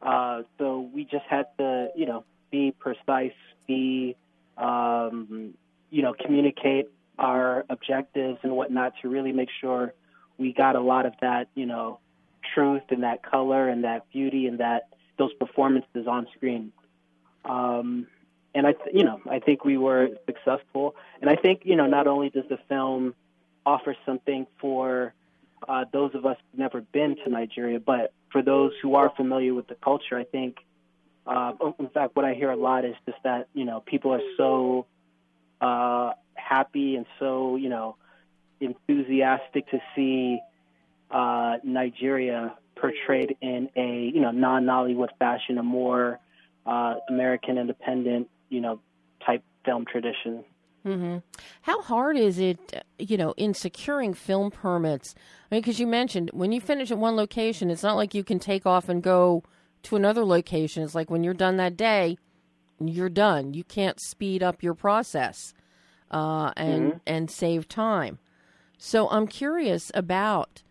Uh, 0.00 0.42
so 0.58 0.88
we 0.94 1.04
just 1.04 1.24
had 1.28 1.46
to, 1.58 1.88
you 1.96 2.06
know, 2.06 2.24
be 2.50 2.72
precise, 2.78 3.32
be, 3.66 4.16
um, 4.56 5.54
you 5.90 6.02
know, 6.02 6.14
communicate 6.14 6.88
our 7.18 7.64
objectives 7.70 8.38
and 8.42 8.52
whatnot 8.52 8.92
to 9.02 9.08
really 9.08 9.32
make 9.32 9.48
sure 9.60 9.92
we 10.38 10.52
got 10.52 10.76
a 10.76 10.80
lot 10.80 11.06
of 11.06 11.14
that, 11.20 11.48
you 11.54 11.66
know, 11.66 11.98
truth 12.54 12.82
and 12.90 13.02
that 13.02 13.22
color 13.22 13.68
and 13.68 13.84
that 13.84 14.10
beauty 14.12 14.46
and 14.46 14.60
that 14.60 14.88
those 15.18 15.32
performances 15.34 16.06
on 16.06 16.26
screen. 16.36 16.72
Um, 17.44 18.06
and 18.54 18.66
I, 18.66 18.72
th- 18.72 18.94
you 18.94 19.04
know, 19.04 19.20
I 19.30 19.38
think 19.38 19.64
we 19.64 19.76
were 19.76 20.08
successful. 20.26 20.94
And 21.20 21.30
I 21.30 21.36
think, 21.36 21.62
you 21.64 21.76
know, 21.76 21.86
not 21.86 22.06
only 22.06 22.30
does 22.30 22.44
the 22.48 22.58
film 22.68 23.14
offer 23.64 23.96
something 24.04 24.46
for 24.60 25.14
uh, 25.66 25.84
those 25.92 26.14
of 26.14 26.26
us 26.26 26.36
who've 26.50 26.60
never 26.60 26.80
been 26.80 27.16
to 27.24 27.30
Nigeria, 27.30 27.80
but 27.80 28.12
for 28.36 28.42
those 28.42 28.72
who 28.82 28.96
are 28.96 29.10
familiar 29.16 29.54
with 29.54 29.66
the 29.66 29.76
culture, 29.76 30.18
I 30.18 30.24
think, 30.24 30.58
uh, 31.26 31.52
in 31.78 31.88
fact, 31.88 32.14
what 32.16 32.26
I 32.26 32.34
hear 32.34 32.50
a 32.50 32.56
lot 32.56 32.84
is 32.84 32.94
just 33.06 33.16
that, 33.24 33.48
you 33.54 33.64
know, 33.64 33.80
people 33.80 34.12
are 34.12 34.20
so 34.36 34.84
uh, 35.58 36.12
happy 36.34 36.96
and 36.96 37.06
so, 37.18 37.56
you 37.56 37.70
know, 37.70 37.96
enthusiastic 38.60 39.66
to 39.70 39.78
see 39.94 40.38
uh, 41.10 41.56
Nigeria 41.64 42.54
portrayed 42.78 43.38
in 43.40 43.70
a, 43.74 44.10
you 44.14 44.20
know, 44.20 44.32
non-Nollywood 44.32 45.16
fashion, 45.18 45.56
a 45.56 45.62
more 45.62 46.20
uh, 46.66 46.96
American 47.08 47.56
independent, 47.56 48.28
you 48.50 48.60
know, 48.60 48.80
type 49.24 49.42
film 49.64 49.86
tradition. 49.90 50.44
Mm-hmm. 50.86 51.18
How 51.62 51.82
hard 51.82 52.16
is 52.16 52.38
it, 52.38 52.84
you 52.98 53.16
know, 53.16 53.34
in 53.36 53.54
securing 53.54 54.14
film 54.14 54.50
permits? 54.52 55.14
I 55.50 55.54
mean, 55.54 55.62
because 55.62 55.80
you 55.80 55.86
mentioned 55.86 56.30
when 56.32 56.52
you 56.52 56.60
finish 56.60 56.90
at 56.90 56.98
one 56.98 57.16
location, 57.16 57.70
it's 57.70 57.82
not 57.82 57.96
like 57.96 58.14
you 58.14 58.22
can 58.22 58.38
take 58.38 58.64
off 58.66 58.88
and 58.88 59.02
go 59.02 59.42
to 59.82 59.96
another 59.96 60.24
location. 60.24 60.82
It's 60.84 60.94
like 60.94 61.10
when 61.10 61.24
you're 61.24 61.34
done 61.34 61.56
that 61.56 61.76
day, 61.76 62.18
you're 62.78 63.08
done. 63.08 63.52
You 63.54 63.64
can't 63.64 64.00
speed 64.00 64.42
up 64.42 64.62
your 64.62 64.74
process 64.74 65.52
uh, 66.10 66.52
and 66.56 66.92
Mhm. 66.92 67.00
and 67.06 67.30
save 67.30 67.66
time. 67.68 68.18
So 68.78 69.08
I'm 69.10 69.26
curious 69.26 69.90
about, 69.94 70.62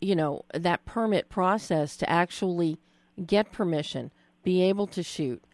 you 0.00 0.16
know, 0.16 0.44
that 0.52 0.84
permit 0.84 1.28
process 1.28 1.96
to 1.98 2.10
actually 2.10 2.78
get 3.24 3.52
permission, 3.52 4.10
be 4.42 4.62
able 4.62 4.88
to 4.88 5.02
shoot, 5.04 5.44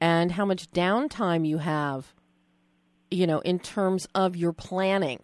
and 0.00 0.32
how 0.32 0.46
much 0.46 0.70
downtime 0.70 1.46
you 1.46 1.58
have 1.58 2.14
you 3.10 3.26
know, 3.26 3.40
in 3.40 3.58
terms 3.58 4.06
of 4.14 4.36
your 4.36 4.52
planning 4.52 5.22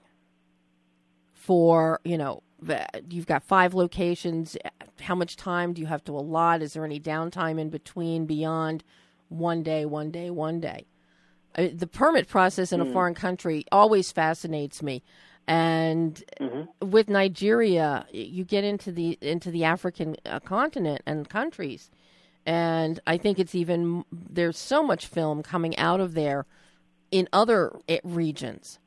for, 1.34 2.00
you 2.04 2.16
know, 2.16 2.42
you've 3.08 3.26
got 3.26 3.42
five 3.42 3.74
locations. 3.74 4.56
How 5.00 5.14
much 5.14 5.36
time 5.36 5.72
do 5.72 5.80
you 5.80 5.86
have 5.86 6.04
to 6.04 6.12
allot? 6.12 6.62
Is 6.62 6.74
there 6.74 6.84
any 6.84 7.00
downtime 7.00 7.58
in 7.58 7.70
between 7.70 8.26
beyond 8.26 8.84
one 9.28 9.62
day, 9.62 9.84
one 9.84 10.10
day, 10.10 10.30
one 10.30 10.60
day? 10.60 10.86
Uh, 11.56 11.68
the 11.74 11.86
permit 11.86 12.28
process 12.28 12.72
in 12.72 12.80
a 12.80 12.92
foreign 12.92 13.14
country 13.14 13.64
always 13.70 14.10
fascinates 14.12 14.82
me. 14.82 15.02
And 15.46 16.22
with 16.80 17.08
Nigeria, 17.08 18.06
you 18.12 18.44
get 18.44 18.62
into 18.62 18.92
the 18.92 19.18
into 19.20 19.50
the 19.50 19.64
African 19.64 20.16
uh, 20.24 20.38
continent 20.38 21.02
and 21.04 21.28
countries, 21.28 21.90
and 22.46 23.00
I 23.08 23.18
think 23.18 23.40
it's 23.40 23.54
even 23.54 24.04
there's 24.12 24.56
so 24.56 24.84
much 24.84 25.06
film 25.06 25.42
coming 25.42 25.76
out 25.78 26.00
of 26.00 26.14
there 26.14 26.46
in 27.12 27.28
other 27.32 27.78
eh, 27.88 28.00
regions. 28.02 28.80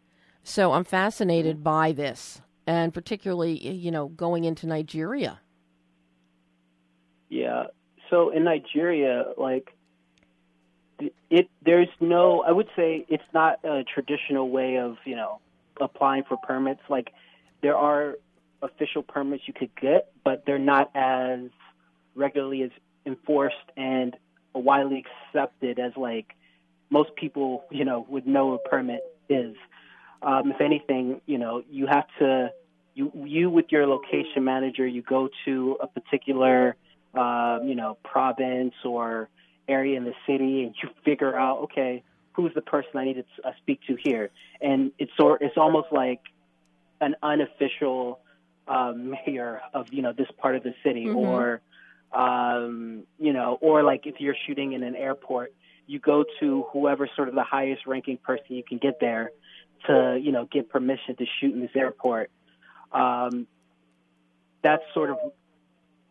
So 0.43 0.73
I'm 0.73 0.83
fascinated 0.83 1.63
by 1.63 1.91
this, 1.93 2.41
and 2.67 2.93
particularly, 2.93 3.57
you 3.57 3.89
know, 3.91 4.09
going 4.09 4.43
into 4.43 4.67
Nigeria. 4.67 5.39
Yeah. 7.29 7.65
So 8.09 8.29
in 8.29 8.43
Nigeria, 8.43 9.25
like 9.37 9.73
it, 11.29 11.49
there's 11.63 11.87
no. 11.99 12.43
I 12.43 12.51
would 12.51 12.67
say 12.75 13.05
it's 13.09 13.23
not 13.33 13.59
a 13.63 13.83
traditional 13.83 14.49
way 14.49 14.77
of 14.77 14.97
you 15.05 15.15
know 15.15 15.39
applying 15.81 16.23
for 16.23 16.37
permits. 16.37 16.81
Like 16.89 17.11
there 17.61 17.75
are 17.75 18.15
official 18.61 19.03
permits 19.03 19.43
you 19.47 19.53
could 19.53 19.75
get, 19.75 20.11
but 20.23 20.45
they're 20.45 20.59
not 20.59 20.91
as 20.95 21.49
regularly 22.15 22.63
as 22.63 22.71
enforced 23.05 23.55
and 23.75 24.15
widely 24.53 25.03
accepted 25.33 25.79
as 25.79 25.91
like 25.97 26.35
most 26.97 27.11
people 27.21 27.47
you 27.79 27.85
know 27.89 27.97
would 28.13 28.27
know 28.35 28.45
a 28.57 28.59
permit 28.71 29.01
is. 29.29 29.55
Um, 30.29 30.51
if 30.53 30.59
anything, 30.69 31.21
you 31.25 31.37
know 31.43 31.53
you 31.77 31.85
have 31.97 32.07
to 32.21 32.29
you 32.97 33.05
you 33.35 33.45
with 33.57 33.67
your 33.75 33.85
location 33.95 34.41
manager 34.53 34.85
you 34.97 35.01
go 35.17 35.21
to 35.45 35.77
a 35.85 35.87
particular 35.97 36.75
uh, 37.15 37.59
you 37.63 37.75
know, 37.75 37.97
province 38.03 38.73
or 38.83 39.29
area 39.67 39.97
in 39.97 40.03
the 40.03 40.13
city, 40.27 40.63
and 40.63 40.75
you 40.81 40.89
figure 41.03 41.33
out, 41.37 41.59
okay, 41.59 42.03
who's 42.33 42.53
the 42.53 42.61
person 42.61 42.91
I 42.95 43.05
need 43.05 43.15
to 43.15 43.47
uh, 43.47 43.51
speak 43.61 43.79
to 43.87 43.95
here, 44.03 44.29
and 44.61 44.91
it's 44.99 45.11
sort, 45.17 45.41
it's 45.41 45.57
almost 45.57 45.87
like 45.91 46.19
an 46.99 47.15
unofficial 47.23 48.19
uh, 48.67 48.91
mayor 48.91 49.61
of 49.73 49.87
you 49.91 50.01
know 50.01 50.11
this 50.11 50.27
part 50.37 50.55
of 50.55 50.63
the 50.63 50.73
city, 50.83 51.05
Mhm. 51.05 51.15
or 51.15 51.61
um, 52.11 53.03
you 53.17 53.33
know, 53.33 53.57
or 53.61 53.83
like 53.83 54.05
if 54.05 54.15
you're 54.19 54.39
shooting 54.45 54.73
in 54.73 54.83
an 54.83 54.95
airport, 54.95 55.53
you 55.87 55.99
go 55.99 56.25
to 56.39 56.65
whoever 56.71 57.09
sort 57.15 57.29
of 57.29 57.35
the 57.35 57.43
highest 57.43 57.85
ranking 57.85 58.17
person 58.17 58.45
you 58.49 58.63
can 58.63 58.77
get 58.77 58.99
there 58.99 59.31
to 59.87 60.19
you 60.21 60.31
know 60.31 60.45
get 60.45 60.69
permission 60.69 61.15
to 61.15 61.25
shoot 61.39 61.53
in 61.53 61.61
this 61.61 61.75
airport. 61.75 62.31
Um, 62.91 63.47
that's 64.63 64.83
sort 64.93 65.09
of 65.11 65.17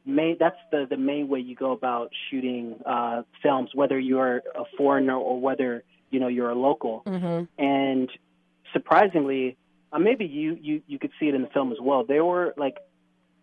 main 0.06 0.37
that's 0.38 0.56
the 0.70 0.87
the 0.88 0.96
main 0.96 1.28
way 1.28 1.40
you 1.40 1.56
go 1.56 1.72
about 1.72 2.10
shooting 2.30 2.76
uh 2.84 3.22
films 3.42 3.70
whether 3.74 3.98
you're 3.98 4.42
a 4.54 4.64
foreigner 4.76 5.16
or 5.16 5.40
whether 5.40 5.82
you 6.10 6.20
know 6.20 6.28
you're 6.28 6.50
a 6.50 6.54
local 6.54 7.02
Mm-hmm. 7.06 7.44
and 7.62 8.10
surprisingly 8.72 9.56
uh, 9.92 9.98
maybe 9.98 10.26
you 10.26 10.58
you 10.60 10.82
you 10.87 10.98
could 10.98 11.10
see 11.18 11.26
it 11.28 11.34
in 11.34 11.42
the 11.42 11.48
film 11.48 11.72
as 11.72 11.78
well 11.80 12.04
they 12.04 12.20
were 12.20 12.54
like 12.56 12.76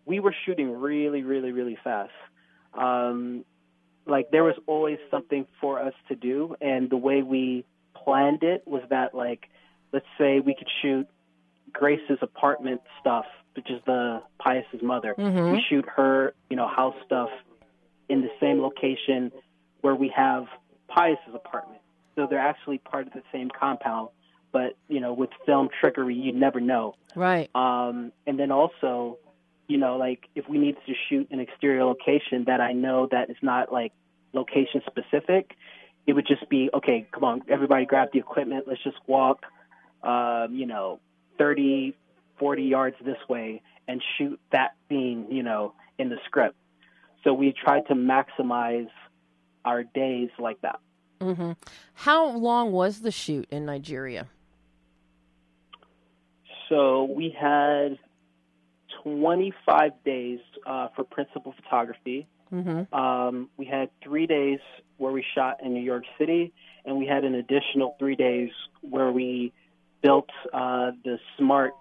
we 0.06 0.20
were 0.20 0.34
shooting 0.46 0.70
really 0.70 1.22
really 1.22 1.50
really 1.52 1.76
fast 1.82 2.12
um 2.74 3.44
like 4.06 4.30
there 4.30 4.44
was 4.44 4.56
always 4.66 4.98
something 5.10 5.46
for 5.60 5.78
us 5.80 5.94
to 6.08 6.14
do 6.16 6.56
and 6.60 6.90
the 6.90 6.96
way 6.96 7.22
we 7.22 7.64
planned 7.94 8.42
it 8.42 8.62
was 8.66 8.82
that 8.90 9.14
like 9.14 9.48
let's 9.92 10.06
say 10.18 10.40
we 10.40 10.54
could 10.54 10.68
shoot 10.80 11.06
Grace's 11.72 12.18
apartment 12.20 12.80
stuff 13.00 13.26
which 13.54 13.70
is 13.70 13.80
the 13.86 14.22
Pius's 14.40 14.82
mother 14.82 15.14
Mhm. 15.18 15.52
we 15.52 15.62
shoot 15.68 15.86
her, 15.96 16.34
you 16.50 16.56
know, 16.56 16.66
house 16.66 16.96
stuff 17.04 17.28
in 18.08 18.22
the 18.22 18.30
same 18.40 18.60
location 18.60 19.30
where 19.82 19.94
we 19.94 20.08
have 20.08 20.46
Pius's 20.88 21.34
apartment. 21.34 21.80
So 22.16 22.26
they're 22.26 22.38
actually 22.38 22.78
part 22.78 23.06
of 23.06 23.12
the 23.12 23.22
same 23.32 23.48
compound, 23.50 24.08
but 24.52 24.76
you 24.88 25.00
know, 25.00 25.12
with 25.12 25.30
film 25.46 25.68
trickery, 25.80 26.14
you 26.14 26.32
never 26.32 26.60
know. 26.60 26.94
Right. 27.14 27.48
Um, 27.54 28.12
and 28.26 28.38
then 28.38 28.50
also, 28.50 29.18
you 29.72 29.78
know, 29.78 29.96
like 29.96 30.28
if 30.34 30.46
we 30.50 30.58
need 30.58 30.76
to 30.86 30.92
shoot 31.08 31.28
an 31.30 31.40
exterior 31.40 31.82
location 31.82 32.44
that 32.46 32.60
I 32.60 32.74
know 32.74 33.08
that 33.10 33.30
is 33.30 33.38
not 33.40 33.72
like 33.72 33.92
location 34.34 34.82
specific, 34.86 35.52
it 36.06 36.12
would 36.12 36.26
just 36.26 36.46
be 36.50 36.68
okay. 36.74 37.06
Come 37.10 37.24
on, 37.24 37.40
everybody, 37.48 37.86
grab 37.86 38.08
the 38.12 38.18
equipment. 38.18 38.66
Let's 38.68 38.84
just 38.84 38.98
walk, 39.06 39.46
um, 40.02 40.48
you 40.52 40.66
know, 40.66 41.00
30, 41.38 41.96
40 42.38 42.62
yards 42.64 42.96
this 43.02 43.16
way 43.30 43.62
and 43.88 44.02
shoot 44.18 44.38
that 44.52 44.72
scene, 44.90 45.28
you 45.30 45.42
know, 45.42 45.72
in 45.98 46.10
the 46.10 46.16
script. 46.26 46.56
So 47.24 47.32
we 47.32 47.54
tried 47.54 47.86
to 47.86 47.94
maximize 47.94 48.90
our 49.64 49.84
days 49.84 50.28
like 50.38 50.60
that. 50.60 50.80
hmm 51.22 51.52
How 51.94 52.26
long 52.26 52.72
was 52.72 53.00
the 53.00 53.10
shoot 53.10 53.48
in 53.50 53.64
Nigeria? 53.64 54.28
So 56.68 57.04
we 57.04 57.34
had 57.38 57.98
25 59.02 59.92
days 60.04 60.40
uh, 60.66 60.88
for 60.94 61.04
principal 61.04 61.54
photography. 61.62 62.26
Mm-hmm. 62.52 62.94
Um, 62.94 63.48
we 63.56 63.66
had 63.66 63.88
three 64.02 64.26
days 64.26 64.58
where 64.98 65.12
we 65.12 65.24
shot 65.34 65.58
in 65.64 65.72
New 65.74 65.82
York 65.82 66.04
City, 66.18 66.52
and 66.84 66.98
we 66.98 67.06
had 67.06 67.24
an 67.24 67.34
additional 67.34 67.96
three 67.98 68.16
days 68.16 68.50
where 68.82 69.10
we 69.10 69.52
built 70.02 70.28
uh, 70.52 70.90
the 71.04 71.18
smart 71.38 71.72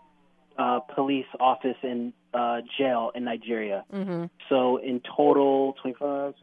uh, 0.57 0.79
police 0.79 1.25
office 1.39 1.77
and 1.84 2.13
uh, 2.34 2.62
jail 2.77 3.12
in 3.15 3.23
Nigeria. 3.25 3.84
Mm-hmm. 3.93 4.25
So 4.49 4.77
in 4.77 5.01
total, 5.15 5.73
25, 5.81 6.36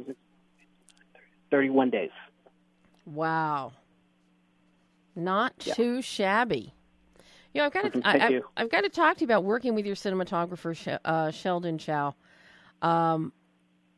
31 1.51 1.91
days. 1.91 2.11
Wow. 3.07 3.73
Not 5.17 5.55
Yeah. 5.65 5.75
too 5.75 6.03
shabby. 6.03 6.75
You 7.55 7.61
know, 7.61 7.67
I've 7.67 7.73
got 7.73 7.93
to, 7.93 8.01
I, 8.05 8.41
I've 8.57 8.71
got 8.71 8.83
to 8.83 8.89
talk 8.89 9.17
to 9.17 9.21
you 9.23 9.27
about 9.27 9.45
working 9.45 9.75
with 9.75 9.87
your 9.87 9.97
cinematographer, 9.97 10.99
uh, 11.05 11.31
Sheldon 11.31 11.79
Chow. 11.79 12.15
Um, 12.83 13.33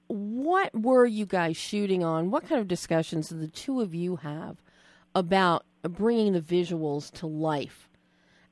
what 0.07 0.75
were 0.75 1.07
you 1.07 1.27
guys 1.27 1.57
shooting 1.57 2.03
on? 2.03 2.31
What 2.31 2.49
kind 2.49 2.61
of 2.61 2.69
discussions 2.69 3.29
did 3.29 3.41
the 3.41 3.49
two 3.49 3.81
of 3.81 3.95
you 3.95 4.17
have 4.17 4.57
about 5.15 5.65
bringing 5.83 6.33
the 6.33 6.41
visuals 6.41 7.11
to 7.13 7.27
life 7.27 7.89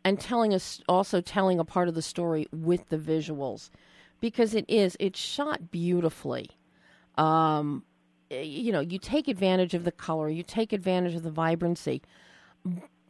and 0.04 0.20
telling 0.20 0.52
us, 0.54 0.80
also 0.88 1.20
telling 1.20 1.58
a 1.58 1.64
part 1.64 1.88
of 1.88 1.94
the 1.94 2.02
story 2.02 2.46
with 2.52 2.88
the 2.88 2.98
visuals? 2.98 3.70
Because 4.20 4.54
it 4.54 4.64
is, 4.68 4.96
it's 4.98 5.18
shot 5.18 5.70
beautifully. 5.70 6.50
Um, 7.16 7.84
you 8.30 8.72
know, 8.72 8.80
you 8.80 8.98
take 8.98 9.28
advantage 9.28 9.74
of 9.74 9.84
the 9.84 9.92
color, 9.92 10.28
you 10.28 10.42
take 10.42 10.72
advantage 10.72 11.14
of 11.14 11.22
the 11.22 11.30
vibrancy, 11.30 12.02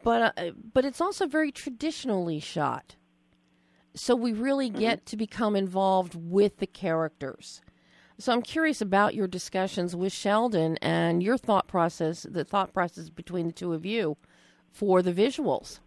but 0.03 0.33
uh, 0.37 0.51
but 0.73 0.85
it's 0.85 1.01
also 1.01 1.27
very 1.27 1.51
traditionally 1.51 2.39
shot. 2.39 2.95
So 3.95 4.15
we 4.15 4.33
really 4.33 4.69
get 4.69 5.05
to 5.07 5.17
become 5.17 5.55
involved 5.55 6.15
with 6.15 6.57
the 6.57 6.67
characters. 6.67 7.61
So 8.17 8.33
I'm 8.33 8.41
curious 8.41 8.81
about 8.81 9.15
your 9.15 9.27
discussions 9.27 9.95
with 9.95 10.13
Sheldon 10.13 10.77
and 10.77 11.23
your 11.23 11.37
thought 11.37 11.67
process, 11.67 12.25
the 12.29 12.43
thought 12.43 12.73
process 12.73 13.09
between 13.09 13.47
the 13.47 13.53
two 13.53 13.73
of 13.73 13.85
you 13.85 14.17
for 14.71 15.01
the 15.01 15.13
visuals. 15.13 15.79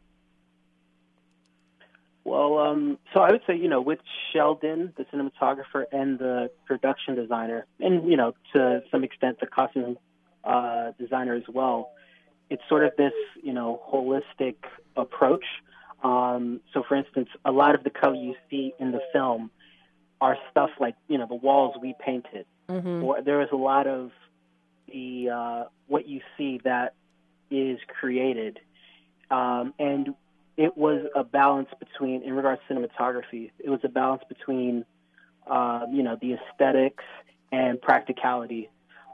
Well, 2.25 2.59
um, 2.59 2.99
so 3.13 3.21
I 3.21 3.33
would 3.33 3.43
say, 3.47 3.57
you 3.57 3.69
know, 3.69 3.81
with 3.81 3.99
Sheldon, 4.33 4.93
the 4.97 5.05
cinematographer 5.05 5.85
and 5.93 6.19
the 6.19 6.51
production 6.67 7.17
designer, 7.17 7.67
and, 7.81 8.09
you 8.09 8.17
know, 8.17 8.33
to 8.55 8.83
some 8.91 9.05
extent 9.05 9.41
the 9.41 9.47
costume 9.47 9.99
uh, 10.45 10.93
designer 10.99 11.35
as 11.35 11.43
well, 11.49 11.91
it's 12.53 12.63
sort 12.69 12.85
of 12.85 12.93
this, 12.99 13.17
you 13.43 13.55
know, 13.59 13.81
holistic 13.93 14.57
approach. 15.05 15.47
Um, 16.05 16.61
so, 16.73 16.83
for 16.87 16.97
instance, 16.97 17.31
a 17.45 17.53
lot 17.63 17.75
of 17.75 17.83
the 17.83 17.91
color 18.01 18.17
you 18.29 18.35
see 18.51 18.75
in 18.79 18.89
the 18.97 19.01
film 19.15 19.51
are 20.21 20.37
stuff 20.51 20.71
like, 20.85 20.97
you 21.09 21.17
know, 21.19 21.27
the 21.27 21.41
walls 21.49 21.75
we 21.81 21.95
painted. 22.09 22.45
Mm-hmm. 22.69 23.05
Or 23.05 23.23
there 23.23 23.41
is 23.41 23.49
a 23.53 23.57
lot 23.73 23.87
of 23.87 24.11
the 24.93 25.31
uh, 25.39 25.65
what 25.87 26.07
you 26.07 26.21
see 26.37 26.61
that 26.65 26.95
is 27.51 27.79
created, 28.01 28.61
um, 29.31 29.73
and 29.79 30.15
it 30.57 30.77
was 30.77 31.07
a 31.15 31.25
balance 31.25 31.71
between, 31.79 32.23
in 32.23 32.35
regards 32.35 32.61
to 32.69 32.75
cinematography, 32.75 33.51
it 33.59 33.71
was 33.71 33.81
a 33.85 33.89
balance 33.89 34.23
between, 34.29 34.85
uh, 35.47 35.87
you 35.91 36.03
know, 36.03 36.19
the 36.21 36.35
aesthetics 36.35 37.05
and 37.51 37.81
practicality. 37.81 38.69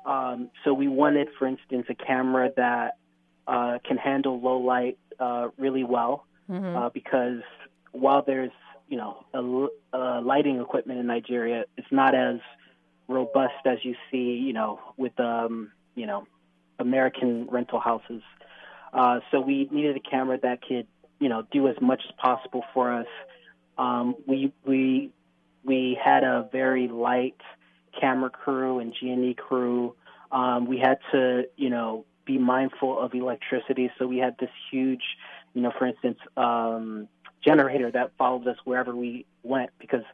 Um, 0.04 0.50
so 0.64 0.74
we 0.74 0.88
wanted, 0.88 1.28
for 1.38 1.46
instance, 1.46 1.86
a 1.88 1.94
camera 1.94 2.50
that 2.56 2.96
uh, 3.48 3.78
can 3.84 3.96
handle 3.96 4.40
low 4.40 4.58
light 4.58 4.98
uh, 5.18 5.48
really 5.58 5.84
well, 5.84 6.24
Mm-hmm. 6.50 6.76
uh, 6.76 6.88
because 6.88 7.42
while 7.92 8.22
there's, 8.26 8.50
you 8.88 8.96
know, 8.96 9.22
a, 9.34 9.96
uh, 9.96 10.22
lighting 10.22 10.60
equipment 10.60 10.98
in 10.98 11.06
Nigeria, 11.06 11.64
it's 11.76 11.88
not 11.90 12.14
as 12.14 12.40
robust 13.06 13.66
as 13.66 13.78
you 13.82 13.94
see, 14.10 14.40
you 14.46 14.54
know, 14.54 14.80
with 14.96 15.18
um, 15.20 15.72
you 15.94 16.06
know, 16.06 16.26
American 16.78 17.48
rental 17.50 17.80
houses. 17.80 18.22
Uh, 18.94 19.20
so 19.30 19.40
we 19.40 19.68
needed 19.70 19.96
a 19.96 20.00
camera 20.00 20.38
that 20.42 20.62
could, 20.62 20.86
you 21.20 21.28
know, 21.28 21.42
do 21.52 21.68
as 21.68 21.76
much 21.82 22.00
as 22.08 22.14
possible 22.16 22.64
for 22.72 22.94
us. 22.94 23.06
Um, 23.76 24.14
we 24.26 24.50
we 24.64 25.10
we 25.64 25.98
had 26.02 26.24
a 26.24 26.48
very 26.50 26.88
light 26.88 27.40
camera 28.00 28.30
crew 28.30 28.78
and 28.78 28.94
G&E 28.98 29.34
crew. 29.34 29.94
Um, 30.32 30.66
we 30.66 30.78
had 30.78 30.98
to, 31.12 31.44
you 31.56 31.68
know, 31.68 32.06
be 32.28 32.38
mindful 32.38 33.00
of 33.00 33.14
electricity. 33.14 33.90
So 33.98 34.06
we 34.06 34.18
had 34.18 34.36
this 34.38 34.50
huge, 34.70 35.02
you 35.54 35.62
know, 35.62 35.72
for 35.76 35.86
instance, 35.86 36.18
um, 36.36 37.08
generator 37.44 37.90
that 37.90 38.12
followed 38.18 38.46
us 38.46 38.58
wherever 38.64 38.94
we 38.94 39.24
went 39.42 39.70
because, 39.80 40.04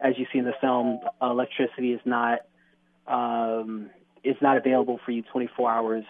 as 0.00 0.18
you 0.18 0.26
see 0.32 0.40
in 0.40 0.44
the 0.44 0.54
film, 0.60 0.98
electricity 1.22 1.92
is 1.92 2.00
not 2.04 2.40
um, 3.06 3.90
is 4.24 4.36
not 4.40 4.56
available 4.56 5.00
for 5.04 5.12
you 5.12 5.22
24 5.32 5.70
hours. 5.70 6.04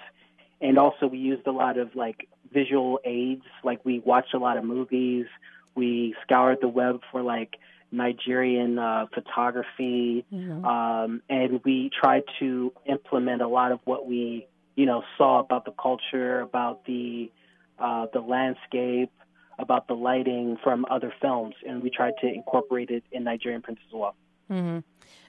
And 0.61 0.79
also, 0.79 1.07
we 1.07 1.19
used 1.19 1.47
a 1.47 1.53
lot 1.53 1.79
of 1.79 1.95
like 1.95 2.29
visual 2.53 2.99
aids. 3.05 3.45
Like 3.63 3.85
we 3.85 3.99
watched 4.01 4.35
a 4.35 4.39
lot 4.39 4.57
of 4.57 4.65
movies. 4.65 5.27
We 5.75 6.15
scoured 6.23 6.59
the 6.61 6.69
web 6.69 7.01
for 7.11 7.23
like 7.23 7.57
Nigerian 7.91 8.79
uh, 8.79 9.07
photography, 9.15 10.25
um, 10.65 11.23
and 11.29 11.61
we 11.63 11.91
tried 11.99 12.23
to 12.39 12.73
implement 12.87 13.43
a 13.43 13.49
lot 13.49 13.71
of 13.73 13.81
what 13.85 14.07
we, 14.07 14.47
you 14.77 14.87
know, 14.87 15.03
saw 15.19 15.41
about 15.41 15.65
the 15.65 15.73
culture, 15.73 16.41
about 16.41 16.85
the 16.87 17.31
uh, 17.79 18.07
the 18.13 18.21
landscape, 18.21 19.11
about 19.59 19.89
the 19.89 19.95
lighting 19.95 20.57
from 20.63 20.87
other 20.91 21.13
films, 21.21 21.55
and 21.67 21.83
we 21.83 21.91
tried 21.91 22.15
to 22.21 22.27
incorporate 22.27 22.91
it 22.91 23.05
in 23.13 23.25
Nigerian 23.25 23.63
Prince 23.63 23.81
as 23.87 23.93
well. 23.93 24.15
Mm-hmm. 24.51 24.79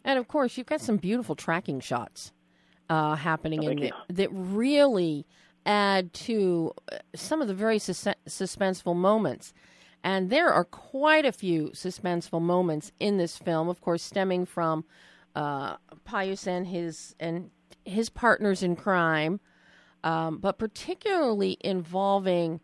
And 0.04 0.20
of 0.20 0.28
course, 0.28 0.58
you've 0.58 0.68
got 0.68 0.82
some 0.82 0.98
beautiful 0.98 1.36
tracking 1.36 1.80
shots 1.80 2.32
uh, 2.90 3.16
happening 3.16 3.64
in 3.64 3.70
thank 3.70 3.82
there 3.82 3.92
that 4.10 4.30
really 4.32 5.26
add 5.66 6.14
to 6.14 6.74
uh, 6.92 6.98
some 7.16 7.42
of 7.42 7.48
the 7.48 7.54
very 7.54 7.80
sus- 7.80 8.08
suspenseful 8.28 8.96
moments. 8.96 9.54
And 10.04 10.30
there 10.30 10.52
are 10.52 10.66
quite 10.66 11.26
a 11.26 11.32
few 11.32 11.70
suspenseful 11.70 12.42
moments 12.42 12.92
in 13.00 13.18
this 13.18 13.38
film, 13.38 13.70
of 13.70 13.80
course, 13.80 14.04
stemming 14.04 14.46
from 14.46 14.84
uh, 15.34 15.78
Pius 16.04 16.46
and 16.46 16.68
his 16.68 17.16
and 17.20 17.50
his 17.86 18.10
partners 18.10 18.64
in 18.64 18.76
crime, 18.76 19.40
um, 20.04 20.38
but 20.38 20.58
particularly 20.58 21.58
involving 21.62 22.60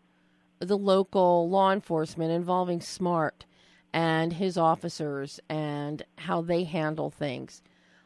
the 0.59 0.77
local 0.77 1.49
law 1.49 1.71
enforcement, 1.71 2.31
involving 2.31 2.81
Smart 2.81 3.45
and 3.93 4.33
his 4.33 4.57
officers 4.57 5.39
and 5.49 6.03
how 6.17 6.41
they 6.41 6.63
handle 6.63 7.09
things. 7.09 7.61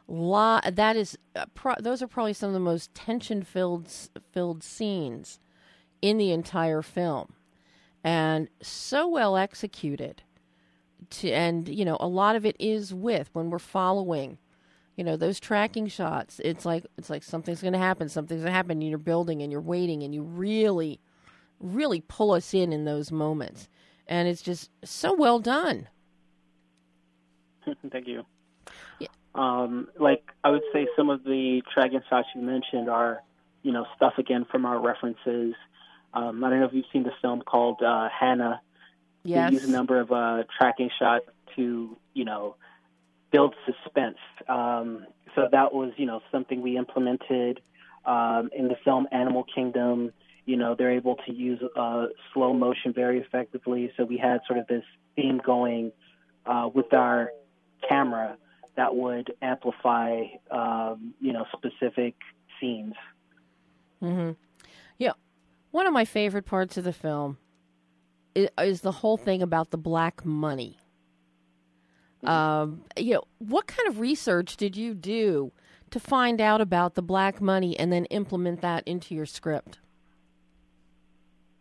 La- 0.08 0.62
that 0.71 0.95
is, 0.95 1.17
uh, 1.36 1.45
pro- 1.54 1.76
those 1.80 2.02
are 2.02 2.08
probably 2.08 2.34
some 2.34 2.49
of 2.49 2.54
the 2.54 2.60
most 2.60 2.93
tension-filled 2.93 3.88
filled 4.32 4.63
scenes 4.63 5.39
in 6.02 6.17
the 6.17 6.32
entire 6.32 6.82
film, 6.82 7.34
and 8.04 8.49
so 8.62 9.08
well 9.08 9.38
executed. 9.38 10.21
To 11.10 11.32
and 11.32 11.67
you 11.69 11.86
know, 11.86 11.97
a 11.99 12.08
lot 12.08 12.36
of 12.36 12.45
it 12.45 12.56
is 12.60 12.93
with 12.93 13.30
when 13.34 13.49
we're 13.49 13.60
following, 13.60 14.38
you 14.95 15.03
know, 15.03 15.17
those 15.17 15.39
tracking 15.39 15.88
shots. 15.88 16.39
It's 16.43 16.65
like 16.65 16.86
it's 16.97 17.09
like 17.09 17.24
something's 17.24 17.61
going 17.61 17.74
to 17.74 17.80
happen, 17.80 18.09
something's 18.09 18.41
going 18.41 18.51
to 18.51 18.55
happen, 18.55 18.72
and 18.72 18.89
you're 18.89 18.97
building 18.97 19.41
and 19.41 19.51
you're 19.51 19.61
waiting, 19.61 20.03
and 20.03 20.13
you 20.13 20.22
really, 20.22 20.99
really 21.59 22.01
pull 22.01 22.32
us 22.32 22.53
in 22.53 22.72
in 22.72 22.86
those 22.86 23.11
moments, 23.11 23.70
and 24.07 24.28
it's 24.28 24.41
just 24.41 24.70
so 24.84 25.13
well 25.13 25.39
done. 25.39 25.88
Thank 27.91 28.07
you. 28.07 28.26
Yeah. 28.99 29.07
Um, 29.36 29.88
like 29.99 30.32
I 30.43 30.49
would 30.49 30.63
say, 30.72 30.88
some 30.95 31.09
of 31.09 31.24
the 31.24 31.61
tracking 31.74 32.01
shots 32.09 32.28
you 32.36 32.41
mentioned 32.41 32.89
are, 32.89 33.22
you 33.63 33.72
know, 33.72 33.86
stuff 33.95 34.13
again 34.18 34.45
from 34.49 34.65
our 34.65 34.80
references. 34.80 35.55
Um, 36.13 36.43
I 36.43 36.49
don't 36.51 36.59
know 36.59 36.68
if 36.68 36.74
you've 36.74 36.86
seen 36.93 37.03
the 37.03 37.13
film 37.22 37.41
called 37.41 37.82
uh, 37.82 38.09
Hanna. 38.09 38.61
Yes. 39.24 39.49
We 39.49 39.57
use 39.57 39.68
a 39.68 39.72
number 39.72 39.99
of 39.99 40.11
uh, 40.11 40.43
tracking 40.55 40.91
shots 40.99 41.26
to, 41.55 41.97
you 42.13 42.26
know, 42.26 42.55
build 43.34 43.55
suspense. 43.65 44.19
Um, 44.47 45.05
so 45.36 45.49
that 45.51 45.73
was, 45.73 45.91
you 45.97 46.05
know, 46.05 46.21
something 46.31 46.61
we 46.61 46.77
implemented 46.77 47.59
um, 48.05 48.49
in 48.55 48.67
the 48.67 48.75
film 48.86 49.07
Animal 49.11 49.43
Kingdom. 49.53 50.13
You 50.45 50.57
know, 50.57 50.75
they're 50.77 50.91
able 50.91 51.17
to 51.25 51.34
use 51.34 51.59
uh, 51.75 52.05
slow 52.34 52.53
motion 52.53 52.93
very 52.93 53.19
effectively. 53.19 53.91
So 53.97 54.05
we 54.05 54.17
had 54.17 54.41
sort 54.47 54.59
of 54.59 54.67
this 54.67 54.84
theme 55.15 55.41
going 55.43 55.91
uh, 56.45 56.69
with 56.73 56.93
our 56.93 57.31
camera 57.89 58.38
that 58.75 58.95
would 58.95 59.34
amplify, 59.41 60.23
um, 60.51 61.13
you 61.19 61.34
know, 61.34 61.45
specific 61.57 62.15
scenes. 62.59 62.93
Mm-hmm. 64.01 64.31
Yeah, 64.97 65.13
one 65.71 65.88
of 65.88 65.93
my 65.93 66.05
favorite 66.05 66.45
parts 66.45 66.77
of 66.77 66.84
the 66.84 66.93
film 66.93 67.38
is, 68.36 68.49
is 68.59 68.81
the 68.81 68.91
whole 68.91 69.17
thing 69.17 69.41
about 69.41 69.71
the 69.71 69.77
black 69.77 70.25
money. 70.25 70.77
Um, 72.28 72.84
you 72.97 73.15
know, 73.15 73.24
what 73.39 73.67
kind 73.67 73.88
of 73.88 73.99
research 73.99 74.57
did 74.57 74.76
you 74.76 74.93
do 74.93 75.51
to 75.91 75.99
find 75.99 76.41
out 76.41 76.61
about 76.61 76.95
the 76.95 77.01
black 77.01 77.41
money 77.41 77.78
and 77.78 77.91
then 77.91 78.05
implement 78.05 78.61
that 78.61 78.88
into 78.88 79.13
your 79.13 79.26
script? 79.26 79.80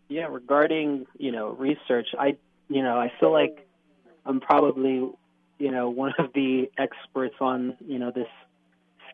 Yeah, 0.08 0.26
regarding 0.30 1.06
you 1.18 1.32
know 1.32 1.50
research, 1.50 2.08
I 2.18 2.36
you 2.68 2.82
know 2.82 2.98
I 2.98 3.10
feel 3.18 3.32
like 3.32 3.66
I'm 4.26 4.40
probably 4.40 5.10
you 5.58 5.70
know 5.70 5.88
one 5.88 6.12
of 6.18 6.32
the 6.34 6.70
experts 6.78 7.36
on 7.40 7.76
you 7.86 7.98
know 7.98 8.10
this 8.10 8.28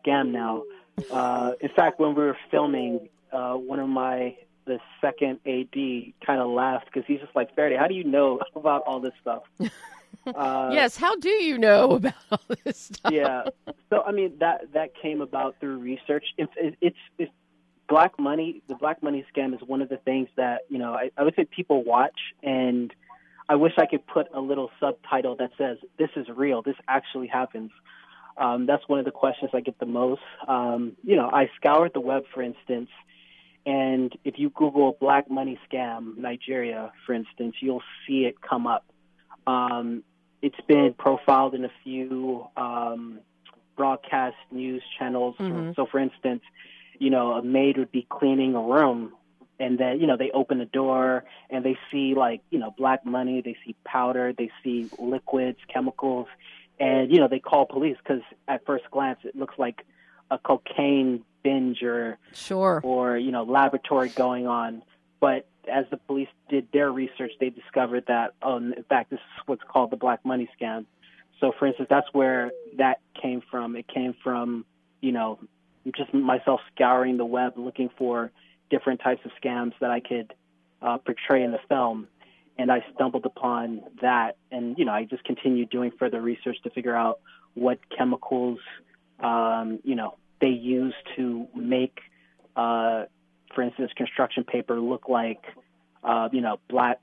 scam 0.03 0.31
now. 0.31 0.63
Uh, 1.11 1.53
in 1.61 1.69
fact, 1.69 1.99
when 1.99 2.15
we 2.15 2.23
were 2.23 2.37
filming, 2.51 3.07
uh, 3.31 3.53
one 3.53 3.79
of 3.79 3.87
my 3.87 4.35
the 4.65 4.79
second 5.01 5.39
AD 5.45 6.25
kind 6.25 6.39
of 6.39 6.49
laughed 6.49 6.85
because 6.85 7.03
he's 7.07 7.19
just 7.19 7.35
like, 7.35 7.53
Faraday, 7.55 7.75
how 7.75 7.87
do 7.87 7.95
you 7.95 8.03
know 8.03 8.39
about 8.55 8.83
all 8.83 8.99
this 8.99 9.13
stuff? 9.21 9.43
Uh, 10.27 10.69
yes, 10.71 10.95
how 10.95 11.15
do 11.15 11.29
you 11.29 11.57
know 11.57 11.91
about 11.95 12.13
all 12.31 12.39
this 12.63 12.77
stuff? 12.77 13.11
yeah, 13.11 13.43
so 13.89 14.01
I 14.01 14.11
mean 14.11 14.33
that 14.39 14.73
that 14.73 14.91
came 15.01 15.21
about 15.21 15.55
through 15.59 15.79
research. 15.79 16.25
It's 16.37 16.51
it's, 16.57 16.97
it's 17.17 17.31
black 17.87 18.19
money. 18.19 18.61
The 18.67 18.75
black 18.75 19.01
money 19.01 19.25
scam 19.35 19.53
is 19.53 19.61
one 19.65 19.81
of 19.81 19.89
the 19.89 19.97
things 19.97 20.29
that 20.37 20.61
you 20.69 20.77
know 20.77 20.93
I, 20.93 21.11
I 21.17 21.23
would 21.23 21.35
say 21.35 21.45
people 21.45 21.83
watch, 21.83 22.19
and 22.43 22.93
I 23.47 23.55
wish 23.55 23.73
I 23.77 23.85
could 23.85 24.05
put 24.05 24.27
a 24.33 24.39
little 24.39 24.69
subtitle 24.79 25.35
that 25.37 25.51
says 25.57 25.77
"This 25.97 26.09
is 26.15 26.27
real. 26.29 26.61
This 26.61 26.77
actually 26.87 27.27
happens." 27.27 27.71
Um, 28.37 28.65
that's 28.67 28.87
one 28.87 28.99
of 28.99 29.05
the 29.05 29.11
questions 29.11 29.51
I 29.53 29.59
get 29.59 29.79
the 29.79 29.85
most. 29.85 30.21
Um, 30.47 30.93
you 31.03 31.17
know, 31.17 31.29
I 31.29 31.49
scoured 31.57 31.91
the 31.93 31.99
web, 31.99 32.23
for 32.33 32.41
instance, 32.41 32.89
and 33.65 34.17
if 34.23 34.35
you 34.37 34.49
Google 34.49 34.97
black 34.99 35.29
money 35.29 35.59
scam 35.69 36.17
Nigeria, 36.17 36.91
for 37.05 37.13
instance, 37.13 37.55
you'll 37.59 37.83
see 38.07 38.25
it 38.25 38.41
come 38.41 38.65
up. 38.65 38.85
Um, 39.49 40.03
it's 40.41 40.61
been 40.67 40.93
profiled 40.97 41.53
in 41.55 41.65
a 41.65 41.71
few 41.83 42.47
um, 42.55 43.19
broadcast 43.75 44.35
news 44.51 44.83
channels. 44.97 45.35
Mhm. 45.37 45.75
So, 45.75 45.85
for 45.85 45.99
instance, 45.99 46.43
you 46.99 47.09
know, 47.09 47.33
a 47.33 47.41
maid 47.43 47.77
would 47.77 47.91
be 47.91 48.05
cleaning 48.09 48.55
a 48.55 48.61
room, 48.61 49.13
and 49.59 49.77
then 49.77 49.99
you 49.99 50.07
know 50.07 50.17
they 50.17 50.31
open 50.31 50.59
the 50.59 50.65
door 50.81 51.25
and 51.49 51.63
they 51.65 51.77
see 51.91 52.13
like 52.15 52.41
you 52.51 52.59
know 52.59 52.71
black 52.77 53.05
money, 53.05 53.41
they 53.41 53.57
see 53.65 53.75
powder, 53.85 54.33
they 54.37 54.49
see 54.63 54.89
liquids, 54.99 55.59
chemicals, 55.73 56.27
and 56.79 57.11
you 57.11 57.19
know 57.19 57.27
they 57.27 57.39
call 57.39 57.65
police 57.65 57.97
because 58.01 58.21
at 58.47 58.65
first 58.65 58.85
glance 58.91 59.19
it 59.23 59.35
looks 59.35 59.55
like 59.57 59.85
a 60.31 60.37
cocaine 60.37 61.23
binge 61.43 61.81
or 61.83 62.17
Sure. 62.33 62.79
or 62.83 63.17
you 63.17 63.31
know 63.31 63.43
laboratory 63.43 64.09
going 64.09 64.45
on. 64.47 64.83
But 65.19 65.47
as 65.69 65.85
the 65.91 65.97
police 65.97 66.29
did 66.49 66.67
their 66.73 66.91
research, 66.91 67.31
they 67.39 67.49
discovered 67.49 68.05
that 68.07 68.33
oh, 68.41 68.57
in 68.57 68.85
fact, 68.87 69.09
this 69.09 69.19
is 69.19 69.43
what's 69.45 69.63
called 69.63 69.91
the 69.91 69.97
black 69.97 70.25
money 70.25 70.49
scam. 70.59 70.85
So, 71.39 71.53
for 71.57 71.67
instance, 71.67 71.87
that's 71.89 72.07
where 72.11 72.51
that 72.77 72.99
came 73.21 73.41
from. 73.49 73.75
It 73.75 73.87
came 73.87 74.13
from 74.23 74.65
you 75.01 75.11
know 75.11 75.39
just 75.95 76.13
myself 76.13 76.59
scouring 76.75 77.17
the 77.17 77.25
web 77.25 77.53
looking 77.57 77.89
for 77.97 78.31
different 78.69 79.01
types 79.01 79.21
of 79.25 79.31
scams 79.41 79.73
that 79.79 79.89
I 79.89 79.99
could 79.99 80.33
uh, 80.81 80.97
portray 80.97 81.43
in 81.43 81.51
the 81.51 81.59
film. 81.67 82.07
And 82.57 82.71
I 82.71 82.83
stumbled 82.93 83.25
upon 83.25 83.83
that, 84.01 84.35
and 84.51 84.77
you 84.77 84.83
know, 84.83 84.91
I 84.91 85.05
just 85.05 85.23
continued 85.23 85.69
doing 85.69 85.91
further 85.97 86.19
research 86.19 86.57
to 86.63 86.69
figure 86.69 86.95
out 86.95 87.19
what 87.53 87.79
chemicals, 87.97 88.59
um, 89.21 89.79
you 89.83 89.95
know, 89.95 90.17
they 90.41 90.47
use 90.47 90.93
to 91.15 91.47
make, 91.55 91.99
uh, 92.57 93.05
for 93.53 93.61
instance, 93.61 93.91
construction 93.95 94.43
paper 94.43 94.79
look 94.79 95.09
like, 95.09 95.43
uh, 96.03 96.29
you 96.31 96.41
know, 96.41 96.59
black 96.69 96.99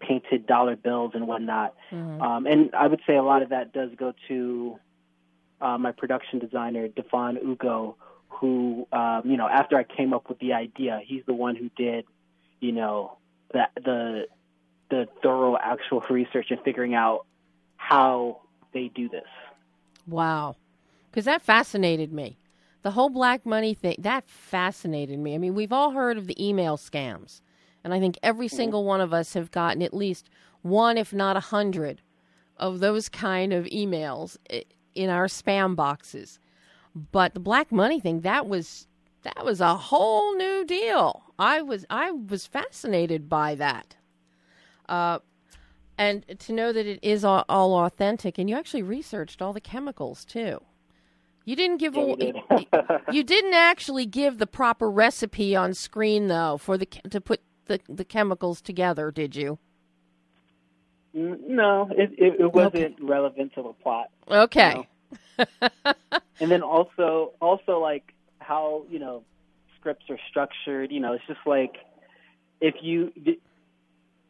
painted 0.00 0.46
dollar 0.46 0.76
bills 0.76 1.12
and 1.14 1.26
whatnot. 1.26 1.74
Mhm. 1.92 2.22
Um, 2.22 2.46
and 2.46 2.74
I 2.74 2.86
would 2.86 3.00
say 3.06 3.16
a 3.16 3.22
lot 3.22 3.42
of 3.42 3.50
that 3.50 3.72
does 3.72 3.90
go 3.96 4.14
to 4.28 4.78
uh, 5.60 5.76
my 5.76 5.92
production 5.92 6.38
designer, 6.38 6.88
Defon 6.88 7.42
Ugo, 7.42 7.96
who, 8.28 8.88
um, 8.92 9.22
you 9.26 9.36
know, 9.36 9.46
after 9.46 9.76
I 9.76 9.84
came 9.84 10.14
up 10.14 10.28
with 10.30 10.38
the 10.38 10.54
idea, 10.54 11.00
he's 11.04 11.22
the 11.26 11.34
one 11.34 11.54
who 11.54 11.68
did, 11.76 12.06
you 12.60 12.72
know, 12.72 13.18
that 13.52 13.72
the 13.74 14.26
the 14.88 15.06
thorough 15.22 15.56
actual 15.56 16.02
research 16.08 16.50
and 16.50 16.60
figuring 16.62 16.94
out 16.94 17.26
how 17.76 18.40
they 18.72 18.88
do 18.88 19.08
this. 19.08 19.28
Wow. 20.06 20.56
Because 21.10 21.26
that 21.26 21.42
fascinated 21.42 22.12
me. 22.12 22.36
The 22.82 22.92
whole 22.92 23.10
black 23.10 23.44
money 23.44 23.74
thing, 23.74 23.96
that 23.98 24.28
fascinated 24.28 25.18
me. 25.18 25.34
I 25.34 25.38
mean, 25.38 25.54
we've 25.54 25.72
all 25.72 25.90
heard 25.90 26.16
of 26.16 26.26
the 26.26 26.44
email 26.44 26.76
scams. 26.76 27.42
And 27.84 27.94
I 27.94 28.00
think 28.00 28.18
every 28.22 28.48
single 28.48 28.84
one 28.84 29.00
of 29.00 29.12
us 29.12 29.34
have 29.34 29.50
gotten 29.50 29.82
at 29.82 29.94
least 29.94 30.28
one, 30.62 30.98
if 30.98 31.12
not 31.12 31.36
a 31.36 31.40
hundred, 31.40 32.02
of 32.56 32.80
those 32.80 33.08
kind 33.08 33.52
of 33.52 33.64
emails 33.66 34.36
in 34.94 35.10
our 35.10 35.26
spam 35.26 35.74
boxes. 35.76 36.38
But 36.94 37.34
the 37.34 37.40
black 37.40 37.72
money 37.72 38.00
thing, 38.00 38.20
that 38.20 38.46
was 38.46 38.86
that 39.22 39.44
was 39.44 39.60
a 39.60 39.76
whole 39.76 40.34
new 40.36 40.64
deal. 40.64 41.22
I 41.38 41.62
was 41.62 41.86
I 41.88 42.10
was 42.10 42.46
fascinated 42.46 43.28
by 43.28 43.54
that. 43.54 43.96
Uh, 44.88 45.20
and 45.96 46.24
to 46.38 46.52
know 46.52 46.72
that 46.72 46.86
it 46.86 46.98
is 47.02 47.24
all, 47.24 47.44
all 47.48 47.74
authentic, 47.84 48.38
and 48.38 48.48
you 48.48 48.56
actually 48.56 48.82
researched 48.82 49.42
all 49.42 49.52
the 49.52 49.60
chemicals 49.60 50.24
too. 50.24 50.62
You 51.50 51.56
didn't 51.56 51.78
give 51.78 51.96
Yeah, 51.96 52.02
a, 52.02 52.16
did. 52.16 52.36
you 53.12 53.24
didn't 53.24 53.54
actually 53.54 54.06
give 54.06 54.38
the 54.38 54.46
proper 54.46 54.88
recipe 54.88 55.56
on 55.56 55.74
screen 55.74 56.28
though 56.28 56.58
for 56.58 56.78
the 56.78 56.86
to 56.86 57.20
put 57.20 57.40
the 57.66 57.80
the 57.88 58.04
chemicals 58.04 58.60
together, 58.60 59.10
did 59.10 59.34
you? 59.34 59.58
No, 61.12 61.90
it, 61.90 62.12
it, 62.16 62.38
it 62.38 62.52
wasn't 62.52 63.02
relevant 63.02 63.52
to 63.54 63.64
the 63.64 63.72
plot. 63.72 64.10
Okay. 64.30 64.88
and 66.40 66.52
then 66.52 66.62
also 66.62 67.32
also 67.40 67.80
like 67.80 68.14
how 68.38 68.84
you 68.88 69.00
know 69.00 69.24
scripts 69.76 70.08
are 70.08 70.20
structured 70.28 70.92
you 70.92 71.00
know 71.00 71.14
it's 71.14 71.26
just 71.26 71.40
like 71.46 71.78
if 72.60 72.76
you 72.80 73.12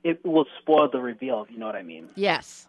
it 0.05 0.25
will 0.25 0.47
spoil 0.61 0.89
the 0.89 1.01
reveal 1.01 1.43
if 1.43 1.51
you 1.51 1.59
know 1.59 1.67
what 1.67 1.77
i 1.77 1.83
mean 1.83 2.09
Yes. 2.15 2.67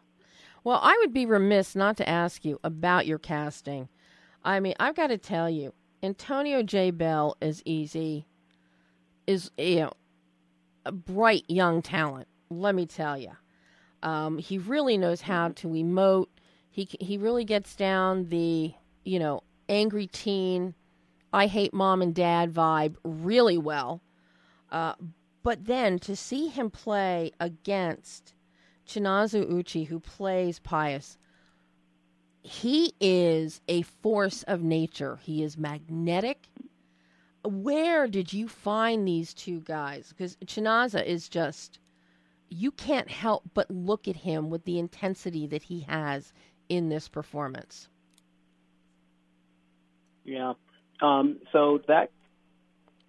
Well, 0.63 0.79
I 0.83 0.97
would 0.99 1.13
be 1.13 1.25
remiss 1.25 1.75
not 1.75 1.97
to 1.97 2.09
ask 2.09 2.45
you 2.45 2.59
about 2.63 3.07
your 3.07 3.17
casting. 3.17 3.87
I 4.43 4.59
mean, 4.59 4.73
I've 4.79 4.95
got 4.95 5.07
to 5.07 5.17
tell 5.17 5.49
you, 5.49 5.73
Antonio 6.03 6.63
J. 6.63 6.91
Bell 6.91 7.37
is 7.41 7.61
easy, 7.65 8.25
is 9.27 9.51
you 9.57 9.81
know, 9.81 9.91
a 10.85 10.91
bright 10.91 11.45
young 11.47 11.81
talent. 11.81 12.27
Let 12.49 12.75
me 12.75 12.85
tell 12.85 13.17
you, 13.17 13.31
um, 14.03 14.37
he 14.37 14.57
really 14.57 14.97
knows 14.97 15.21
how 15.21 15.49
to 15.49 15.67
emote. 15.69 16.27
He 16.69 16.87
he 16.99 17.17
really 17.17 17.45
gets 17.45 17.75
down 17.75 18.29
the 18.29 18.73
you 19.03 19.19
know 19.19 19.43
angry 19.69 20.07
teen, 20.07 20.75
I 21.33 21.47
hate 21.47 21.73
mom 21.73 22.01
and 22.01 22.13
dad 22.13 22.53
vibe 22.53 22.95
really 23.03 23.57
well. 23.57 24.01
Uh, 24.71 24.93
but 25.43 25.65
then 25.65 25.97
to 25.99 26.15
see 26.15 26.47
him 26.47 26.69
play 26.69 27.31
against 27.39 28.33
Chinaza 28.87 29.49
Uche, 29.49 29.87
who 29.87 29.99
plays 29.99 30.59
Pius, 30.59 31.17
he 32.43 32.93
is 32.99 33.61
a 33.67 33.83
force 33.83 34.43
of 34.43 34.61
nature. 34.61 35.19
He 35.21 35.43
is 35.43 35.57
magnetic. 35.57 36.49
Where 37.43 38.07
did 38.07 38.33
you 38.33 38.47
find 38.47 39.07
these 39.07 39.33
two 39.33 39.61
guys? 39.61 40.09
Because 40.09 40.35
Chinaza 40.45 41.03
is 41.05 41.29
just, 41.29 41.79
you 42.49 42.71
can't 42.71 43.09
help 43.09 43.43
but 43.53 43.69
look 43.71 44.07
at 44.07 44.15
him 44.15 44.49
with 44.49 44.65
the 44.65 44.79
intensity 44.79 45.47
that 45.47 45.63
he 45.63 45.81
has 45.81 46.33
in 46.69 46.89
this 46.89 47.07
performance. 47.07 47.89
yeah 50.23 50.53
um 51.01 51.39
so 51.51 51.81
that 51.87 52.11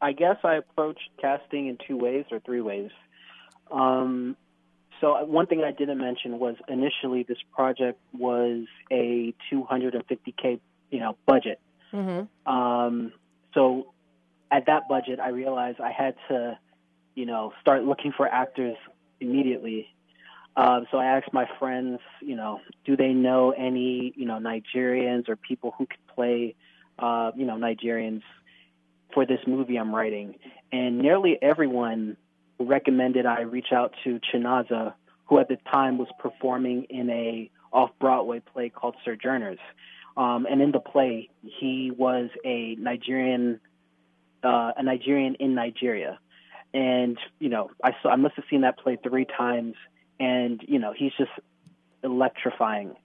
i 0.01 0.13
guess 0.13 0.37
i 0.45 0.55
approached 0.55 1.11
casting 1.21 1.67
in 1.67 1.79
two 1.87 1.97
ways 1.97 2.25
or 2.31 2.41
three 2.41 2.61
ways 2.61 2.91
um 3.71 4.37
so 5.03 5.23
one 5.25 5.47
thing 5.47 5.63
i 5.63 5.71
didn't 5.71 5.99
mention 5.99 6.39
was 6.39 6.57
initially 6.69 7.25
this 7.25 7.37
project 7.55 8.01
was 8.15 8.65
a 8.91 9.35
250k 9.53 10.61
you 10.91 11.01
know 11.01 11.19
budget 11.27 11.61
Mm-hmm. 11.93 12.53
Um, 12.53 13.13
so 13.55 13.93
at 14.51 14.67
that 14.67 14.89
budget, 14.89 15.21
I 15.21 15.29
realized 15.29 15.81
I 15.81 15.93
had 15.93 16.15
to, 16.29 16.59
you 17.15 17.27
know, 17.27 17.53
start 17.61 17.85
looking 17.85 18.13
for 18.17 18.27
actors 18.27 18.77
immediately. 19.21 19.89
Um, 20.57 20.87
so 20.91 20.99
I 20.99 21.07
asked 21.07 21.33
my 21.33 21.47
friends, 21.59 22.01
you 22.21 22.37
know, 22.37 22.61
do 22.85 22.97
they 22.97 23.13
know 23.13 23.53
any, 23.53 24.13
you 24.17 24.27
know, 24.27 24.39
Nigerians 24.39 25.29
or 25.29 25.37
people 25.37 25.75
who 25.77 25.87
could 25.87 26.07
play, 26.15 26.55
uh, 26.99 27.33
you 27.35 27.47
know, 27.47 27.55
Nigerians 27.55 28.23
for 29.15 29.25
this 29.25 29.41
movie 29.47 29.77
I'm 29.77 29.95
writing? 29.95 30.37
And 30.71 30.99
nearly 30.99 31.39
everyone 31.41 32.17
recommended 32.65 33.27
I 33.27 33.43
reach 33.43 33.73
out 33.73 33.95
to 34.05 34.21
Chinaza, 34.33 34.95
who 35.27 35.39
at 35.39 35.49
the 35.49 35.59
time 35.71 35.99
was 35.99 36.09
performing 36.19 36.85
in 36.91 37.11
a 37.11 37.51
off 37.73 37.91
Broadway 37.99 38.41
play 38.41 38.69
called 38.69 38.97
Sojourners. 39.05 39.59
Um, 40.17 40.47
and 40.51 40.61
in 40.61 40.73
the 40.73 40.81
play, 40.81 41.31
he 41.43 41.91
was 41.91 42.29
a 42.45 42.75
Nigerian, 42.75 43.61
uh, 44.45 44.73
a 44.77 44.83
Nigerian 44.83 45.37
in 45.37 45.55
Nigeria. 45.55 46.19
And 46.75 47.19
you 47.39 47.49
know, 47.49 47.71
I 47.83 47.93
saw, 48.03 48.11
I 48.11 48.17
must 48.17 48.35
have 48.37 48.45
seen 48.51 48.63
that 48.63 48.79
play 48.79 48.99
three 49.03 49.27
times, 49.27 49.75
and 50.19 50.63
you 50.67 50.79
know, 50.79 50.93
he's 50.97 51.13
just 51.19 51.31
electrifying. 52.03 52.97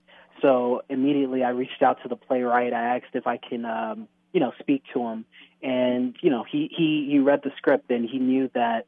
So 0.42 0.82
immediately, 0.88 1.42
I 1.44 1.50
reached 1.50 1.82
out 1.82 2.02
to 2.02 2.08
the 2.08 2.16
playwright. 2.16 2.72
I 2.72 2.96
asked 2.96 3.14
if 3.14 3.26
I 3.26 3.38
can, 3.38 3.64
um, 3.64 4.08
you 4.32 4.40
know, 4.40 4.52
speak 4.58 4.84
to 4.94 5.00
him, 5.00 5.24
and 5.62 6.16
you 6.20 6.30
know, 6.30 6.44
he 6.50 6.70
he 6.74 7.08
he 7.10 7.18
read 7.18 7.40
the 7.42 7.50
script 7.56 7.90
and 7.90 8.08
he 8.08 8.18
knew 8.18 8.50
that 8.54 8.86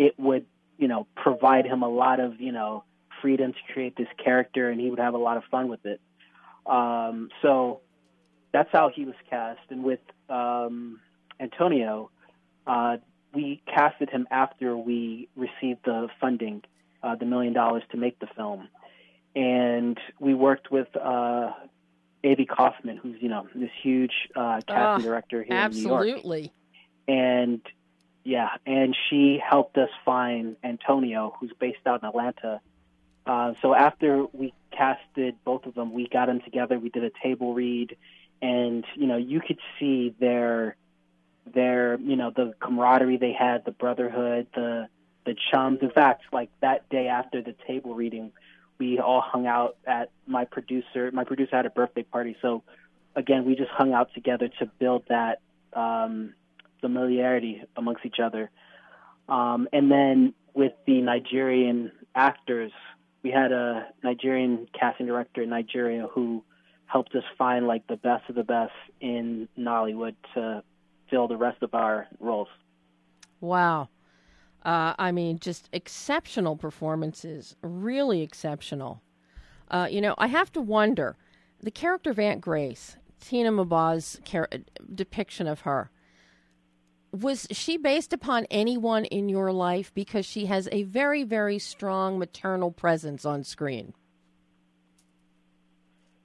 it 0.00 0.18
would, 0.18 0.46
you 0.78 0.88
know, 0.88 1.06
provide 1.14 1.66
him 1.66 1.82
a 1.82 1.88
lot 1.88 2.20
of, 2.20 2.40
you 2.40 2.52
know, 2.52 2.84
freedom 3.20 3.52
to 3.52 3.72
create 3.74 3.94
this 3.96 4.08
character, 4.16 4.70
and 4.70 4.80
he 4.80 4.88
would 4.88 4.98
have 4.98 5.12
a 5.12 5.18
lot 5.18 5.36
of 5.36 5.44
fun 5.50 5.68
with 5.68 5.84
it. 5.84 6.00
Um, 6.64 7.28
so 7.42 7.82
that's 8.50 8.70
how 8.72 8.88
he 8.88 9.04
was 9.04 9.14
cast. 9.28 9.60
And 9.68 9.84
with 9.84 10.00
um, 10.30 11.00
Antonio, 11.38 12.10
uh, 12.66 12.96
we 13.34 13.62
casted 13.66 14.08
him 14.08 14.26
after 14.30 14.74
we 14.74 15.28
received 15.36 15.80
the 15.84 16.08
funding, 16.18 16.62
uh, 17.02 17.14
the 17.16 17.26
million 17.26 17.52
dollars 17.52 17.82
to 17.90 17.98
make 17.98 18.18
the 18.18 18.28
film, 18.34 18.66
and 19.36 19.98
we 20.18 20.32
worked 20.32 20.70
with 20.72 20.88
uh, 20.96 21.50
Avy 22.24 22.46
Kaufman, 22.46 22.96
who's 22.96 23.16
you 23.20 23.28
know 23.28 23.46
this 23.54 23.70
huge 23.82 24.14
uh, 24.34 24.60
casting 24.66 25.04
director 25.04 25.42
here 25.42 25.56
in 25.56 25.70
New 25.72 25.80
York 25.82 26.06
Absolutely. 26.08 26.52
and 27.06 27.60
yeah, 28.24 28.50
and 28.66 28.96
she 29.08 29.40
helped 29.44 29.78
us 29.78 29.90
find 30.04 30.56
Antonio, 30.62 31.34
who's 31.38 31.52
based 31.58 31.86
out 31.86 32.02
in 32.02 32.08
Atlanta. 32.08 32.60
Uh, 33.26 33.54
so 33.62 33.74
after 33.74 34.26
we 34.32 34.52
casted 34.70 35.36
both 35.44 35.66
of 35.66 35.74
them, 35.74 35.92
we 35.92 36.08
got 36.08 36.26
them 36.26 36.40
together. 36.40 36.78
We 36.78 36.90
did 36.90 37.04
a 37.04 37.10
table 37.22 37.54
read, 37.54 37.96
and 38.42 38.84
you 38.94 39.06
know, 39.06 39.16
you 39.16 39.40
could 39.40 39.58
see 39.78 40.14
their 40.18 40.76
their 41.46 41.98
you 41.98 42.16
know 42.16 42.30
the 42.34 42.54
camaraderie 42.60 43.16
they 43.16 43.32
had, 43.32 43.64
the 43.64 43.72
brotherhood, 43.72 44.48
the 44.54 44.88
the 45.24 45.34
chums. 45.50 45.78
In 45.82 45.90
fact, 45.90 46.24
like 46.32 46.50
that 46.60 46.88
day 46.88 47.08
after 47.08 47.42
the 47.42 47.54
table 47.66 47.94
reading, 47.94 48.32
we 48.78 48.98
all 48.98 49.20
hung 49.22 49.46
out 49.46 49.76
at 49.86 50.10
my 50.26 50.44
producer. 50.44 51.10
My 51.12 51.24
producer 51.24 51.56
had 51.56 51.66
a 51.66 51.70
birthday 51.70 52.02
party, 52.02 52.36
so 52.42 52.62
again, 53.14 53.44
we 53.44 53.54
just 53.54 53.70
hung 53.70 53.92
out 53.92 54.12
together 54.14 54.48
to 54.58 54.66
build 54.66 55.04
that 55.08 55.40
um, 55.72 56.34
familiarity 56.80 57.62
amongst 57.76 58.04
each 58.04 58.18
other. 58.22 58.50
Um, 59.28 59.68
and 59.72 59.90
then 59.90 60.34
with 60.54 60.72
the 60.86 61.00
Nigerian 61.00 61.92
actors, 62.14 62.72
we 63.22 63.30
had 63.30 63.52
a 63.52 63.88
Nigerian 64.02 64.66
casting 64.78 65.06
director 65.06 65.42
in 65.42 65.50
Nigeria 65.50 66.08
who 66.12 66.42
helped 66.86 67.14
us 67.14 67.22
find 67.38 67.66
like 67.66 67.86
the 67.86 67.96
best 67.96 68.28
of 68.28 68.34
the 68.34 68.42
best 68.42 68.72
in 69.00 69.48
Nollywood 69.58 70.16
to 70.34 70.62
fill 71.08 71.28
the 71.28 71.36
rest 71.36 71.62
of 71.62 71.74
our 71.74 72.06
roles. 72.18 72.48
Wow. 73.40 73.88
Uh, 74.64 74.94
I 74.98 75.12
mean, 75.12 75.38
just 75.38 75.68
exceptional 75.72 76.56
performances, 76.56 77.56
really 77.62 78.22
exceptional. 78.22 79.02
Uh, 79.70 79.88
you 79.90 80.00
know, 80.00 80.14
I 80.18 80.26
have 80.26 80.52
to 80.52 80.60
wonder 80.60 81.16
the 81.62 81.70
character 81.70 82.10
of 82.10 82.18
Aunt 82.18 82.40
Grace, 82.40 82.96
Tina 83.20 83.52
Mba's 83.52 84.20
char- 84.24 84.48
depiction 84.94 85.46
of 85.46 85.60
her, 85.60 85.90
was 87.12 87.46
she 87.50 87.76
based 87.76 88.12
upon 88.12 88.46
anyone 88.50 89.04
in 89.06 89.28
your 89.28 89.52
life? 89.52 89.92
Because 89.94 90.24
she 90.24 90.46
has 90.46 90.68
a 90.70 90.84
very, 90.84 91.24
very 91.24 91.58
strong 91.58 92.18
maternal 92.18 92.70
presence 92.70 93.24
on 93.24 93.44
screen. 93.44 93.94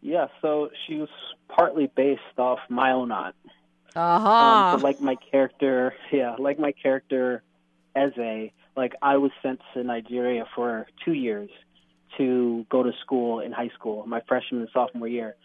Yeah, 0.01 0.27
so 0.41 0.69
she 0.85 0.95
was 0.95 1.09
partly 1.47 1.87
based 1.95 2.21
off 2.37 2.59
my 2.69 2.91
own 2.91 3.11
aunt. 3.11 3.35
Aha. 3.95 4.73
Um, 4.73 4.79
so 4.79 4.83
like 4.85 5.01
my 5.01 5.15
character, 5.15 5.95
yeah, 6.11 6.35
like 6.37 6.59
my 6.59 6.71
character, 6.71 7.41
Eze, 7.95 8.51
like 8.75 8.93
I 9.01 9.17
was 9.17 9.31
sent 9.41 9.61
to 9.73 9.83
Nigeria 9.83 10.45
for 10.53 10.85
two 11.03 11.13
years 11.13 11.49
to 12.17 12.65
go 12.69 12.83
to 12.83 12.91
school 13.01 13.39
in 13.39 13.51
high 13.51 13.69
school, 13.69 14.05
my 14.05 14.21
freshman 14.27 14.61
and 14.61 14.69
sophomore 14.73 15.07
year. 15.07 15.35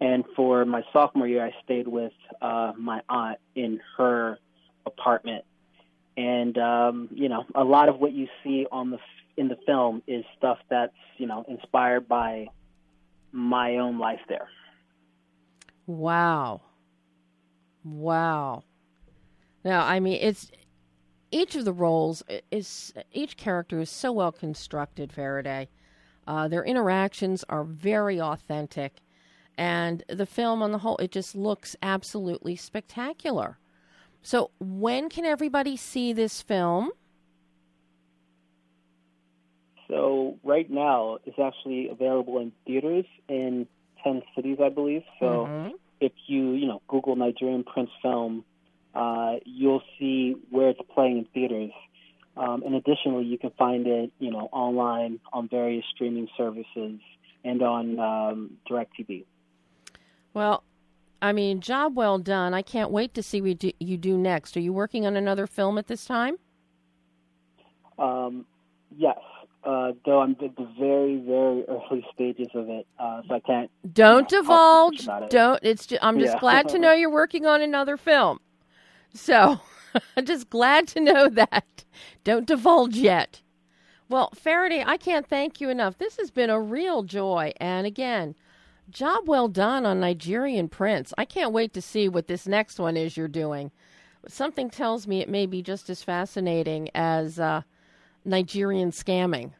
And 0.00 0.24
for 0.36 0.64
my 0.64 0.82
sophomore 0.92 1.26
year, 1.26 1.44
I 1.44 1.52
stayed 1.64 1.88
with 1.88 2.12
uh, 2.40 2.72
my 2.76 3.02
aunt 3.08 3.38
in 3.54 3.80
her 3.96 4.38
apartment. 4.88 5.44
And 6.16 6.58
um, 6.58 7.08
you 7.12 7.28
know, 7.28 7.44
a 7.54 7.64
lot 7.64 7.88
of 7.88 8.00
what 8.00 8.12
you 8.12 8.26
see 8.42 8.66
on 8.72 8.90
the 8.90 8.98
in 9.36 9.46
the 9.48 9.56
film 9.66 10.02
is 10.08 10.24
stuff 10.36 10.58
that's 10.68 10.92
you 11.16 11.26
know 11.26 11.44
inspired 11.48 12.08
by 12.08 12.48
my 13.32 13.76
own 13.76 13.98
life 13.98 14.20
there. 14.28 14.48
Wow. 15.86 16.62
Wow. 17.84 18.64
Now, 19.64 19.86
I 19.86 20.00
mean, 20.00 20.18
it's 20.20 20.50
each 21.30 21.54
of 21.54 21.64
the 21.64 21.72
roles 21.72 22.22
is 22.50 22.92
each 23.12 23.36
character 23.36 23.80
is 23.80 23.90
so 23.90 24.12
well 24.12 24.32
constructed. 24.32 25.12
Faraday, 25.12 25.68
uh, 26.26 26.48
their 26.48 26.64
interactions 26.64 27.44
are 27.48 27.64
very 27.64 28.20
authentic, 28.20 29.00
and 29.56 30.02
the 30.08 30.26
film 30.26 30.62
on 30.62 30.72
the 30.72 30.78
whole 30.78 30.96
it 30.98 31.10
just 31.10 31.34
looks 31.34 31.76
absolutely 31.82 32.56
spectacular. 32.56 33.58
So, 34.22 34.50
when 34.58 35.08
can 35.08 35.24
everybody 35.24 35.76
see 35.76 36.12
this 36.12 36.42
film? 36.42 36.90
So 39.88 40.38
right 40.44 40.70
now, 40.70 41.18
it's 41.24 41.38
actually 41.38 41.88
available 41.88 42.38
in 42.38 42.52
theaters 42.66 43.06
in 43.28 43.66
ten 44.04 44.22
cities, 44.36 44.58
I 44.62 44.68
believe. 44.68 45.02
So 45.18 45.46
Mhm. 45.46 45.72
if 46.00 46.12
you 46.26 46.52
you 46.52 46.66
know 46.66 46.82
Google 46.88 47.16
Nigerian 47.16 47.64
Prince 47.64 47.90
film, 48.02 48.44
uh, 48.94 49.36
you'll 49.44 49.82
see 49.98 50.32
where 50.50 50.68
it's 50.68 50.80
playing 50.94 51.18
in 51.18 51.24
theaters. 51.26 51.72
Um, 52.36 52.62
and 52.62 52.74
additionally, 52.74 53.24
you 53.24 53.38
can 53.38 53.50
find 53.52 53.86
it 53.86 54.12
you 54.18 54.30
know 54.30 54.48
online 54.52 55.20
on 55.32 55.48
various 55.48 55.86
streaming 55.86 56.28
services 56.36 57.00
and 57.44 57.62
on 57.62 57.98
um, 57.98 58.58
DirecTV. 58.68 59.24
Well, 60.34 60.62
I 61.20 61.32
mean, 61.32 61.60
job 61.60 61.96
well 61.96 62.18
done. 62.18 62.54
I 62.54 62.62
can't 62.62 62.90
wait 62.90 63.14
to 63.14 63.22
see 63.22 63.40
what 63.40 63.64
you 63.80 63.96
do 63.96 64.16
next. 64.18 64.56
Are 64.56 64.60
you 64.60 64.72
working 64.72 65.06
on 65.06 65.16
another 65.16 65.46
film 65.46 65.78
at 65.78 65.88
this 65.88 66.04
time? 66.04 66.36
Um, 67.98 68.46
yes, 68.96 69.18
uh, 69.64 69.92
though 70.06 70.20
I'm 70.20 70.32
at 70.42 70.56
the 70.56 70.68
very 70.78 71.16
very 71.18 71.64
early 71.68 72.06
stages 72.14 72.48
of 72.54 72.68
it, 72.68 72.86
uh, 72.98 73.22
so 73.28 73.34
I 73.34 73.40
can't 73.40 73.70
Don't 73.92 74.30
you 74.30 74.38
know, 74.42 74.42
divulge. 74.42 75.08
it. 75.08 75.30
Don't. 75.30 75.60
It's. 75.62 75.86
Just, 75.86 76.02
I'm 76.04 76.18
just 76.18 76.34
Yeah. 76.34 76.40
glad 76.40 76.68
to 76.70 76.78
know 76.78 76.92
you're 76.92 77.10
working 77.10 77.46
on 77.46 77.62
another 77.62 77.96
film. 77.96 78.40
So, 79.14 79.60
I'm 80.16 80.26
just 80.26 80.50
glad 80.50 80.88
to 80.88 81.00
know 81.00 81.28
that. 81.30 81.84
Don't 82.24 82.46
divulge 82.46 82.96
yet. 82.96 83.42
Well, 84.08 84.30
Faraday, 84.34 84.84
I 84.86 84.96
can't 84.96 85.26
thank 85.26 85.60
you 85.60 85.68
enough. 85.70 85.98
This 85.98 86.16
has 86.18 86.30
been 86.30 86.50
a 86.50 86.60
real 86.60 87.02
joy, 87.02 87.52
and 87.60 87.86
again, 87.86 88.34
job 88.90 89.28
well 89.28 89.48
done 89.48 89.86
on 89.86 90.00
Nigerian 90.00 90.68
Prince. 90.68 91.12
I 91.18 91.24
can't 91.24 91.52
wait 91.52 91.72
to 91.74 91.82
see 91.82 92.08
what 92.08 92.26
this 92.26 92.46
next 92.46 92.78
one 92.78 92.96
is 92.96 93.16
you're 93.16 93.28
doing. 93.28 93.70
Something 94.26 94.70
tells 94.70 95.06
me 95.06 95.20
it 95.20 95.28
may 95.28 95.46
be 95.46 95.62
just 95.62 95.88
as 95.88 96.02
fascinating 96.02 96.90
as 96.94 97.38
uh, 97.38 97.62
Nigerian 98.24 98.90
scamming. 98.90 99.52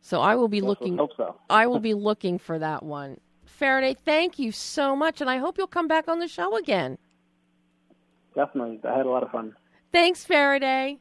So 0.00 0.20
I 0.20 0.34
will 0.34 0.48
be 0.48 0.60
Yes, 0.60 0.68
looking. 0.68 0.98
so. 1.16 1.36
I 1.50 1.66
will 1.66 1.80
be 1.80 1.94
looking 1.94 2.38
for 2.38 2.58
that 2.58 2.82
one. 2.82 3.20
Faraday, 3.46 3.94
thank 3.94 4.38
you 4.38 4.52
so 4.52 4.96
much, 4.96 5.20
and 5.20 5.30
I 5.30 5.38
hope 5.38 5.56
you'll 5.56 5.66
come 5.66 5.88
back 5.88 6.08
on 6.08 6.18
the 6.18 6.28
show 6.28 6.56
again. 6.56 6.98
Definitely, 8.34 8.80
I 8.88 8.96
had 8.96 9.06
a 9.06 9.10
lot 9.10 9.22
of 9.22 9.30
fun. 9.30 9.54
Thanks, 9.92 10.24
Faraday. 10.24 10.98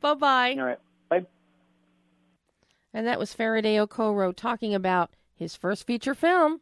Bye 0.00 0.14
bye. 0.14 0.54
All 0.58 0.64
right, 0.64 0.78
bye. 1.08 1.24
And 2.92 3.06
that 3.06 3.18
was 3.18 3.32
Faraday 3.32 3.76
Okoro 3.76 4.36
talking 4.36 4.74
about 4.74 5.10
his 5.36 5.54
first 5.54 5.86
feature 5.86 6.14
film, 6.14 6.60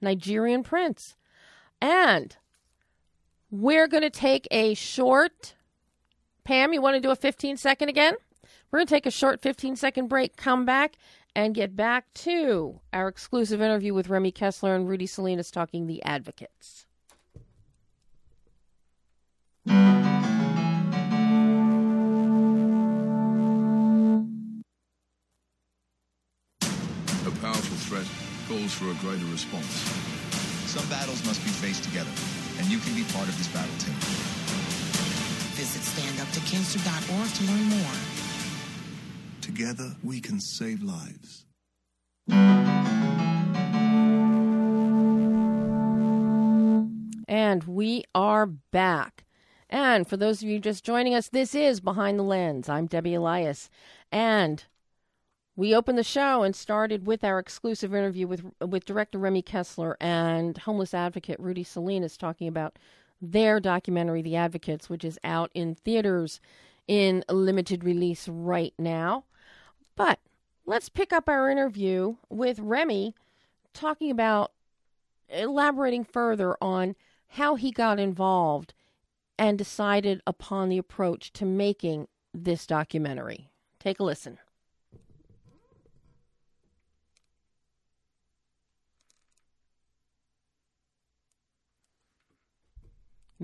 Nigerian 0.00 0.62
Prince. 0.62 1.16
And 1.80 2.36
we're 3.50 3.86
going 3.86 4.02
to 4.02 4.10
take 4.10 4.48
a 4.50 4.74
short. 4.74 5.54
Pam, 6.44 6.72
you 6.72 6.82
want 6.82 6.96
to 6.96 7.00
do 7.00 7.10
a 7.10 7.16
15 7.16 7.56
second 7.56 7.88
again? 7.88 8.14
We're 8.70 8.80
going 8.80 8.86
to 8.86 8.94
take 8.94 9.06
a 9.06 9.10
short 9.10 9.42
15 9.42 9.76
second 9.76 10.08
break, 10.08 10.36
come 10.36 10.64
back, 10.64 10.96
and 11.36 11.54
get 11.54 11.76
back 11.76 12.12
to 12.14 12.80
our 12.92 13.08
exclusive 13.08 13.60
interview 13.60 13.94
with 13.94 14.08
Remy 14.08 14.32
Kessler 14.32 14.74
and 14.74 14.88
Rudy 14.88 15.06
Salinas 15.06 15.50
talking 15.50 15.86
The 15.86 16.02
Advocates. 16.02 16.86
threat 27.94 28.06
calls 28.48 28.72
for 28.74 28.90
a 28.90 28.94
greater 28.94 29.24
response. 29.26 29.70
Some 30.66 30.88
battles 30.88 31.24
must 31.26 31.44
be 31.44 31.50
faced 31.50 31.84
together, 31.84 32.10
and 32.58 32.66
you 32.66 32.78
can 32.78 32.94
be 32.94 33.04
part 33.12 33.28
of 33.28 33.38
this 33.38 33.46
battle 33.48 33.74
team. 33.78 33.94
Visit 35.54 35.82
standuptocancer.org 35.82 37.28
to 37.34 37.44
learn 37.44 37.64
more. 37.68 37.94
Together, 39.40 39.94
we 40.02 40.20
can 40.20 40.40
save 40.40 40.82
lives. 40.82 41.46
And 47.28 47.64
we 47.64 48.04
are 48.14 48.46
back. 48.46 49.24
And 49.70 50.08
for 50.08 50.16
those 50.16 50.42
of 50.42 50.48
you 50.48 50.58
just 50.58 50.84
joining 50.84 51.14
us, 51.14 51.28
this 51.28 51.54
is 51.54 51.80
Behind 51.80 52.18
the 52.18 52.24
Lens. 52.24 52.68
I'm 52.68 52.86
Debbie 52.86 53.14
Elias. 53.14 53.70
And 54.10 54.64
we 55.56 55.74
opened 55.74 55.98
the 55.98 56.04
show 56.04 56.42
and 56.42 56.54
started 56.54 57.06
with 57.06 57.22
our 57.22 57.38
exclusive 57.38 57.94
interview 57.94 58.26
with 58.26 58.42
with 58.60 58.84
director 58.84 59.18
Remy 59.18 59.42
Kessler 59.42 59.96
and 60.00 60.58
homeless 60.58 60.94
advocate 60.94 61.38
Rudy 61.38 61.64
Salinas 61.64 62.16
talking 62.16 62.48
about 62.48 62.78
their 63.22 63.60
documentary 63.60 64.22
The 64.22 64.36
Advocates, 64.36 64.90
which 64.90 65.04
is 65.04 65.18
out 65.22 65.50
in 65.54 65.74
theaters 65.74 66.40
in 66.86 67.24
limited 67.28 67.84
release 67.84 68.28
right 68.28 68.74
now. 68.78 69.24
But 69.96 70.18
let's 70.66 70.88
pick 70.88 71.12
up 71.12 71.28
our 71.28 71.48
interview 71.48 72.16
with 72.28 72.58
Remy 72.58 73.14
talking 73.72 74.10
about 74.10 74.52
elaborating 75.28 76.04
further 76.04 76.56
on 76.60 76.96
how 77.28 77.54
he 77.54 77.70
got 77.70 77.98
involved 77.98 78.74
and 79.38 79.56
decided 79.56 80.20
upon 80.26 80.68
the 80.68 80.78
approach 80.78 81.32
to 81.32 81.44
making 81.44 82.08
this 82.32 82.66
documentary. 82.66 83.48
Take 83.80 84.00
a 84.00 84.04
listen. 84.04 84.38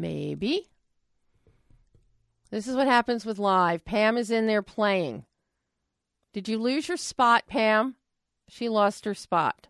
Maybe. 0.00 0.66
This 2.50 2.66
is 2.66 2.74
what 2.74 2.86
happens 2.86 3.26
with 3.26 3.38
live. 3.38 3.84
Pam 3.84 4.16
is 4.16 4.30
in 4.30 4.46
there 4.46 4.62
playing. 4.62 5.24
Did 6.32 6.48
you 6.48 6.58
lose 6.58 6.88
your 6.88 6.96
spot, 6.96 7.44
Pam? 7.46 7.96
She 8.48 8.68
lost 8.68 9.04
her 9.04 9.14
spot. 9.14 9.66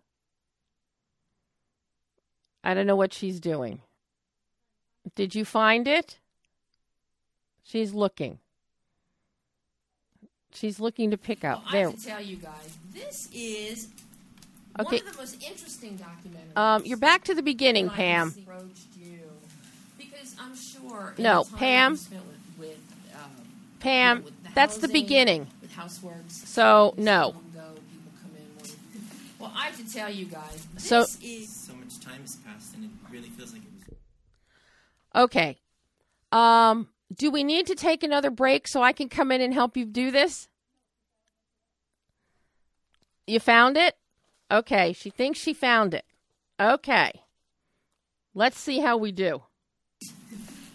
I 2.62 2.74
don't 2.74 2.86
know 2.86 2.96
what 2.96 3.12
she's 3.12 3.40
doing. 3.40 3.80
Did 5.14 5.34
you 5.34 5.44
find 5.44 5.88
it? 5.88 6.18
She's 7.64 7.92
looking. 7.92 8.38
She's 10.52 10.78
looking 10.78 11.10
to 11.10 11.18
pick 11.18 11.44
up. 11.44 11.62
Well, 11.64 11.72
there. 11.72 11.88
I 11.88 11.90
have 11.90 12.00
to 12.00 12.06
tell 12.06 12.20
you 12.22 12.36
guys, 12.36 12.76
this 12.92 13.28
is 13.32 13.88
Okay. 14.78 14.98
one 14.98 15.06
of 15.06 15.12
the 15.12 15.18
most 15.18 15.42
interesting 15.42 15.98
documentaries. 15.98 16.56
Um, 16.56 16.84
you're 16.84 16.96
back 16.98 17.24
to 17.24 17.34
the 17.34 17.42
beginning, 17.42 17.88
Pam. 17.90 18.28
have 18.30 18.38
approached 18.38 18.68
you 18.68 18.68
because 18.68 18.89
I'm 20.41 20.57
sure. 20.57 21.14
No, 21.18 21.45
Pam. 21.57 21.93
with, 21.93 22.12
with, 22.59 22.78
um, 23.14 23.30
Pam, 23.80 24.16
you 24.16 24.22
know, 24.22 24.24
with 24.26 24.43
the 24.45 24.51
that's 24.55 24.78
the 24.78 24.88
beginning. 24.88 25.47
With 25.61 25.72
houseworks. 25.72 26.30
So, 26.32 26.95
no. 26.97 27.34
Go, 27.55 27.61
people 27.61 28.12
come 28.22 28.30
in. 28.36 28.70
Well, 29.38 29.53
I 29.57 29.66
have 29.66 29.76
to 29.76 29.93
tell 29.93 30.11
you 30.11 30.26
guys, 30.26 30.66
this 30.74 30.84
So- 30.88 31.05
is 31.22 31.49
so 31.55 31.74
much 31.74 31.99
time 32.01 32.20
has 32.22 32.36
passed 32.36 32.74
and 32.74 32.84
it 32.84 32.91
really 33.12 33.28
feels 33.28 33.53
like 33.53 33.62
it 33.62 33.68
was 35.14 35.22
Okay. 35.24 35.59
Um, 36.32 36.88
do 37.14 37.30
we 37.30 37.43
need 37.43 37.66
to 37.66 37.74
take 37.74 38.03
another 38.03 38.30
break 38.30 38.68
so 38.68 38.82
I 38.82 38.93
can 38.93 39.09
come 39.09 39.32
in 39.32 39.41
and 39.41 39.53
help 39.53 39.76
you 39.76 39.84
do 39.84 40.11
this? 40.11 40.49
You 43.26 43.41
found 43.41 43.76
it? 43.76 43.97
Okay. 44.51 44.93
She 44.93 45.11
thinks 45.11 45.38
she 45.38 45.53
found 45.53 45.95
it. 45.95 46.05
Okay. 46.61 47.22
Let's 48.34 48.59
see 48.59 48.78
how 48.80 48.97
we 48.97 49.11
do. 49.12 49.43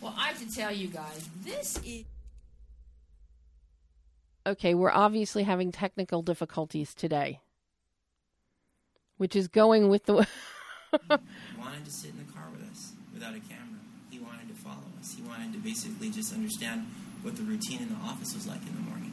Well. 0.02 0.14
I 0.18 0.28
have 0.28 0.40
to 0.40 0.56
tell 0.56 0.72
you 0.72 0.88
guys, 0.88 1.30
this 1.44 1.80
is. 1.86 2.04
Okay, 4.48 4.76
we're 4.76 4.92
obviously 4.92 5.44
having 5.44 5.72
technical 5.72 6.22
difficulties 6.22 6.94
today, 6.94 7.40
which 9.18 9.36
is 9.36 9.48
going 9.48 9.90
with 9.90 10.06
the. 10.06 10.14
he 10.92 10.98
wanted 11.60 11.86
to 11.86 11.92
sit 11.92 12.12
in 12.12 12.18
the 12.18 12.32
car 12.32 12.46
with 12.52 12.70
us 12.70 12.94
without 13.14 13.34
a 13.34 13.40
camera. 13.40 13.80
He 14.12 14.20
wanted 14.20 14.48
to 14.50 14.54
follow 14.54 14.86
us. 15.00 15.16
He 15.16 15.24
wanted 15.24 15.54
to 15.54 15.60
basically 15.60 16.12
just 16.12 16.32
understand 16.34 16.86
what 17.24 17.36
the 17.36 17.44
routine 17.44 17.82
in 17.82 17.90
the 17.90 18.06
office 18.06 18.36
was 18.36 18.46
like 18.46 18.62
in 18.68 18.76
the 18.76 18.82
morning. 18.82 19.12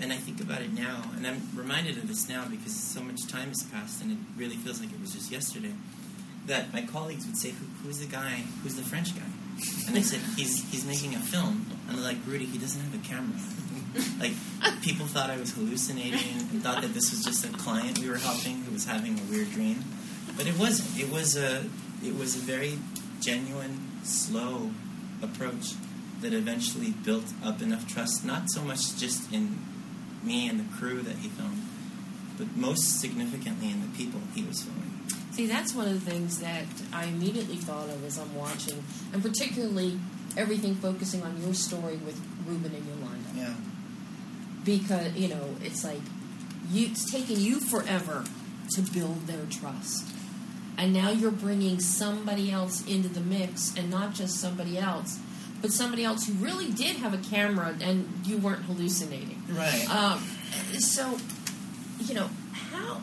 And 0.00 0.12
I 0.12 0.16
think 0.16 0.40
about 0.40 0.60
it 0.60 0.72
now, 0.72 1.02
and 1.16 1.26
I'm 1.26 1.40
reminded 1.54 1.96
of 1.98 2.08
this 2.08 2.28
now 2.28 2.46
because 2.48 2.74
so 2.74 3.00
much 3.00 3.26
time 3.28 3.48
has 3.48 3.62
passed 3.72 4.02
and 4.02 4.12
it 4.12 4.18
really 4.36 4.56
feels 4.56 4.80
like 4.80 4.92
it 4.92 5.00
was 5.00 5.12
just 5.12 5.30
yesterday. 5.30 5.72
That 6.46 6.72
my 6.72 6.82
colleagues 6.82 7.26
would 7.26 7.36
say, 7.36 7.50
Who, 7.50 7.66
Who's 7.82 7.98
the 7.98 8.06
guy? 8.06 8.44
Who's 8.62 8.74
the 8.76 8.82
French 8.82 9.14
guy? 9.14 9.26
And 9.88 9.96
I 9.96 10.02
said, 10.02 10.20
He's, 10.36 10.68
he's 10.70 10.84
making 10.84 11.14
a 11.14 11.18
film. 11.18 11.66
And 11.88 11.98
they're 11.98 12.04
like, 12.04 12.18
Rudy, 12.26 12.44
he 12.44 12.58
doesn't 12.58 12.80
have 12.80 12.94
a 12.94 13.06
camera. 13.06 13.38
like, 14.20 14.32
people 14.82 15.06
thought 15.06 15.30
I 15.30 15.36
was 15.36 15.52
hallucinating 15.52 16.38
and 16.50 16.62
thought 16.62 16.82
that 16.82 16.94
this 16.94 17.10
was 17.10 17.24
just 17.24 17.44
a 17.44 17.48
client 17.56 17.98
we 17.98 18.08
were 18.08 18.16
helping 18.16 18.62
who 18.62 18.72
was 18.72 18.84
having 18.84 19.18
a 19.18 19.22
weird 19.30 19.50
dream. 19.52 19.84
But 20.36 20.46
it 20.46 20.58
wasn't. 20.58 21.00
It 21.00 21.12
was 21.12 21.36
a, 21.36 21.64
it 22.04 22.16
was 22.16 22.34
a 22.36 22.40
very 22.40 22.78
genuine, 23.20 23.90
slow 24.02 24.70
approach 25.22 25.74
that 26.20 26.32
eventually 26.32 26.90
built 26.90 27.32
up 27.44 27.62
enough 27.62 27.86
trust, 27.86 28.24
not 28.24 28.50
so 28.50 28.62
much 28.62 28.96
just 28.96 29.32
in 29.32 29.58
me 30.22 30.48
and 30.48 30.58
the 30.58 30.76
crew 30.76 31.02
that 31.02 31.16
he 31.16 31.28
filmed, 31.28 31.62
but 32.38 32.56
most 32.56 33.00
significantly 33.00 33.70
in 33.70 33.80
the 33.80 33.96
people 33.96 34.20
he 34.34 34.42
was 34.42 34.62
filming. 34.62 34.93
See, 35.34 35.46
that's 35.46 35.74
one 35.74 35.88
of 35.88 36.04
the 36.04 36.10
things 36.10 36.38
that 36.38 36.64
I 36.92 37.06
immediately 37.06 37.56
thought 37.56 37.88
of 37.88 38.04
as 38.04 38.18
I'm 38.18 38.36
watching, 38.36 38.84
and 39.12 39.20
particularly 39.20 39.98
everything 40.36 40.76
focusing 40.76 41.24
on 41.24 41.42
your 41.42 41.54
story 41.54 41.96
with 41.96 42.20
Ruben 42.46 42.72
and 42.72 42.86
Yolanda. 42.86 43.28
Yeah. 43.34 43.54
Because, 44.64 45.12
you 45.16 45.26
know, 45.28 45.56
it's 45.60 45.82
like 45.82 46.00
you, 46.70 46.86
it's 46.86 47.10
taken 47.10 47.40
you 47.40 47.58
forever 47.58 48.24
to 48.74 48.82
build 48.82 49.26
their 49.26 49.44
trust. 49.46 50.06
And 50.78 50.92
now 50.92 51.10
you're 51.10 51.32
bringing 51.32 51.80
somebody 51.80 52.52
else 52.52 52.86
into 52.86 53.08
the 53.08 53.20
mix, 53.20 53.76
and 53.76 53.90
not 53.90 54.14
just 54.14 54.40
somebody 54.40 54.78
else, 54.78 55.18
but 55.60 55.72
somebody 55.72 56.04
else 56.04 56.28
who 56.28 56.34
really 56.34 56.70
did 56.70 56.96
have 56.96 57.12
a 57.12 57.18
camera 57.18 57.74
and 57.80 58.08
you 58.24 58.38
weren't 58.38 58.62
hallucinating. 58.62 59.42
Right. 59.48 59.90
Um, 59.90 60.20
so, 60.78 61.18
you 62.00 62.14
know, 62.14 62.28
how, 62.52 63.00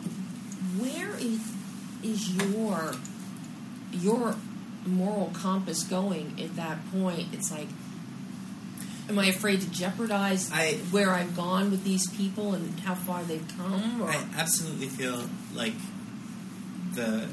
where 0.78 1.14
is 1.18 1.40
is 2.02 2.34
your 2.34 2.94
your 3.92 4.36
moral 4.86 5.30
compass 5.34 5.82
going 5.84 6.36
at 6.40 6.56
that 6.56 6.78
point? 6.90 7.28
It's 7.32 7.50
like, 7.50 7.68
am 9.08 9.18
I 9.18 9.26
afraid 9.26 9.60
to 9.60 9.70
jeopardize 9.70 10.50
I- 10.52 10.78
where 10.90 11.10
I've 11.10 11.36
gone 11.36 11.70
with 11.70 11.84
these 11.84 12.10
people 12.10 12.54
and 12.54 12.78
how 12.80 12.94
far 12.94 13.22
they've 13.22 13.46
come? 13.56 14.02
Or, 14.02 14.10
I 14.10 14.24
absolutely 14.36 14.88
feel 14.88 15.24
like 15.54 15.74
the 16.94 17.28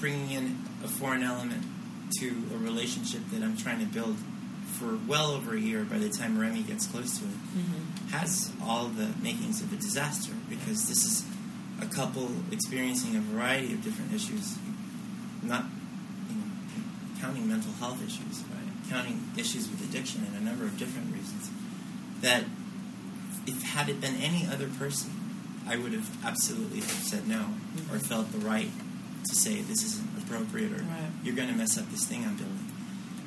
bringing 0.00 0.30
in 0.30 0.58
a 0.82 0.88
foreign 0.88 1.22
element 1.22 1.64
to 2.18 2.28
a 2.54 2.58
relationship 2.58 3.20
that 3.32 3.42
I'm 3.42 3.56
trying 3.56 3.80
to 3.80 3.86
build 3.86 4.16
for 4.66 4.98
well 5.06 5.32
over 5.32 5.54
a 5.54 5.60
year 5.60 5.84
by 5.84 5.98
the 5.98 6.08
time 6.08 6.38
Remy 6.38 6.62
gets 6.62 6.86
close 6.86 7.18
to 7.18 7.24
it 7.24 7.28
mm-hmm. 7.28 8.08
has 8.08 8.50
all 8.64 8.86
the 8.86 9.10
makings 9.22 9.60
of 9.60 9.72
a 9.72 9.76
disaster 9.76 10.32
because 10.48 10.88
this 10.88 11.04
is 11.04 11.24
a 11.80 11.86
couple 11.86 12.30
experiencing 12.50 13.16
a 13.16 13.20
variety 13.20 13.72
of 13.72 13.82
different 13.82 14.12
issues, 14.12 14.58
not 15.42 15.64
you 16.28 16.36
know, 16.36 16.44
counting 17.20 17.48
mental 17.48 17.72
health 17.72 18.04
issues, 18.04 18.44
right? 18.50 18.60
counting 18.90 19.30
issues 19.38 19.70
with 19.70 19.80
addiction 19.88 20.26
and 20.26 20.36
a 20.36 20.44
number 20.44 20.64
of 20.64 20.76
different 20.76 21.14
reasons. 21.14 21.50
That 22.20 22.44
if 23.46 23.62
had 23.62 23.88
it 23.88 24.00
been 24.00 24.16
any 24.16 24.46
other 24.46 24.68
person, 24.68 25.10
I 25.66 25.76
would 25.76 25.92
have 25.92 26.10
absolutely 26.24 26.80
have 26.80 26.90
said 26.90 27.28
no 27.28 27.38
or 27.38 27.96
mm-hmm. 27.96 27.98
felt 27.98 28.32
the 28.32 28.38
right 28.38 28.70
to 29.28 29.34
say 29.34 29.60
this 29.60 29.84
isn't 29.84 30.08
appropriate 30.18 30.72
or 30.72 30.82
Right. 30.82 31.10
you're 31.22 31.36
going 31.36 31.48
to 31.48 31.54
mess 31.54 31.78
up 31.78 31.88
this 31.90 32.04
thing 32.04 32.24
I'm 32.24 32.36
building. 32.36 32.66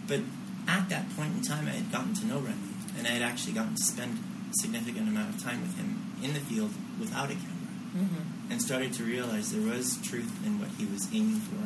But 0.08 0.22
at 0.68 0.89
that 0.89 1.16
point 1.16 1.36
in 1.36 1.41
time, 1.41 1.68
I 1.68 1.72
had 1.72 1.91
gotten 1.91 2.14
to 2.16 2.26
know 2.26 2.39
Remy, 2.39 2.74
and 2.97 3.08
I 3.08 3.12
had 3.12 3.22
actually 3.22 3.54
gotten 3.54 3.76
to 3.76 3.84
spend 3.84 4.20
a 4.51 4.54
significant 4.62 5.08
amount 5.08 5.36
of 5.36 5.41
time 5.41 5.62
with 5.62 5.78
him 5.78 6.14
in 6.22 6.34
the 6.34 6.39
field 6.39 6.72
without 6.99 7.32
a 7.32 7.36
camera, 7.36 7.68
mm-hmm. 7.95 8.24
And 8.54 8.62
started 8.62 8.93
to 8.93 9.04
realize 9.04 9.51
there 9.51 9.68
was 9.68 9.97
truth 10.04 10.32
in 10.45 10.60
what 10.60 10.70
he 10.78 10.86
was 10.86 11.10
aiming 11.12 11.39
for 11.41 11.58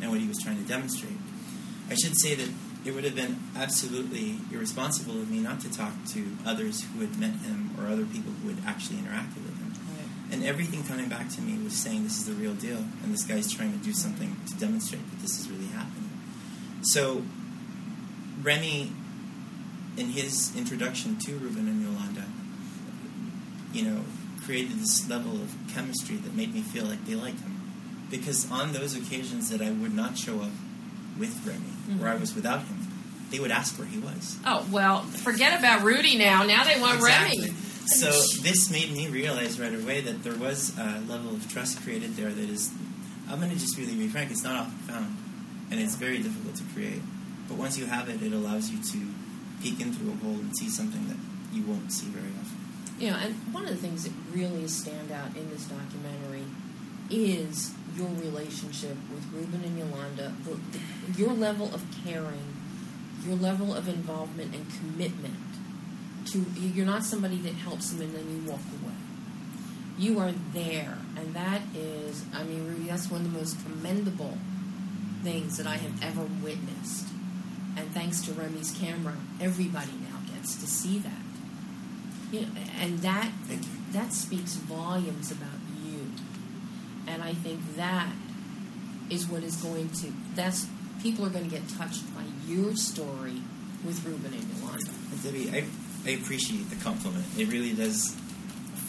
and 0.00 0.12
what 0.12 0.20
he 0.20 0.28
was 0.28 0.38
trying 0.38 0.56
to 0.56 0.68
demonstrate. 0.68 1.18
I 1.90 1.94
should 1.94 2.16
say 2.16 2.36
that 2.36 2.48
it 2.84 2.94
would 2.94 3.02
have 3.02 3.16
been 3.16 3.40
absolutely 3.56 4.38
irresponsible 4.52 5.20
of 5.20 5.28
me 5.28 5.40
not 5.40 5.58
to 5.62 5.72
talk 5.72 5.92
to 6.14 6.36
others 6.46 6.84
who 6.84 7.00
had 7.00 7.18
met 7.18 7.34
him 7.42 7.74
or 7.76 7.88
other 7.88 8.06
people 8.06 8.30
who 8.30 8.48
had 8.48 8.58
actually 8.64 8.98
interacted 8.98 9.42
with 9.42 9.58
him. 9.58 9.74
And 10.30 10.44
everything 10.44 10.84
coming 10.84 11.08
back 11.08 11.30
to 11.30 11.40
me 11.40 11.58
was 11.62 11.74
saying 11.74 12.04
this 12.04 12.18
is 12.18 12.26
the 12.26 12.34
real 12.34 12.54
deal, 12.54 12.78
and 13.02 13.12
this 13.12 13.24
guy's 13.24 13.52
trying 13.52 13.72
to 13.76 13.84
do 13.84 13.92
something 13.92 14.36
to 14.46 14.54
demonstrate 14.54 15.02
that 15.10 15.20
this 15.20 15.40
is 15.40 15.50
really 15.50 15.66
happening. 15.66 16.10
So, 16.82 17.22
Remy, 18.40 18.92
in 19.96 20.06
his 20.10 20.54
introduction 20.56 21.16
to 21.26 21.32
Ruben 21.38 21.66
and 21.66 21.82
Yolanda, 21.82 22.24
you 23.72 23.82
know, 23.90 24.04
created 24.46 24.78
this 24.78 25.08
level 25.10 25.32
of 25.32 25.54
chemistry 25.74 26.16
that 26.16 26.34
made 26.34 26.54
me 26.54 26.62
feel 26.62 26.84
like 26.84 27.04
they 27.04 27.14
liked 27.14 27.40
him. 27.40 27.60
Because 28.10 28.50
on 28.50 28.72
those 28.72 28.96
occasions 28.96 29.50
that 29.50 29.60
I 29.60 29.70
would 29.70 29.92
not 29.92 30.16
show 30.16 30.40
up 30.40 30.52
with 31.18 31.44
Remy, 31.44 32.00
or 32.00 32.06
I 32.06 32.12
mm-hmm. 32.12 32.20
was 32.20 32.34
without 32.34 32.60
him, 32.60 32.86
they 33.30 33.40
would 33.40 33.50
ask 33.50 33.76
where 33.78 33.88
he 33.88 33.98
was. 33.98 34.38
oh 34.46 34.64
well, 34.70 35.02
forget 35.02 35.58
about 35.58 35.82
Rudy 35.82 36.16
now. 36.16 36.44
Now 36.44 36.62
they 36.62 36.80
want 36.80 36.98
Exactly. 36.98 37.40
Remy. 37.40 37.54
So 37.86 38.10
this 38.42 38.70
made 38.70 38.90
me 38.92 39.08
realize 39.08 39.60
right 39.60 39.74
away 39.74 40.00
that 40.00 40.24
there 40.24 40.34
was 40.34 40.76
a 40.78 41.00
level 41.08 41.34
of 41.34 41.48
trust 41.52 41.82
created 41.82 42.16
there 42.16 42.30
that 42.30 42.48
is, 42.50 42.72
I'm 43.28 43.38
going 43.38 43.50
to 43.50 43.58
just 43.58 43.76
really 43.78 43.94
be 43.94 44.08
frank, 44.08 44.30
it's 44.30 44.42
not 44.42 44.56
often 44.56 44.78
found. 44.78 45.16
and 45.70 45.80
it's 45.80 45.94
very 45.94 46.18
difficult 46.18 46.56
to 46.56 46.64
create. 46.74 47.02
But 47.48 47.58
once 47.58 47.78
you 47.78 47.86
have 47.86 48.08
it, 48.08 48.22
it 48.22 48.32
allows 48.32 48.70
you 48.70 48.82
to 48.82 49.06
peek 49.62 49.80
in 49.80 49.92
through 49.92 50.12
a 50.12 50.16
hole 50.16 50.34
and 50.34 50.56
see 50.56 50.68
something 50.68 51.06
that 51.08 51.16
you 51.52 51.62
won't 51.64 51.92
see 51.92 52.06
very. 52.06 52.32
You 52.98 53.10
know, 53.10 53.16
and 53.16 53.34
one 53.52 53.64
of 53.64 53.70
the 53.70 53.76
things 53.76 54.04
that 54.04 54.12
really 54.32 54.66
stand 54.68 55.12
out 55.12 55.36
in 55.36 55.50
this 55.50 55.64
documentary 55.64 56.44
is 57.10 57.74
your 57.96 58.08
relationship 58.08 58.96
with 59.12 59.24
Ruben 59.32 59.62
and 59.64 59.78
Yolanda, 59.78 60.32
the, 60.44 60.54
the, 60.54 61.18
your 61.18 61.32
level 61.32 61.74
of 61.74 61.84
caring, 62.04 62.56
your 63.24 63.36
level 63.36 63.74
of 63.74 63.88
involvement 63.88 64.54
and 64.54 64.66
commitment. 64.78 65.36
To 66.26 66.44
you're 66.58 66.86
not 66.86 67.04
somebody 67.04 67.36
that 67.38 67.54
helps 67.54 67.90
them 67.90 68.00
and 68.02 68.14
then 68.14 68.28
you 68.28 68.50
walk 68.50 68.60
away. 68.82 68.94
You 69.98 70.18
are 70.18 70.32
there, 70.52 70.98
and 71.16 71.32
that 71.34 71.62
is, 71.74 72.24
I 72.34 72.42
mean, 72.42 72.66
Ruby, 72.66 72.88
that's 72.88 73.10
one 73.10 73.24
of 73.24 73.32
the 73.32 73.38
most 73.38 73.64
commendable 73.64 74.36
things 75.22 75.56
that 75.56 75.66
I 75.66 75.76
have 75.76 76.02
ever 76.02 76.22
witnessed. 76.42 77.06
And 77.76 77.92
thanks 77.92 78.20
to 78.22 78.32
Remy's 78.32 78.72
camera, 78.72 79.16
everybody 79.40 79.92
now 79.92 80.20
gets 80.34 80.56
to 80.56 80.66
see 80.66 80.98
that. 80.98 81.25
You 82.32 82.40
know, 82.40 82.46
and 82.80 82.98
that 83.00 83.30
you. 83.50 83.58
that 83.92 84.12
speaks 84.12 84.54
volumes 84.56 85.30
about 85.30 85.60
you. 85.84 86.10
And 87.06 87.22
I 87.22 87.34
think 87.34 87.60
that 87.76 88.08
is 89.10 89.28
what 89.28 89.42
is 89.44 89.56
going 89.56 89.88
to 89.90 90.12
that's 90.34 90.66
people 91.02 91.24
are 91.24 91.30
going 91.30 91.44
to 91.44 91.50
get 91.50 91.68
touched 91.68 92.02
by 92.14 92.22
your 92.48 92.74
story 92.74 93.42
with 93.84 94.04
Ruben 94.04 94.32
and 94.32 94.58
Yolanda. 94.58 94.90
And 95.12 95.22
Debbie, 95.22 95.50
I, 95.52 95.64
I 96.10 96.14
appreciate 96.14 96.68
the 96.70 96.76
compliment. 96.76 97.24
It 97.38 97.48
really 97.48 97.74
does 97.74 98.16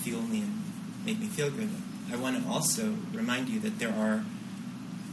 fuel 0.01 0.21
me 0.23 0.41
and 0.41 0.63
make 1.05 1.19
me 1.19 1.27
feel 1.27 1.51
good. 1.51 1.69
I 2.11 2.15
want 2.15 2.41
to 2.41 2.49
also 2.49 2.95
remind 3.13 3.49
you 3.49 3.59
that 3.59 3.77
there 3.79 3.93
are 3.93 4.23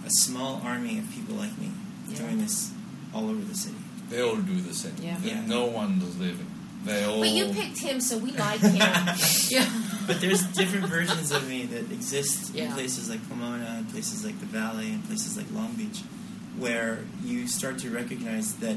a 0.06 0.10
small 0.10 0.62
army 0.64 0.98
of 0.98 1.10
people 1.10 1.34
like 1.34 1.58
me 1.58 1.70
Yeah. 2.08 2.18
doing 2.18 2.38
this 2.38 2.72
all 3.12 3.28
over 3.28 3.42
the 3.44 3.54
city. 3.54 3.76
They 4.08 4.22
all 4.22 4.36
do 4.36 4.60
the 4.60 4.72
same. 4.74 4.94
Yeah. 5.02 5.16
Yeah. 5.22 5.44
No 5.46 5.66
one 5.66 5.98
does 5.98 6.16
living. 6.18 6.46
They 6.84 7.04
all. 7.04 7.18
But 7.20 7.30
you 7.30 7.46
picked 7.52 7.78
him, 7.78 8.00
so 8.00 8.18
we 8.18 8.32
like 8.32 8.60
him. 8.60 8.76
yeah. 9.48 9.68
But 10.06 10.20
there's 10.20 10.42
different 10.52 10.86
versions 10.86 11.30
of 11.32 11.48
me 11.48 11.64
that 11.66 11.90
exist 11.90 12.54
in 12.54 12.70
places 12.72 13.08
like 13.08 13.26
Pomona, 13.28 13.76
in 13.78 13.86
places 13.86 14.24
like 14.24 14.38
the 14.40 14.46
Valley, 14.46 14.92
and 14.92 15.04
places 15.06 15.36
like 15.36 15.46
Long 15.52 15.72
Beach, 15.74 16.00
where 16.58 17.00
you 17.24 17.48
start 17.48 17.78
to 17.80 17.90
recognize 17.90 18.56
that 18.56 18.76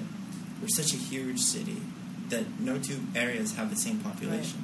we're 0.62 0.70
such 0.70 0.94
a 0.94 0.98
huge 0.98 1.40
city 1.40 1.82
that 2.30 2.60
no 2.60 2.78
two 2.80 3.00
areas 3.16 3.56
have 3.56 3.70
the 3.70 3.76
same 3.76 4.00
population. 4.00 4.64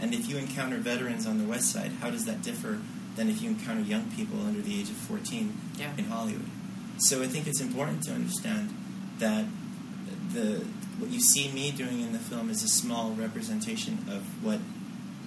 And 0.00 0.12
if 0.12 0.28
you 0.28 0.36
encounter 0.36 0.76
veterans 0.78 1.26
on 1.26 1.38
the 1.38 1.44
west 1.44 1.70
side, 1.72 1.92
how 2.00 2.10
does 2.10 2.24
that 2.24 2.42
differ 2.42 2.80
than 3.16 3.28
if 3.28 3.40
you 3.42 3.50
encounter 3.50 3.82
young 3.82 4.10
people 4.10 4.40
under 4.44 4.60
the 4.60 4.80
age 4.80 4.88
of 4.90 4.96
14 4.96 5.52
Yeah. 5.78 5.92
in 5.96 6.04
Hollywood? 6.06 6.46
So 6.98 7.22
I 7.22 7.26
think 7.26 7.46
it's 7.46 7.60
important 7.60 8.02
to 8.04 8.12
understand 8.12 8.74
that 9.18 9.44
the 10.32 10.64
what 11.02 11.10
you 11.10 11.20
see 11.20 11.50
me 11.50 11.72
doing 11.72 12.00
in 12.00 12.12
the 12.12 12.18
film 12.20 12.48
is 12.48 12.62
a 12.62 12.68
small 12.68 13.10
representation 13.10 13.98
of 14.08 14.22
what 14.44 14.60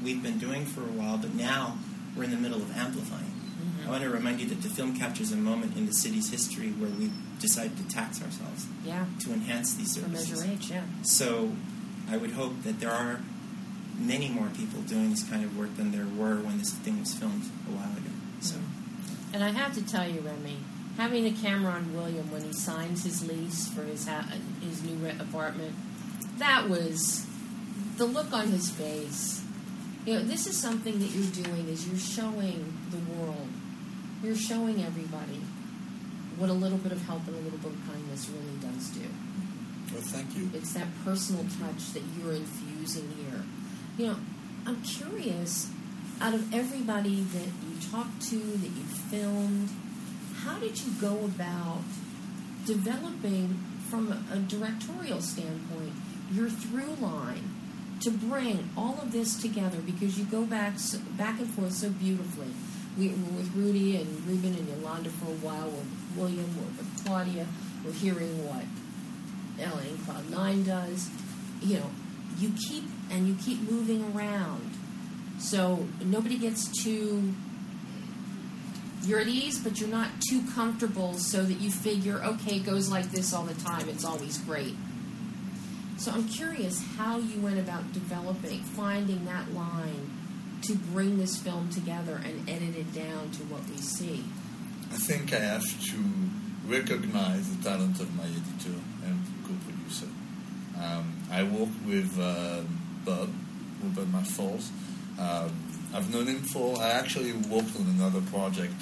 we've 0.02 0.24
been 0.24 0.38
doing 0.40 0.66
for 0.66 0.80
a 0.82 0.94
while, 0.94 1.18
but 1.18 1.34
now 1.36 1.78
we're 2.16 2.24
in 2.24 2.32
the 2.32 2.38
middle 2.38 2.62
of 2.62 2.76
amplifying. 2.78 3.26
Mm-hmm. 3.26 3.88
I 3.88 3.92
want 3.92 4.04
to 4.04 4.10
remind 4.10 4.40
you 4.40 4.48
that 4.48 4.62
the 4.62 4.70
film 4.70 4.96
captures 4.98 5.34
a 5.34 5.36
moment 5.36 5.76
in 5.76 5.86
the 5.86 5.92
city's 5.94 6.30
history 6.32 6.70
where 6.70 6.90
we 6.90 7.12
decided 7.42 7.76
to 7.76 7.88
tax 7.94 8.24
ourselves 8.24 8.68
Yeah. 8.86 9.06
to 9.20 9.34
enhance 9.34 9.74
these 9.74 9.98
For 9.98 10.04
services. 10.04 10.42
Measure 10.46 10.54
H, 10.54 10.70
yeah. 10.72 10.84
So 11.04 11.52
I 12.10 12.16
would 12.16 12.32
hope 12.32 12.64
that 12.64 12.80
there 12.80 12.92
are 12.92 13.20
many 14.00 14.30
more 14.30 14.48
people 14.56 14.80
doing 14.82 15.10
this 15.10 15.24
kind 15.28 15.44
of 15.44 15.58
work 15.58 15.76
than 15.76 15.92
there 15.92 16.06
were 16.06 16.38
when 16.42 16.58
this 16.58 16.72
thing 16.72 17.02
was 17.02 17.14
filmed 17.14 17.44
a 17.68 17.72
while 17.76 17.92
ago. 17.92 18.12
So 18.40 18.56
mm-hmm. 18.56 19.36
And 19.36 19.44
I 19.44 19.50
have 19.50 19.74
to 19.74 19.86
tell 19.86 20.08
you, 20.08 20.22
Remy, 20.22 20.56
having 20.98 21.26
a 21.26 21.32
camera 21.32 21.74
on 21.74 21.94
William 21.94 22.32
when 22.32 22.42
he 22.42 22.54
signs 22.54 23.04
his 23.04 23.28
lease 23.28 23.68
for 23.70 23.84
his 23.84 24.08
ha- 24.08 24.32
his 24.62 24.84
new 24.84 25.08
apartment, 25.20 25.76
that 26.38 26.70
was 26.70 27.26
the 27.98 28.06
look 28.06 28.32
on 28.34 28.48
his 28.48 28.70
face. 28.70 29.44
You 30.06 30.16
know, 30.16 30.24
this 30.24 30.46
is 30.48 30.58
something 30.58 31.00
that 31.00 31.12
you're 31.12 31.44
doing 31.44 31.68
is 31.68 31.88
you're 31.88 31.98
showing 31.98 32.74
the 32.92 32.98
world, 33.14 33.48
you're 34.24 34.36
showing 34.36 34.84
everybody 34.84 35.42
what 36.38 36.50
a 36.50 36.54
little 36.54 36.78
bit 36.78 36.92
of 36.92 37.02
help 37.04 37.26
and 37.28 37.36
a 37.36 37.40
little 37.40 37.58
bit 37.60 37.72
of 37.72 37.88
kindness 37.88 38.30
really 38.30 38.58
does 38.60 38.90
do. 38.90 39.08
Well, 39.94 40.02
thank 40.02 40.36
you. 40.36 40.50
It's 40.54 40.74
that 40.74 40.88
personal 41.04 41.44
touch 41.60 41.94
that 41.94 42.04
you're 42.18 42.34
infusing 42.34 43.10
here. 43.18 43.44
You 43.98 44.08
know, 44.08 44.18
I'm 44.66 44.82
curious, 44.82 45.70
out 46.20 46.34
of 46.34 46.54
everybody 46.54 47.22
that 47.22 47.46
you 47.46 47.90
talked 47.92 48.22
to, 48.30 48.36
that 48.36 48.68
you 48.68 48.84
filmed, 48.84 49.70
did 50.66 50.82
you 50.82 50.92
go 51.00 51.26
about 51.26 51.82
developing, 52.66 53.64
from 53.88 54.12
a, 54.12 54.38
directorial 54.38 55.22
standpoint, 55.22 55.94
your 56.32 56.50
through 56.50 56.96
line 56.96 57.54
to 58.02 58.10
bring 58.10 58.70
all 58.76 59.00
of 59.00 59.12
this 59.12 59.40
together? 59.40 59.78
Because 59.86 60.18
you 60.18 60.26
go 60.26 60.44
back 60.44 60.74
back 61.18 61.40
and 61.40 61.50
forth 61.52 61.74
so 61.74 61.90
beautifully. 61.90 62.48
We 62.98 63.10
were 63.10 63.38
with 63.38 63.56
Rudy 63.56 63.98
and 63.98 64.26
Ruben 64.26 64.56
and 64.56 64.68
Yolanda 64.68 65.12
for 65.12 65.26
a 65.26 65.36
while. 65.36 65.66
We're 65.66 65.78
with 65.78 66.18
William. 66.18 66.58
We're 66.58 66.78
with 66.78 67.06
Claudia. 67.06 67.46
We're 67.84 67.92
hearing 67.92 68.48
what 68.48 68.66
LA 69.60 69.96
Cloud 70.04 70.32
Nine 70.32 70.64
does. 70.64 71.12
You 71.62 71.78
know, 71.78 71.92
you 72.40 72.54
keep 72.68 72.86
and 73.12 73.28
you 73.28 73.36
keep 73.36 73.70
moving 73.70 74.04
around, 74.16 74.72
so 75.38 75.86
nobody 76.04 76.40
gets 76.40 76.68
too. 76.84 77.36
You're 79.06 79.20
at 79.20 79.28
ease, 79.28 79.60
but 79.60 79.80
you're 79.80 79.90
not 79.90 80.10
too 80.28 80.42
comfortable, 80.54 81.14
so 81.14 81.44
that 81.44 81.60
you 81.62 81.70
figure, 81.70 82.24
okay, 82.24 82.58
it 82.58 82.66
goes 82.66 82.90
like 82.90 83.12
this 83.12 83.34
all 83.34 83.44
the 83.44 83.54
time. 83.62 83.88
It's 83.88 84.04
always 84.04 84.38
great. 84.40 84.76
So 85.98 86.12
I'm 86.12 86.28
curious 86.28 86.84
how 86.98 87.20
you 87.20 87.40
went 87.40 87.60
about 87.60 87.94
developing, 87.94 88.64
finding 88.64 89.26
that 89.26 89.54
line 89.54 90.12
to 90.64 90.76
bring 90.76 91.18
this 91.18 91.38
film 91.38 91.70
together 91.70 92.20
and 92.26 92.50
edit 92.50 92.76
it 92.76 92.94
down 92.94 93.30
to 93.32 93.44
what 93.44 93.68
we 93.70 93.78
see. 93.78 94.24
I 94.92 94.98
think 94.98 95.34
I 95.34 95.40
have 95.40 95.64
to 95.92 95.98
recognize 96.66 97.56
the 97.56 97.64
talent 97.64 98.00
of 98.00 98.14
my 98.16 98.24
editor 98.24 98.80
and 99.06 99.24
co-producer. 99.44 100.08
Um, 100.82 101.16
I 101.32 101.44
work 101.44 101.70
with 101.86 102.20
uh, 102.20 102.62
Bob, 103.06 103.30
Robert 103.84 104.12
Malfours. 104.12 104.70
Um, 105.20 105.65
I've 105.96 106.14
known 106.14 106.28
him 106.28 106.42
for. 106.42 106.78
I 106.78 106.90
actually 106.90 107.32
worked 107.32 107.76
on 107.80 107.88
another 107.98 108.20
project 108.30 108.76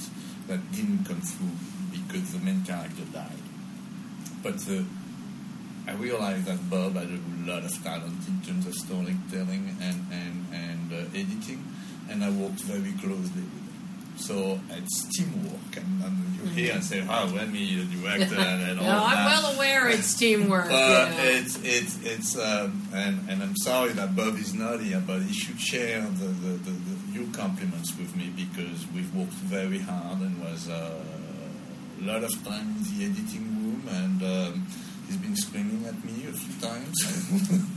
that 0.48 0.72
didn't 0.72 1.06
come 1.06 1.22
through 1.22 1.56
because 1.92 2.34
the 2.34 2.40
main 2.40 2.64
character 2.64 3.04
died. 3.14 3.44
But 4.42 4.58
the, 4.60 4.84
I 5.88 5.94
realized 5.94 6.46
that 6.46 6.70
Bob 6.72 6.96
had 6.96 7.10
a 7.10 7.20
lot 7.46 7.64
of 7.64 7.84
talent 7.84 8.28
in 8.28 8.42
terms 8.42 8.66
of 8.66 8.74
storytelling 8.74 9.78
and 9.80 10.06
and 10.12 10.46
and 10.52 10.92
uh, 10.92 11.18
editing, 11.20 11.64
and 12.10 12.24
I 12.24 12.32
worked 12.32 12.62
very 12.62 12.94
closely 12.94 13.20
with 13.20 13.36
him. 13.36 13.64
So 14.16 14.60
it's 14.70 15.18
teamwork, 15.18 15.78
and, 15.78 16.04
and 16.04 16.36
you 16.36 16.50
hear 16.50 16.74
and 16.74 16.84
say, 16.84 17.06
"Oh, 17.08 17.32
Remy, 17.36 17.76
the 17.76 17.98
director," 17.98 18.36
and, 18.36 18.70
and 18.70 18.80
all 18.80 18.86
no, 18.86 18.92
that. 18.92 19.18
I'm 19.18 19.26
well 19.26 19.56
aware 19.56 19.90
it's 19.90 20.14
teamwork. 20.18 20.70
But 20.70 21.12
you 21.12 21.18
know. 21.18 21.24
it's 21.24 21.60
it's 21.64 22.04
it's 22.04 22.38
um, 22.38 22.88
and 22.94 23.30
and 23.30 23.42
I'm 23.42 23.56
sorry 23.58 23.92
that 23.94 24.16
Bob 24.16 24.38
is 24.38 24.54
not 24.54 24.82
here, 24.82 25.02
but 25.06 25.22
he 25.22 25.34
should 25.34 25.60
share 25.60 26.02
the, 26.02 26.26
the, 26.26 26.54
the, 26.58 26.72
compliments 27.34 27.98
with 27.98 28.16
me 28.16 28.32
because 28.36 28.86
we've 28.94 29.14
worked 29.16 29.34
very 29.34 29.80
hard 29.80 30.20
and 30.22 30.40
was 30.42 30.70
uh, 30.70 31.04
a 32.02 32.04
lot 32.06 32.24
of 32.24 32.32
time 32.46 32.76
in 32.78 32.84
the 33.00 33.06
editing 33.06 33.46
room 33.64 33.84
and. 33.90 34.24
Um, 34.24 34.68
He's 35.06 35.18
been 35.18 35.36
screaming 35.36 35.86
at 35.86 36.02
me 36.06 36.28
a 36.30 36.32
few 36.32 36.62
times. 36.66 36.96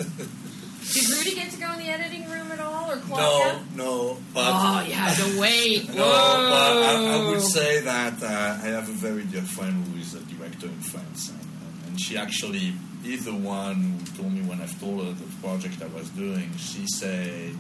Did 0.95 1.09
Rudy 1.11 1.35
get 1.35 1.51
to 1.51 1.59
go 1.61 1.73
in 1.73 1.79
the 1.81 1.89
editing 1.91 2.25
room 2.31 2.53
at 2.53 2.61
all, 2.61 2.93
or 2.93 2.97
no, 2.97 3.03
Claudia? 3.03 3.61
no, 3.75 4.17
but 4.33 4.45
Oh, 4.47 4.85
you 4.87 4.93
had 4.95 5.17
to 5.17 5.41
wait. 5.41 5.89
No, 5.89 5.95
but 5.97 6.07
I, 6.07 7.19
I 7.19 7.29
would 7.29 7.43
say 7.43 7.81
that 7.81 8.23
uh, 8.23 8.27
I 8.27 8.69
have 8.69 8.89
a 8.89 8.93
very 8.93 9.25
dear 9.25 9.43
friend 9.43 9.85
who 9.89 9.99
is 9.99 10.15
a 10.15 10.21
director 10.21 10.67
in 10.67 10.79
France, 10.81 11.31
and, 11.31 11.41
and, 11.41 11.89
and 11.89 12.01
she 12.01 12.17
actually 12.17 12.75
is 13.05 13.25
the 13.25 13.35
one 13.35 13.75
who 13.75 14.23
told 14.23 14.33
me 14.33 14.43
when 14.43 14.61
I've 14.61 14.79
told 14.81 15.05
her 15.05 15.13
the 15.13 15.27
project 15.43 15.83
I 15.83 15.89
was 15.99 16.09
doing. 16.11 16.49
She 16.57 16.87
said 16.87 17.57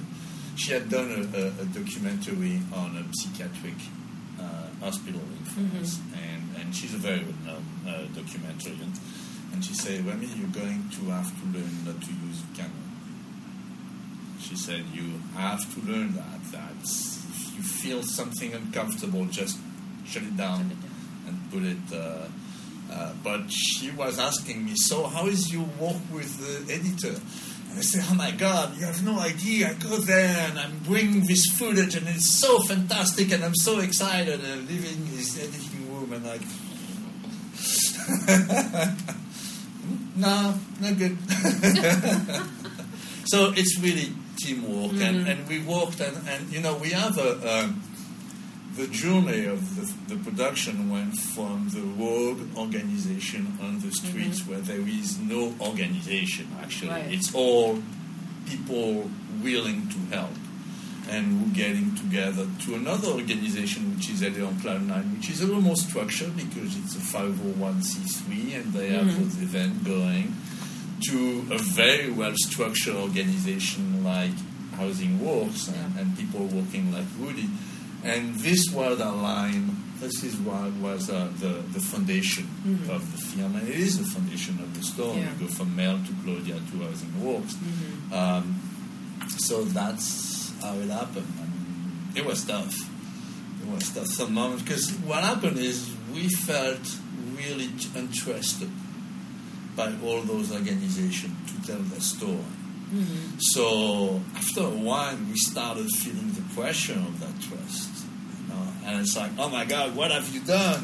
she 0.56 0.72
had 0.72 0.88
done 0.88 1.10
a, 1.10 1.38
a, 1.38 1.46
a 1.62 1.64
documentary 1.66 2.60
on 2.74 2.96
a 2.96 3.04
psychiatric 3.14 3.74
uh, 4.40 4.68
hospital 4.80 5.20
in 5.20 5.44
France, 5.44 6.00
and, 6.14 6.56
and 6.60 6.74
she's 6.74 6.94
a 6.94 6.98
very 6.98 7.20
well-known 7.20 7.64
uh, 7.86 8.06
documentarian. 8.12 8.98
And 9.52 9.64
she 9.64 9.74
said, 9.74 10.04
Remy, 10.06 10.26
you're 10.26 10.48
going 10.48 10.90
to 10.90 11.10
have 11.10 11.30
to 11.40 11.46
learn 11.58 11.84
not 11.84 12.02
to 12.02 12.12
use 12.12 12.42
a 12.42 12.56
camera. 12.56 12.72
She 14.40 14.56
said, 14.56 14.84
You 14.92 15.20
have 15.34 15.60
to 15.74 15.90
learn 15.90 16.14
that. 16.14 16.44
That 16.52 16.82
if 16.82 17.56
you 17.56 17.62
feel 17.62 18.02
something 18.02 18.52
uncomfortable, 18.52 19.24
just 19.26 19.58
shut 20.04 20.22
it 20.22 20.36
down 20.36 20.72
and 21.26 21.50
put 21.50 21.62
it. 21.62 21.78
Uh, 21.92 22.28
uh, 22.92 23.12
but 23.24 23.50
she 23.50 23.90
was 23.90 24.18
asking 24.18 24.64
me, 24.64 24.72
So, 24.76 25.06
how 25.06 25.26
is 25.26 25.52
your 25.52 25.64
work 25.80 26.00
with 26.12 26.38
the 26.38 26.72
editor? 26.72 27.20
I 27.76 27.80
say, 27.80 28.00
Oh 28.02 28.14
my 28.14 28.30
God, 28.30 28.78
you 28.78 28.86
have 28.86 29.04
no 29.04 29.18
idea. 29.18 29.70
I 29.70 29.74
go 29.74 29.98
there 29.98 30.48
and 30.48 30.58
I'm 30.58 30.78
bringing 30.80 31.26
this 31.26 31.44
footage, 31.46 31.94
and 31.94 32.08
it's 32.08 32.40
so 32.40 32.58
fantastic, 32.60 33.32
and 33.32 33.44
I'm 33.44 33.54
so 33.54 33.80
excited. 33.80 34.42
And 34.42 34.46
I'm 34.46 34.66
leaving 34.66 35.04
his 35.06 35.38
editing 35.38 35.92
room, 35.92 36.12
and 36.12 36.24
like. 36.24 36.40
no, 40.16 40.54
not 40.80 40.98
good. 40.98 41.18
so 43.26 43.52
it's 43.56 43.78
really 43.80 44.12
teamwork, 44.38 44.92
and, 44.92 45.28
and 45.28 45.46
we 45.48 45.58
worked, 45.60 46.00
and, 46.00 46.16
and 46.28 46.50
you 46.50 46.60
know, 46.60 46.76
we 46.76 46.90
have 46.90 47.18
a. 47.18 47.64
Um, 47.64 47.82
the 48.76 48.86
journey 48.88 49.46
of 49.46 49.60
the, 49.76 50.14
the 50.14 50.22
production 50.22 50.90
went 50.90 51.14
from 51.18 51.68
the 51.70 51.80
rogue 51.80 52.40
organization 52.56 53.58
on 53.62 53.80
the 53.80 53.90
streets 53.90 54.40
mm-hmm. 54.40 54.52
where 54.52 54.60
there 54.60 54.86
is 54.86 55.18
no 55.18 55.54
organization 55.60 56.46
actually 56.60 56.90
Right. 56.90 57.12
it's 57.12 57.34
all 57.34 57.82
people 58.46 59.10
willing 59.42 59.88
to 59.88 59.98
help 60.16 60.30
and 61.08 61.40
we're 61.40 61.54
getting 61.54 61.94
together 61.94 62.46
to 62.64 62.74
another 62.74 63.08
organization 63.08 63.94
which 63.94 64.10
is 64.10 64.22
LA 64.22 64.50
Cloud 64.60 64.82
9 64.82 65.16
which 65.16 65.30
is 65.30 65.40
a 65.42 65.46
little 65.46 65.62
more 65.62 65.76
structured 65.76 66.36
because 66.36 66.76
it's 66.76 66.96
a 66.96 67.16
501c3 67.16 68.56
and 68.56 68.72
they 68.72 68.88
have 68.88 69.06
mm-hmm. 69.06 69.24
this 69.24 69.40
event 69.40 69.84
going 69.84 70.34
to 71.08 71.46
a 71.50 71.58
very 71.58 72.10
well 72.10 72.32
structured 72.34 72.96
organization 72.96 74.02
like 74.02 74.32
Housing 74.76 75.24
Works 75.24 75.68
and, 75.68 75.98
and 75.98 76.16
people 76.16 76.46
working 76.46 76.92
like 76.92 77.06
Rudy. 77.18 77.48
And 78.04 78.36
this 78.36 78.70
was 78.72 79.00
our 79.00 79.16
line, 79.16 79.76
this 79.98 80.22
is 80.22 80.36
what 80.36 80.72
was 80.74 81.10
uh, 81.10 81.28
the, 81.38 81.62
the 81.72 81.80
foundation 81.80 82.48
of 82.88 83.10
the 83.12 83.18
film, 83.18 83.56
and 83.56 83.68
it 83.68 83.74
is 83.74 83.98
the 83.98 84.04
foundation 84.04 84.58
of 84.60 84.76
the 84.76 84.82
story. 84.82 85.20
Yeah. 85.20 85.32
We 85.40 85.46
go 85.46 85.52
from 85.52 85.74
Mel 85.74 85.98
to 85.98 86.12
Claudia 86.22 86.54
to 86.54 86.78
Housing 86.84 87.24
Works. 87.24 87.56
Um, 88.12 88.60
so 89.38 89.64
that's 89.64 90.52
how 90.62 90.74
it 90.74 90.88
happened. 90.88 91.32
I 91.38 91.42
mean, 91.42 92.08
it 92.14 92.24
was 92.24 92.44
tough. 92.44 92.76
It 93.62 93.68
was 93.68 93.92
tough 93.92 94.06
some 94.06 94.34
moments 94.34 94.62
because 94.62 94.90
what 94.98 95.24
happened 95.24 95.58
is 95.58 95.90
we 96.14 96.28
felt 96.28 96.98
really 97.34 97.70
interested 97.96 98.70
by 99.74 99.92
all 100.04 100.22
those 100.22 100.52
organizations 100.52 101.34
to 101.50 101.66
tell 101.66 101.80
their 101.80 102.00
story. 102.00 102.38
So 103.38 104.20
after 104.36 104.60
a 104.60 104.70
while, 104.70 105.16
we 105.28 105.36
started 105.36 105.88
feeling 105.96 106.30
the 106.32 106.42
pressure 106.56 106.94
of 106.94 107.20
that 107.20 107.36
trust. 107.40 108.04
You 108.42 108.48
know? 108.54 108.66
And 108.86 109.00
it's 109.02 109.16
like, 109.16 109.32
oh 109.38 109.48
my 109.48 109.64
God, 109.64 109.94
what 109.94 110.10
have 110.10 110.28
you 110.34 110.40
done? 110.40 110.82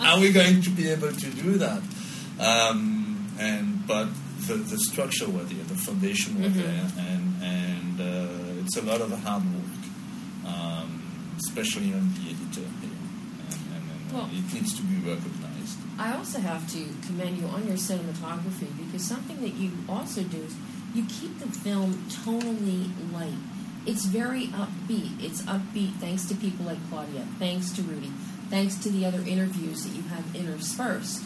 Are 0.00 0.20
we 0.20 0.32
going 0.32 0.60
to 0.62 0.70
be 0.70 0.88
able 0.90 1.12
to 1.12 1.30
do 1.30 1.52
that? 1.58 1.82
Um, 2.38 3.28
and 3.38 3.86
but 3.86 4.08
the, 4.46 4.54
the 4.54 4.78
structure 4.78 5.28
was 5.28 5.48
there, 5.48 5.64
the 5.64 5.74
foundation 5.74 6.42
was 6.42 6.52
there, 6.54 6.86
and 6.98 7.42
and 7.42 8.00
uh, 8.00 8.60
it's 8.62 8.76
a 8.76 8.82
lot 8.82 9.00
of 9.00 9.10
hard 9.22 9.44
work, 9.44 9.82
um, 10.46 11.36
especially 11.38 11.92
on 11.94 12.10
the 12.14 12.30
editor 12.34 12.66
here, 12.80 12.98
and, 13.48 13.60
and, 13.74 13.84
and 13.90 14.12
Well- 14.12 14.30
it 14.32 14.52
needs 14.52 14.74
to 14.76 14.82
be 14.82 14.96
recognized. 14.96 15.78
I 15.98 16.16
also 16.16 16.40
have 16.40 16.66
to 16.72 16.84
commend 17.06 17.38
you 17.38 17.46
on 17.46 17.66
your 17.68 17.76
cinematography 17.76 18.68
because 18.76 19.04
something 19.04 19.40
that 19.42 19.54
you 19.54 19.70
also 19.88 20.22
do 20.22 20.38
is 20.38 20.54
you 20.94 21.04
keep 21.08 21.38
the 21.38 21.46
film 21.46 21.94
tonally 22.08 22.90
light. 23.12 23.38
It's 23.86 24.04
very 24.04 24.46
upbeat. 24.48 25.22
It's 25.22 25.42
upbeat 25.42 25.94
thanks 25.96 26.26
to 26.26 26.34
people 26.34 26.66
like 26.66 26.78
Claudia, 26.88 27.26
thanks 27.38 27.70
to 27.72 27.82
Rudy, 27.82 28.12
thanks 28.48 28.76
to 28.76 28.90
the 28.90 29.04
other 29.04 29.20
interviews 29.26 29.84
that 29.84 29.94
you 29.94 30.02
have 30.02 30.34
interspersed. 30.34 31.22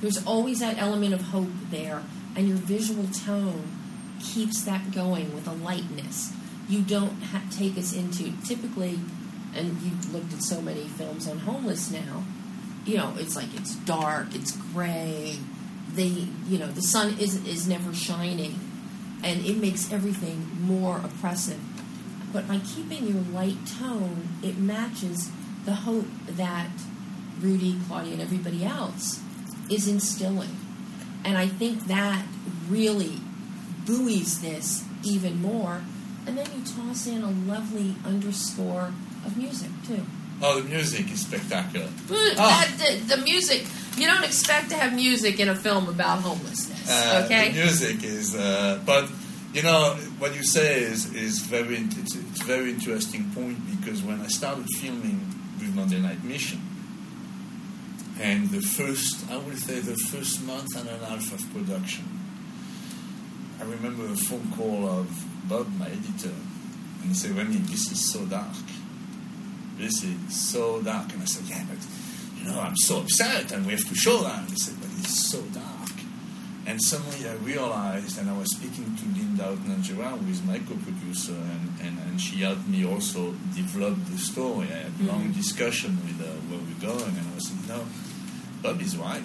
There's 0.00 0.24
always 0.24 0.60
that 0.60 0.78
element 0.78 1.12
of 1.14 1.22
hope 1.22 1.50
there, 1.70 2.02
and 2.36 2.48
your 2.48 2.56
visual 2.56 3.06
tone 3.08 3.76
keeps 4.20 4.62
that 4.62 4.92
going 4.92 5.34
with 5.34 5.46
a 5.46 5.52
lightness. 5.52 6.32
You 6.68 6.82
don't 6.82 7.22
ha- 7.22 7.42
take 7.50 7.76
us 7.76 7.92
into 7.92 8.32
typically, 8.44 9.00
and 9.54 9.80
you've 9.82 10.12
looked 10.12 10.32
at 10.32 10.42
so 10.42 10.60
many 10.60 10.84
films 10.84 11.28
on 11.28 11.40
homeless 11.40 11.90
now 11.90 12.24
you 12.88 12.96
know, 12.96 13.12
it's 13.18 13.36
like 13.36 13.54
it's 13.54 13.74
dark, 13.76 14.34
it's 14.34 14.52
gray. 14.72 15.38
They, 15.92 16.26
you 16.48 16.58
know, 16.58 16.68
the 16.68 16.80
sun 16.80 17.18
is 17.18 17.46
is 17.46 17.68
never 17.68 17.92
shining, 17.94 18.58
and 19.22 19.44
it 19.44 19.58
makes 19.58 19.92
everything 19.92 20.48
more 20.60 20.96
oppressive. 20.98 21.60
But 22.32 22.46
by 22.48 22.58
keeping 22.58 23.06
your 23.06 23.22
light 23.32 23.56
tone, 23.78 24.28
it 24.42 24.58
matches 24.58 25.30
the 25.64 25.74
hope 25.74 26.06
that 26.28 26.68
Rudy, 27.40 27.76
Claudia, 27.86 28.14
and 28.14 28.22
everybody 28.22 28.64
else 28.64 29.20
is 29.70 29.86
instilling. 29.88 30.56
And 31.24 31.36
I 31.38 31.46
think 31.48 31.86
that 31.86 32.24
really 32.68 33.20
buoys 33.86 34.40
this 34.40 34.84
even 35.02 35.40
more. 35.40 35.82
And 36.26 36.36
then 36.36 36.46
you 36.54 36.62
toss 36.64 37.06
in 37.06 37.22
a 37.22 37.30
lovely 37.30 37.94
underscore 38.04 38.92
of 39.24 39.36
music 39.36 39.70
too. 39.86 40.04
Oh, 40.42 40.60
the 40.60 40.68
music 40.68 41.10
is 41.10 41.20
spectacular. 41.22 41.88
But 42.08 42.34
Ah. 42.38 42.68
the, 42.78 43.16
the 43.16 43.22
music, 43.22 43.66
you 43.96 44.06
don't 44.06 44.22
expect 44.24 44.68
to 44.70 44.76
have 44.76 44.94
music 44.94 45.40
in 45.40 45.48
a 45.48 45.54
film 45.56 45.88
about 45.88 46.20
homelessness, 46.20 46.88
Uh, 46.88 47.22
okay? 47.24 47.50
The 47.52 47.58
music 47.64 48.04
is, 48.04 48.34
uh, 48.36 48.78
but 48.86 49.08
you 49.52 49.62
know 49.62 49.96
what 50.18 50.34
you 50.34 50.44
say 50.44 50.82
is 50.82 51.12
is 51.14 51.40
very 51.40 51.76
it's, 51.76 52.14
it's 52.14 52.40
a 52.42 52.44
very 52.44 52.70
interesting 52.70 53.30
point 53.30 53.58
because 53.80 54.02
when 54.02 54.20
I 54.20 54.26
started 54.26 54.66
filming 54.78 55.20
with 55.58 55.74
Monday 55.74 56.00
Night 56.00 56.22
Mission, 56.22 56.60
and 58.20 58.50
the 58.50 58.60
first 58.60 59.30
I 59.30 59.38
would 59.38 59.58
say 59.58 59.80
the 59.80 59.96
first 59.96 60.42
month 60.44 60.76
and 60.76 60.88
a 60.88 60.98
half 61.06 61.32
of 61.32 61.40
production, 61.52 62.04
I 63.60 63.64
remember 63.64 64.04
a 64.04 64.16
phone 64.16 64.52
call 64.54 64.86
of 64.86 65.24
Bob, 65.48 65.66
my 65.78 65.86
editor, 65.86 66.34
and 67.00 67.08
he 67.08 67.14
said, 67.14 67.30
"Remy, 67.30 67.56
this 67.72 67.90
is 67.90 68.12
so 68.12 68.26
dark. 68.26 68.54
This 69.78 70.04
is 70.04 70.50
so 70.50 70.82
dark." 70.82 71.12
And 71.14 71.22
I 71.22 71.26
said, 71.26 71.44
"Yeah, 71.48 71.64
but 71.68 71.78
you 72.38 72.50
know, 72.50 72.60
I'm 72.60 72.76
so 72.76 73.00
upset, 73.00 73.50
and 73.52 73.64
we 73.64 73.72
have 73.72 73.88
to 73.88 73.94
show 73.94 74.18
that." 74.24 74.40
And 74.40 74.50
he 74.50 74.56
said, 74.56 74.74
"But 74.78 74.90
it's 74.98 75.30
so 75.30 75.40
dark." 75.54 75.67
And 76.68 76.82
suddenly 76.82 77.26
I 77.26 77.32
realized, 77.36 78.18
and 78.18 78.28
I 78.28 78.36
was 78.36 78.54
speaking 78.54 78.94
to 78.94 79.04
Linda 79.18 79.44
Outnan-Gerard, 79.44 80.20
who 80.20 80.30
is 80.30 80.42
my 80.42 80.58
co-producer, 80.58 81.32
and, 81.32 81.72
and, 81.80 81.98
and 81.98 82.20
she 82.20 82.42
helped 82.42 82.68
me 82.68 82.84
also 82.84 83.32
develop 83.56 83.96
the 84.04 84.18
story. 84.18 84.68
I 84.70 84.84
had 84.84 84.92
a 85.00 85.04
long 85.04 85.32
discussion 85.32 85.96
with 86.04 86.20
her 86.20 86.36
where 86.50 86.60
we're 86.60 86.92
going, 86.92 87.16
and 87.16 87.26
I 87.26 87.34
was 87.34 87.48
saying, 87.48 87.62
no, 87.68 87.86
Bob 88.62 88.82
is 88.82 88.98
right. 88.98 89.22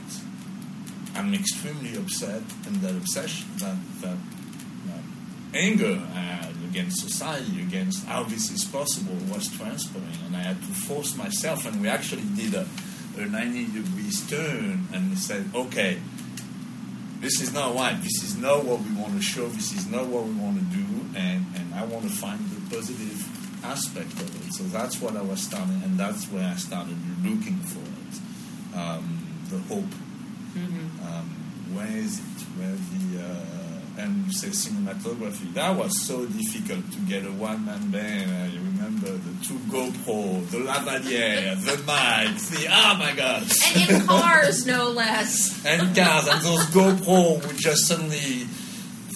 I'm 1.16 1.34
extremely 1.34 1.98
upset, 1.98 2.44
and 2.66 2.78
that 2.78 2.92
obsession, 2.92 3.50
that, 3.58 3.76
that 4.00 4.18
uh, 4.90 5.02
anger 5.54 6.02
I 6.16 6.20
had 6.20 6.56
against 6.64 7.02
society, 7.02 7.62
against 7.62 8.06
how 8.06 8.24
this 8.24 8.52
is 8.52 8.64
possible, 8.64 9.18
was 9.30 9.50
transferring, 9.50 10.18
and 10.26 10.38
I 10.38 10.44
had 10.44 10.62
to 10.62 10.74
force 10.88 11.18
myself, 11.18 11.66
and 11.66 11.82
we 11.82 11.90
actually 11.90 12.24
did 12.38 12.54
a, 12.54 12.66
a 13.18 13.26
90 13.26 13.66
degrees 13.66 14.26
turn, 14.30 14.88
and 14.94 15.10
we 15.10 15.18
said, 15.18 15.50
okay, 15.54 16.00
this 17.24 17.40
is 17.40 17.54
not 17.54 17.74
right. 17.74 17.96
This 18.04 18.22
is 18.22 18.36
not 18.38 18.66
what 18.66 18.82
we 18.82 18.92
want 18.96 19.16
to 19.16 19.22
show. 19.22 19.48
This 19.48 19.72
is 19.72 19.90
not 19.90 20.08
what 20.08 20.26
we 20.26 20.34
want 20.34 20.60
to 20.60 20.66
do, 20.76 20.86
and, 21.16 21.46
and 21.56 21.74
I 21.74 21.86
want 21.86 22.04
to 22.04 22.10
find 22.10 22.38
the 22.50 22.76
positive 22.76 23.64
aspect 23.64 24.12
of 24.12 24.46
it. 24.46 24.54
So 24.54 24.64
that's 24.66 25.00
what 25.00 25.16
I 25.16 25.22
was 25.22 25.42
starting, 25.42 25.82
and 25.84 25.98
that's 25.98 26.26
where 26.26 26.44
I 26.44 26.56
started 26.56 26.98
looking 27.24 27.60
for 27.60 27.80
it. 27.80 28.78
Um, 28.78 29.40
the 29.50 29.60
hope. 29.74 29.94
Um, 30.56 31.30
where 31.74 31.88
is 31.88 32.20
it? 32.20 32.42
Where 32.58 32.76
the 32.76 33.24
uh, 33.24 34.02
and 34.04 34.26
you 34.26 34.34
say 34.34 34.50
cinematography? 34.50 35.54
That 35.54 35.78
was 35.78 36.02
so 36.02 36.26
difficult 36.26 36.92
to 36.92 37.00
get 37.08 37.26
a 37.26 37.32
one-man 37.32 37.90
band. 37.90 38.32
Uh, 38.32 38.54
you 38.54 38.60
remember 38.84 39.12
the 39.12 39.46
two 39.46 39.54
GoPro, 39.70 40.50
the 40.50 40.58
lavalier, 40.58 41.56
the 41.64 41.78
mic, 41.78 42.38
the 42.50 42.68
oh 42.70 42.98
my 42.98 43.14
god 43.16 43.44
and 43.76 43.90
in 43.90 44.08
cars, 44.08 44.66
no 44.66 44.90
less. 44.90 45.66
and 45.66 45.96
cars 45.96 46.28
and 46.28 46.42
those 46.42 46.66
GoPro 46.68 47.46
would 47.48 47.58
just 47.58 47.88
suddenly 47.88 48.46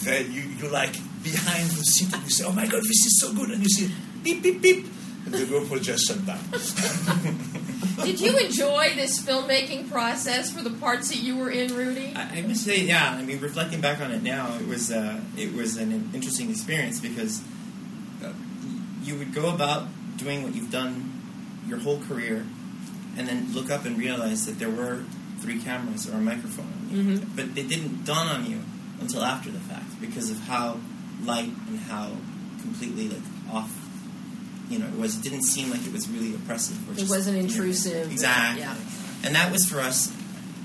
they, 0.04 0.22
you 0.22 0.42
you 0.42 0.68
like 0.68 0.94
behind 1.22 1.68
the 1.70 1.82
seat 1.82 2.12
and 2.14 2.22
you 2.24 2.30
say, 2.30 2.44
Oh 2.44 2.52
my 2.52 2.66
god, 2.66 2.80
this 2.82 3.04
is 3.06 3.20
so 3.20 3.32
good 3.34 3.50
and 3.50 3.62
you 3.62 3.68
see 3.68 3.92
beep 4.22 4.42
beep 4.42 4.62
beep 4.62 4.86
and 5.26 5.34
the 5.34 5.38
GoPro 5.38 5.82
just 5.82 6.06
shut 6.06 6.24
down. 6.24 6.38
Did 8.04 8.20
you 8.20 8.36
enjoy 8.38 8.94
this 8.94 9.20
filmmaking 9.20 9.90
process 9.90 10.52
for 10.52 10.62
the 10.62 10.70
parts 10.70 11.08
that 11.08 11.18
you 11.18 11.36
were 11.36 11.50
in, 11.50 11.74
Rudy? 11.74 12.12
I, 12.14 12.38
I 12.38 12.42
must 12.42 12.64
say, 12.64 12.80
yeah. 12.80 13.10
I 13.10 13.22
mean, 13.22 13.40
reflecting 13.40 13.80
back 13.80 14.00
on 14.00 14.12
it 14.12 14.22
now, 14.22 14.56
it 14.56 14.66
was 14.68 14.92
uh, 14.92 15.20
it 15.36 15.52
was 15.52 15.76
an 15.76 16.10
interesting 16.14 16.48
experience 16.48 17.00
because 17.00 17.42
you 19.08 19.16
would 19.18 19.32
go 19.34 19.52
about 19.52 19.88
doing 20.16 20.42
what 20.42 20.54
you've 20.54 20.70
done 20.70 20.92
your 21.66 21.78
whole 21.78 22.00
career, 22.00 22.46
and 23.16 23.26
then 23.26 23.52
look 23.52 23.70
up 23.70 23.84
and 23.84 23.98
realize 23.98 24.46
that 24.46 24.58
there 24.58 24.70
were 24.70 25.04
three 25.40 25.60
cameras 25.60 26.08
or 26.08 26.16
a 26.16 26.20
microphone, 26.20 26.66
on 26.66 26.90
you. 26.90 27.02
Mm-hmm. 27.02 27.36
but 27.36 27.58
it 27.58 27.68
didn't 27.68 28.04
dawn 28.04 28.26
on 28.28 28.50
you 28.50 28.60
until 29.00 29.22
after 29.24 29.50
the 29.50 29.60
fact 29.60 30.00
because 30.00 30.30
of 30.30 30.38
how 30.40 30.78
light 31.22 31.52
and 31.68 31.78
how 31.80 32.10
completely 32.60 33.08
like 33.08 33.22
off. 33.52 33.74
You 34.68 34.78
know, 34.78 34.86
it 34.86 34.98
was. 34.98 35.16
It 35.18 35.22
didn't 35.22 35.44
seem 35.44 35.70
like 35.70 35.86
it 35.86 35.92
was 35.92 36.08
really 36.10 36.34
oppressive. 36.34 36.76
Or 36.88 36.92
It 36.92 36.98
just, 36.98 37.10
wasn't 37.10 37.38
you 37.38 37.42
know, 37.44 37.48
intrusive. 37.48 38.12
Exactly. 38.12 38.60
Yeah. 38.60 38.76
And 39.24 39.34
that 39.34 39.50
was 39.50 39.64
for 39.64 39.80
us 39.80 40.14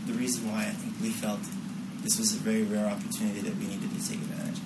the 0.07 0.13
reason 0.13 0.51
why 0.51 0.63
I 0.63 0.71
think 0.71 0.99
we 1.01 1.09
felt 1.09 1.39
this 2.03 2.19
was 2.19 2.33
a 2.33 2.37
very 2.37 2.63
rare 2.63 2.85
opportunity 2.85 3.39
that 3.39 3.55
we 3.55 3.67
needed 3.67 3.89
to 3.89 4.09
take 4.09 4.19
advantage 4.19 4.57
of. 4.57 4.65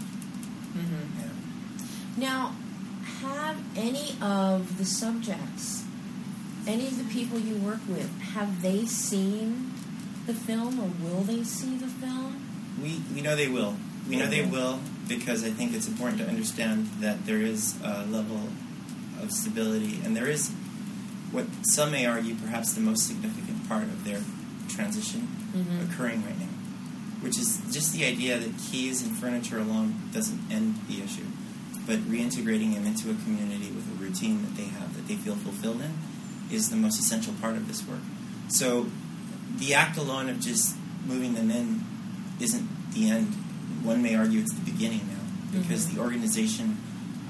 Mm-hmm. 0.73 1.19
Yeah. 1.21 2.29
Now, 2.29 2.55
have 3.21 3.57
any 3.75 4.15
of 4.21 4.77
the 4.77 4.85
subjects, 4.85 5.83
any 6.65 6.87
of 6.87 6.97
the 6.97 7.13
people 7.13 7.39
you 7.39 7.55
work 7.57 7.79
with, 7.87 8.09
have 8.33 8.61
they 8.61 8.85
seen 8.85 9.73
the 10.25 10.33
film, 10.33 10.79
or 10.79 10.89
will 11.03 11.21
they 11.21 11.43
see 11.43 11.77
the 11.77 11.87
film? 11.87 12.43
We, 12.81 13.01
we 13.13 13.21
know 13.21 13.35
they 13.35 13.47
will. 13.47 13.75
We 14.07 14.17
know 14.17 14.27
they 14.27 14.45
will 14.45 14.79
because 15.07 15.43
I 15.43 15.49
think 15.49 15.73
it's 15.73 15.87
important 15.87 16.19
to 16.19 16.27
understand 16.27 16.87
that 16.99 17.25
there 17.25 17.41
is 17.41 17.75
a 17.83 18.05
level 18.05 18.41
of 19.21 19.31
stability 19.31 19.99
and 20.03 20.15
there 20.15 20.27
is 20.27 20.51
what 21.31 21.45
some 21.63 21.91
may 21.91 22.05
argue 22.05 22.35
perhaps 22.35 22.73
the 22.73 22.81
most 22.81 23.07
significant 23.07 23.67
part 23.67 23.83
of 23.83 24.05
their 24.05 24.21
transition 24.69 25.27
mm-hmm. 25.53 25.91
occurring 25.91 26.23
right 26.25 26.39
now, 26.39 26.45
which 27.21 27.37
is 27.37 27.61
just 27.71 27.93
the 27.93 28.05
idea 28.05 28.37
that 28.37 28.57
keys 28.57 29.01
and 29.01 29.15
furniture 29.17 29.57
alone 29.57 29.95
doesn't 30.13 30.39
end 30.51 30.75
the 30.87 31.01
issue, 31.01 31.25
but 31.87 31.99
reintegrating 31.99 32.73
them 32.73 32.85
into 32.85 33.09
a 33.09 33.15
community 33.23 33.71
with 33.71 33.89
a 33.89 34.03
routine 34.03 34.41
that 34.43 34.55
they 34.57 34.65
have 34.65 34.93
that 34.95 35.07
they 35.07 35.15
feel 35.15 35.35
fulfilled 35.35 35.81
in 35.81 35.97
is 36.51 36.69
the 36.69 36.75
most 36.75 36.99
essential 36.99 37.33
part 37.41 37.55
of 37.55 37.67
this 37.67 37.87
work. 37.87 38.01
So 38.49 38.87
the 39.55 39.73
act 39.73 39.97
alone 39.97 40.29
of 40.29 40.39
just 40.39 40.75
moving 41.05 41.33
them 41.33 41.49
in 41.49 41.83
isn't 42.39 42.67
the 42.93 43.09
end. 43.09 43.33
One 43.83 44.03
may 44.03 44.15
argue 44.15 44.41
it's 44.41 44.53
the 44.53 44.69
beginning 44.69 45.07
now, 45.07 45.59
because 45.59 45.85
mm-hmm. 45.85 45.95
the 45.95 46.01
organization 46.03 46.77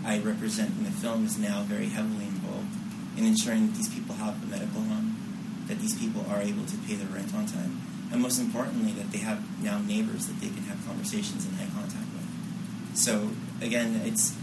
I 0.03 0.20
represent 0.20 0.72
in 0.78 0.84
the 0.86 0.91
film 0.91 1.26
is 1.26 1.38
now 1.38 1.62
very 1.62 1.89
heavily 1.89 2.26
involved 2.26 2.74
in 3.18 3.26
ensuring 3.26 3.68
that 3.68 3.76
these 3.76 3.89
people 3.89 4.16
have 4.16 4.41
a 4.43 4.47
medical 4.47 4.82
home, 4.82 5.16
that 5.68 5.80
these 5.80 5.97
people 5.97 6.26
are 6.30 6.41
able 6.41 6.66
to 6.66 6.78
pay 6.88 6.95
their 6.95 7.08
rent 7.08 7.34
on 7.34 7.45
time, 7.45 7.82
and 8.12 8.22
most 8.22 8.39
importantly, 8.39 8.91
that 8.93 9.12
they 9.12 9.20
have 9.20 9.43
now 9.62 9.80
neighbors 9.80 10.28
that 10.28 10.39
they 10.39 10.47
can 10.47 10.64
have 10.64 10.84
conversations 10.86 11.45
and 11.45 11.55
eye 11.60 11.70
contact 11.74 12.05
with. 12.14 12.97
So 12.97 13.32
again, 13.62 14.01
it's 14.05 14.36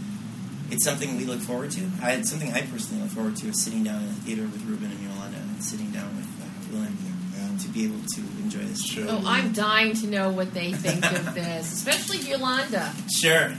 it's 0.71 0.83
something 0.83 1.17
we 1.17 1.25
look 1.25 1.39
forward 1.41 1.71
to. 1.71 1.81
I, 2.01 2.13
it's 2.13 2.29
something 2.29 2.51
I 2.53 2.61
personally 2.61 3.03
look 3.03 3.11
forward 3.11 3.35
to 3.37 3.47
is 3.47 3.61
sitting 3.63 3.83
down 3.83 4.01
in 4.03 4.09
a 4.09 4.13
theater 4.13 4.43
with 4.43 4.63
Ruben 4.65 4.91
and 4.91 4.99
Yolanda 5.01 5.37
and 5.37 5.63
sitting 5.63 5.91
down 5.91 6.15
with 6.15 6.25
uh, 6.41 6.45
Will 6.75 6.83
and 6.83 6.97
Yeah. 7.35 7.57
to 7.63 7.67
be 7.69 7.85
able 7.85 8.01
to 8.15 8.21
enjoy 8.43 8.59
this. 8.65 8.83
show. 8.83 9.05
Oh, 9.09 9.21
I'm 9.25 9.51
dying 9.53 9.93
to 9.95 10.07
know 10.07 10.29
what 10.29 10.53
they 10.53 10.71
think 10.73 11.05
of 11.11 11.33
this, 11.41 11.71
especially 11.73 12.19
Yolanda. 12.19 12.93
Sure. 13.21 13.53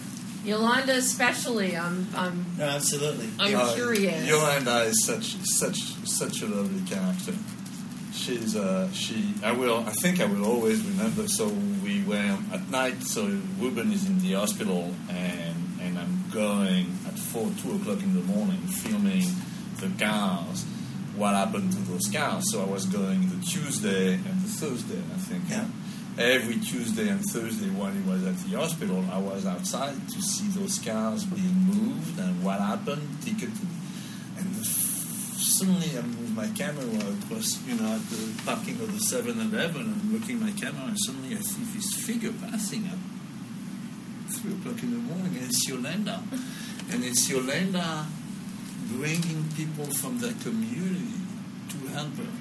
Yolanda, 0.45 0.93
especially. 0.95 1.77
I'm, 1.77 2.07
I'm, 2.17 2.45
No, 2.59 2.65
absolutely. 2.65 3.29
I'm 3.39 3.55
Uh, 3.57 3.75
curious. 3.75 4.27
Yolanda 4.29 4.83
is 4.83 5.05
such 5.05 5.37
such 5.45 5.79
such 6.07 6.43
a 6.43 6.47
lovely 6.47 6.83
character. 6.89 7.35
She's 8.13 8.55
uh, 8.57 8.89
she. 8.93 9.35
I 9.43 9.53
will. 9.53 9.79
I 9.87 9.93
think 9.93 10.21
I 10.21 10.25
will 10.25 10.45
always 10.47 10.81
remember. 10.83 11.27
So 11.29 11.49
we 11.85 12.03
were 12.05 12.39
at 12.53 12.71
night. 12.71 13.03
So 13.03 13.25
Ruben 13.59 13.93
is 13.93 14.07
in 14.07 14.21
the 14.21 14.33
hospital, 14.35 14.95
and 15.11 15.11
and 15.11 15.46
I'm 15.46 15.46
going 16.37 16.93
at 17.09 17.19
four, 17.19 17.49
two 17.63 17.77
o'clock 17.77 18.03
in 18.03 18.13
the 18.13 18.21
morning, 18.21 18.61
filming 18.69 19.25
the 19.81 19.89
cars. 19.99 20.65
What 21.17 21.35
happened 21.35 21.73
to 21.73 21.79
those 21.91 22.09
cars? 22.13 22.45
So 22.53 22.61
I 22.61 22.67
was 22.67 22.85
going 22.85 23.31
the 23.31 23.43
Tuesday 23.43 24.15
and 24.15 24.37
the 24.45 24.49
Thursday. 24.49 25.01
I 25.01 25.17
think. 25.17 25.45
Yeah. 25.49 25.65
Every 26.19 26.59
Tuesday 26.59 27.09
and 27.09 27.25
Thursday 27.33 27.71
when 27.71 27.97
he 27.97 28.09
was 28.09 28.27
at 28.27 28.37
the 28.45 28.57
hospital, 28.57 29.03
I 29.11 29.19
was 29.19 29.47
outside 29.47 29.97
to 30.09 30.21
see 30.21 30.49
those 30.49 30.79
cars 30.79 31.25
being 31.25 31.57
moved 31.73 32.19
and 32.19 32.45
what 32.45 32.61
happened, 32.61 33.09
ticketed. 33.23 33.69
And 34.37 34.57
suddenly 34.67 35.97
I'm 35.97 36.21
with 36.21 36.37
my 36.37 36.49
camera 36.49 36.85
across, 36.85 37.61
you 37.67 37.81
know, 37.81 37.97
at 37.97 38.05
the 38.13 38.43
parking 38.45 38.81
of 38.81 38.93
the 38.93 39.01
7-Eleven 39.01 39.81
and 39.81 40.13
looking 40.13 40.41
my 40.41 40.53
camera 40.53 40.85
and 40.89 40.99
suddenly 41.01 41.35
I 41.35 41.41
see 41.41 41.65
this 41.73 41.95
figure 41.95 42.33
passing 42.45 42.87
at 42.87 43.16
3 44.41 44.53
o'clock 44.53 44.83
in 44.83 44.91
the 44.93 44.99
morning 44.99 45.37
and 45.37 45.45
it's 45.45 45.69
Yolanda. 45.69 46.23
and 46.91 47.05
it's 47.05 47.29
Yolanda 47.29 48.07
bringing 48.93 49.45
people 49.57 49.87
from 49.87 50.19
the 50.21 50.33
community 50.43 51.19
to 51.71 51.79
help 51.89 52.15
her. 52.17 52.33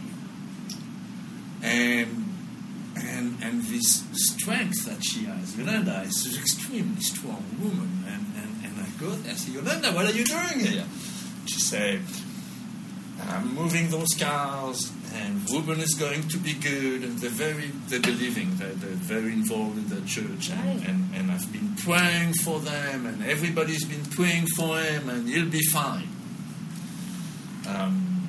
And 1.64 2.26
and 2.98 3.38
and 3.42 3.64
this 3.64 4.04
strength 4.14 4.86
that 4.86 5.04
she 5.04 5.26
has. 5.26 5.58
Yolanda 5.58 6.02
is 6.04 6.26
an 6.26 6.42
extremely 6.42 7.02
strong 7.02 7.44
woman, 7.60 8.06
and, 8.08 8.26
and, 8.38 8.66
and 8.66 8.74
I 8.80 8.88
go 9.00 9.12
and 9.12 9.38
say, 9.38 9.52
Yolanda, 9.52 9.92
what 9.92 10.06
are 10.06 10.12
you 10.12 10.24
doing 10.24 10.60
here? 10.60 10.86
She 11.46 11.60
said, 11.60 12.02
I'm 13.22 13.54
moving 13.56 13.90
those 13.90 14.14
cars, 14.20 14.92
and 15.14 15.50
Ruben 15.50 15.80
is 15.80 15.94
going 15.94 16.28
to 16.30 16.38
be 16.38 16.54
good, 16.54 17.04
and 17.04 17.18
they're 17.20 17.30
very, 17.30 17.72
they're 17.88 18.00
believing, 18.02 18.56
they're, 18.58 18.70
they're 18.74 18.90
very 19.16 19.32
involved 19.34 19.78
in 19.78 19.88
the 19.90 20.02
church, 20.06 20.50
and, 20.50 20.80
Right. 20.80 20.88
and, 20.90 21.16
and 21.16 21.32
I've 21.32 21.52
been 21.52 21.76
praying 21.78 22.34
for 22.36 22.60
them, 22.60 23.06
and 23.06 23.24
everybody's 23.24 23.86
been 23.86 24.04
praying 24.06 24.48
for 24.58 24.80
him, 24.80 25.10
and 25.10 25.28
he'll 25.30 25.50
be 25.50 25.64
fine. 25.72 26.10
Um, 27.68 28.28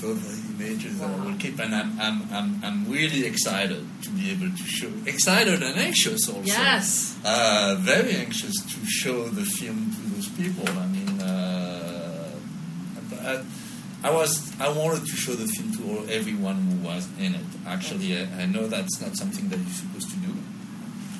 those 0.00 0.16
are 0.18 0.36
the 0.36 0.64
images 0.64 0.98
that 1.00 1.10
I 1.10 1.24
will 1.24 1.36
keep, 1.36 1.58
and 1.58 1.74
I'm, 1.74 2.00
I'm, 2.00 2.22
I'm, 2.32 2.60
I'm 2.64 2.90
really 2.90 3.24
excited 3.26 3.84
to 4.02 4.10
be 4.10 4.30
able 4.30 4.50
to 4.50 4.64
show, 4.64 4.90
excited 5.06 5.62
and 5.62 5.78
anxious 5.78 6.28
also. 6.28 6.42
Yes. 6.42 7.18
Uh, 7.24 7.76
very 7.80 8.14
anxious 8.16 8.54
to 8.62 8.86
show 8.86 9.24
the 9.28 9.44
film 9.44 9.90
to 9.92 10.14
those 10.14 10.28
people. 10.28 10.68
I 10.68 10.86
mean, 10.86 11.20
uh, 11.20 12.30
I, 13.20 13.42
I 14.04 14.10
was, 14.10 14.52
I 14.60 14.68
wanted 14.68 15.06
to 15.06 15.16
show 15.16 15.32
the 15.32 15.46
film 15.46 15.72
to 15.72 15.98
all, 15.98 16.10
everyone 16.10 16.56
who 16.56 16.88
was 16.88 17.08
in 17.20 17.34
it. 17.36 17.44
Actually, 17.66 18.18
I, 18.18 18.42
I 18.42 18.46
know 18.46 18.66
that's 18.66 19.00
not 19.00 19.16
something 19.16 19.48
that 19.48 19.58
you're 19.58 19.68
supposed 19.68 20.10
to 20.10 20.16
do 20.16 20.34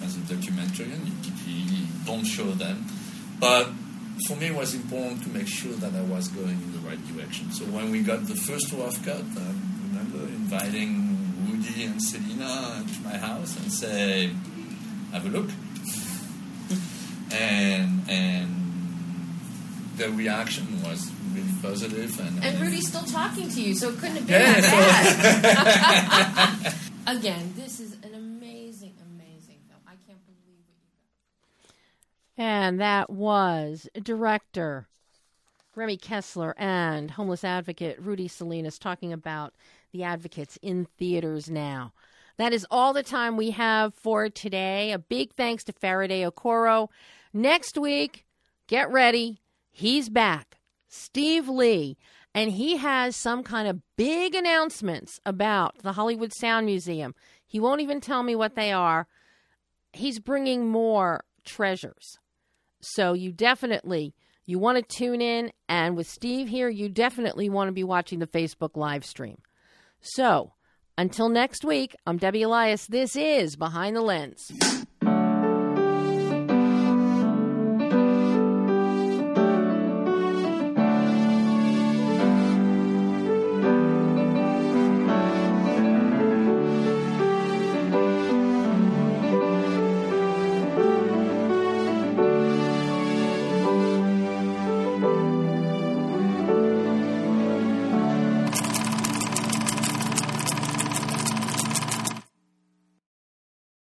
as 0.02 0.16
a 0.16 0.20
documentarian. 0.20 1.06
You, 1.06 1.54
you 1.54 1.86
don't 2.04 2.24
show 2.24 2.50
them, 2.50 2.84
but 3.38 3.68
for 4.26 4.36
me, 4.36 4.48
it 4.48 4.54
was 4.54 4.74
important 4.74 5.22
to 5.22 5.28
make 5.30 5.46
sure 5.46 5.72
that 5.74 5.94
I 5.94 6.02
was 6.02 6.28
going 6.28 6.60
in 6.60 6.72
the 6.72 6.78
right 6.78 6.98
direction. 7.14 7.52
So 7.52 7.64
when 7.66 7.90
we 7.92 8.02
got 8.02 8.26
the 8.26 8.34
first 8.34 8.72
rough 8.72 9.04
cut, 9.04 9.22
I 9.22 9.54
remember 9.88 10.26
inviting 10.26 11.18
Woody 11.48 11.84
and 11.84 12.02
Selena 12.02 12.84
to 12.84 13.00
my 13.02 13.16
house 13.16 13.56
and 13.56 13.72
say, 13.72 14.30
"Have 15.12 15.24
a 15.24 15.28
look." 15.28 15.50
and 17.32 18.02
and 18.08 18.62
the 19.96 20.10
reaction 20.10 20.82
was 20.82 21.10
positive 21.62 22.18
and, 22.20 22.44
And 22.44 22.60
Rudy's 22.60 22.88
still 22.88 23.04
talking 23.04 23.48
to 23.48 23.62
you, 23.62 23.74
so 23.74 23.90
it 23.90 23.98
couldn't 23.98 24.16
have 24.16 24.26
been 24.26 24.40
Yeah, 24.40 24.60
that 24.60 25.42
bad. 26.62 26.74
Again, 27.18 27.52
this 27.56 27.80
is 27.80 27.94
an 28.02 28.14
amazing, 28.14 28.94
amazing 29.14 29.58
film. 29.68 29.80
I 29.86 29.94
can't 30.06 30.18
believe 30.26 30.62
what 30.66 31.66
you 31.66 31.68
got. 31.68 31.74
And 32.36 32.80
that 32.80 33.10
was 33.10 33.88
director 34.02 34.86
Rémi 35.76 36.00
Kessler 36.00 36.54
and 36.58 37.12
homeless 37.12 37.44
advocate 37.44 37.98
Rudy 38.00 38.28
Salinas 38.28 38.78
talking 38.78 39.12
about 39.12 39.54
the 39.92 40.02
advocates 40.02 40.58
in 40.62 40.86
theaters 40.98 41.48
now. 41.48 41.92
That 42.38 42.52
is 42.52 42.66
all 42.70 42.92
the 42.92 43.02
time 43.02 43.36
we 43.36 43.50
have 43.52 43.94
for 43.94 44.28
today. 44.28 44.92
A 44.92 44.98
big 44.98 45.32
thanks 45.34 45.64
to 45.64 45.72
Faraday 45.72 46.22
Okoro. 46.22 46.88
Next 47.32 47.78
week, 47.78 48.24
get 48.66 48.90
ready. 48.90 49.40
He's 49.70 50.08
back. 50.08 50.58
Steve 50.92 51.48
Lee. 51.48 51.96
And 52.34 52.50
he 52.52 52.76
has 52.76 53.16
some 53.16 53.42
kind 53.42 53.68
of 53.68 53.82
big 53.96 54.34
announcements 54.34 55.20
about 55.26 55.78
the 55.82 55.92
Hollywood 55.92 56.32
Sound 56.32 56.66
Museum. 56.66 57.14
He 57.46 57.60
won't 57.60 57.80
even 57.80 58.00
tell 58.00 58.22
me 58.22 58.34
what 58.34 58.54
they 58.54 58.72
are. 58.72 59.06
He's 59.92 60.18
bringing 60.18 60.68
more 60.68 61.24
treasures. 61.44 62.18
So 62.80 63.12
you 63.12 63.32
definitely 63.32 64.14
you 64.44 64.58
want 64.58 64.76
to 64.76 64.96
tune 64.96 65.20
in 65.20 65.52
and 65.68 65.96
with 65.96 66.08
Steve 66.08 66.48
here 66.48 66.68
you 66.68 66.88
definitely 66.88 67.48
want 67.48 67.68
to 67.68 67.72
be 67.72 67.84
watching 67.84 68.18
the 68.18 68.26
Facebook 68.26 68.76
live 68.76 69.04
stream. 69.04 69.38
So, 70.00 70.54
until 70.98 71.28
next 71.28 71.64
week, 71.64 71.94
I'm 72.06 72.16
Debbie 72.16 72.42
Elias. 72.42 72.86
This 72.86 73.14
is 73.14 73.56
Behind 73.56 73.94
the 73.94 74.00
Lens. 74.00 74.50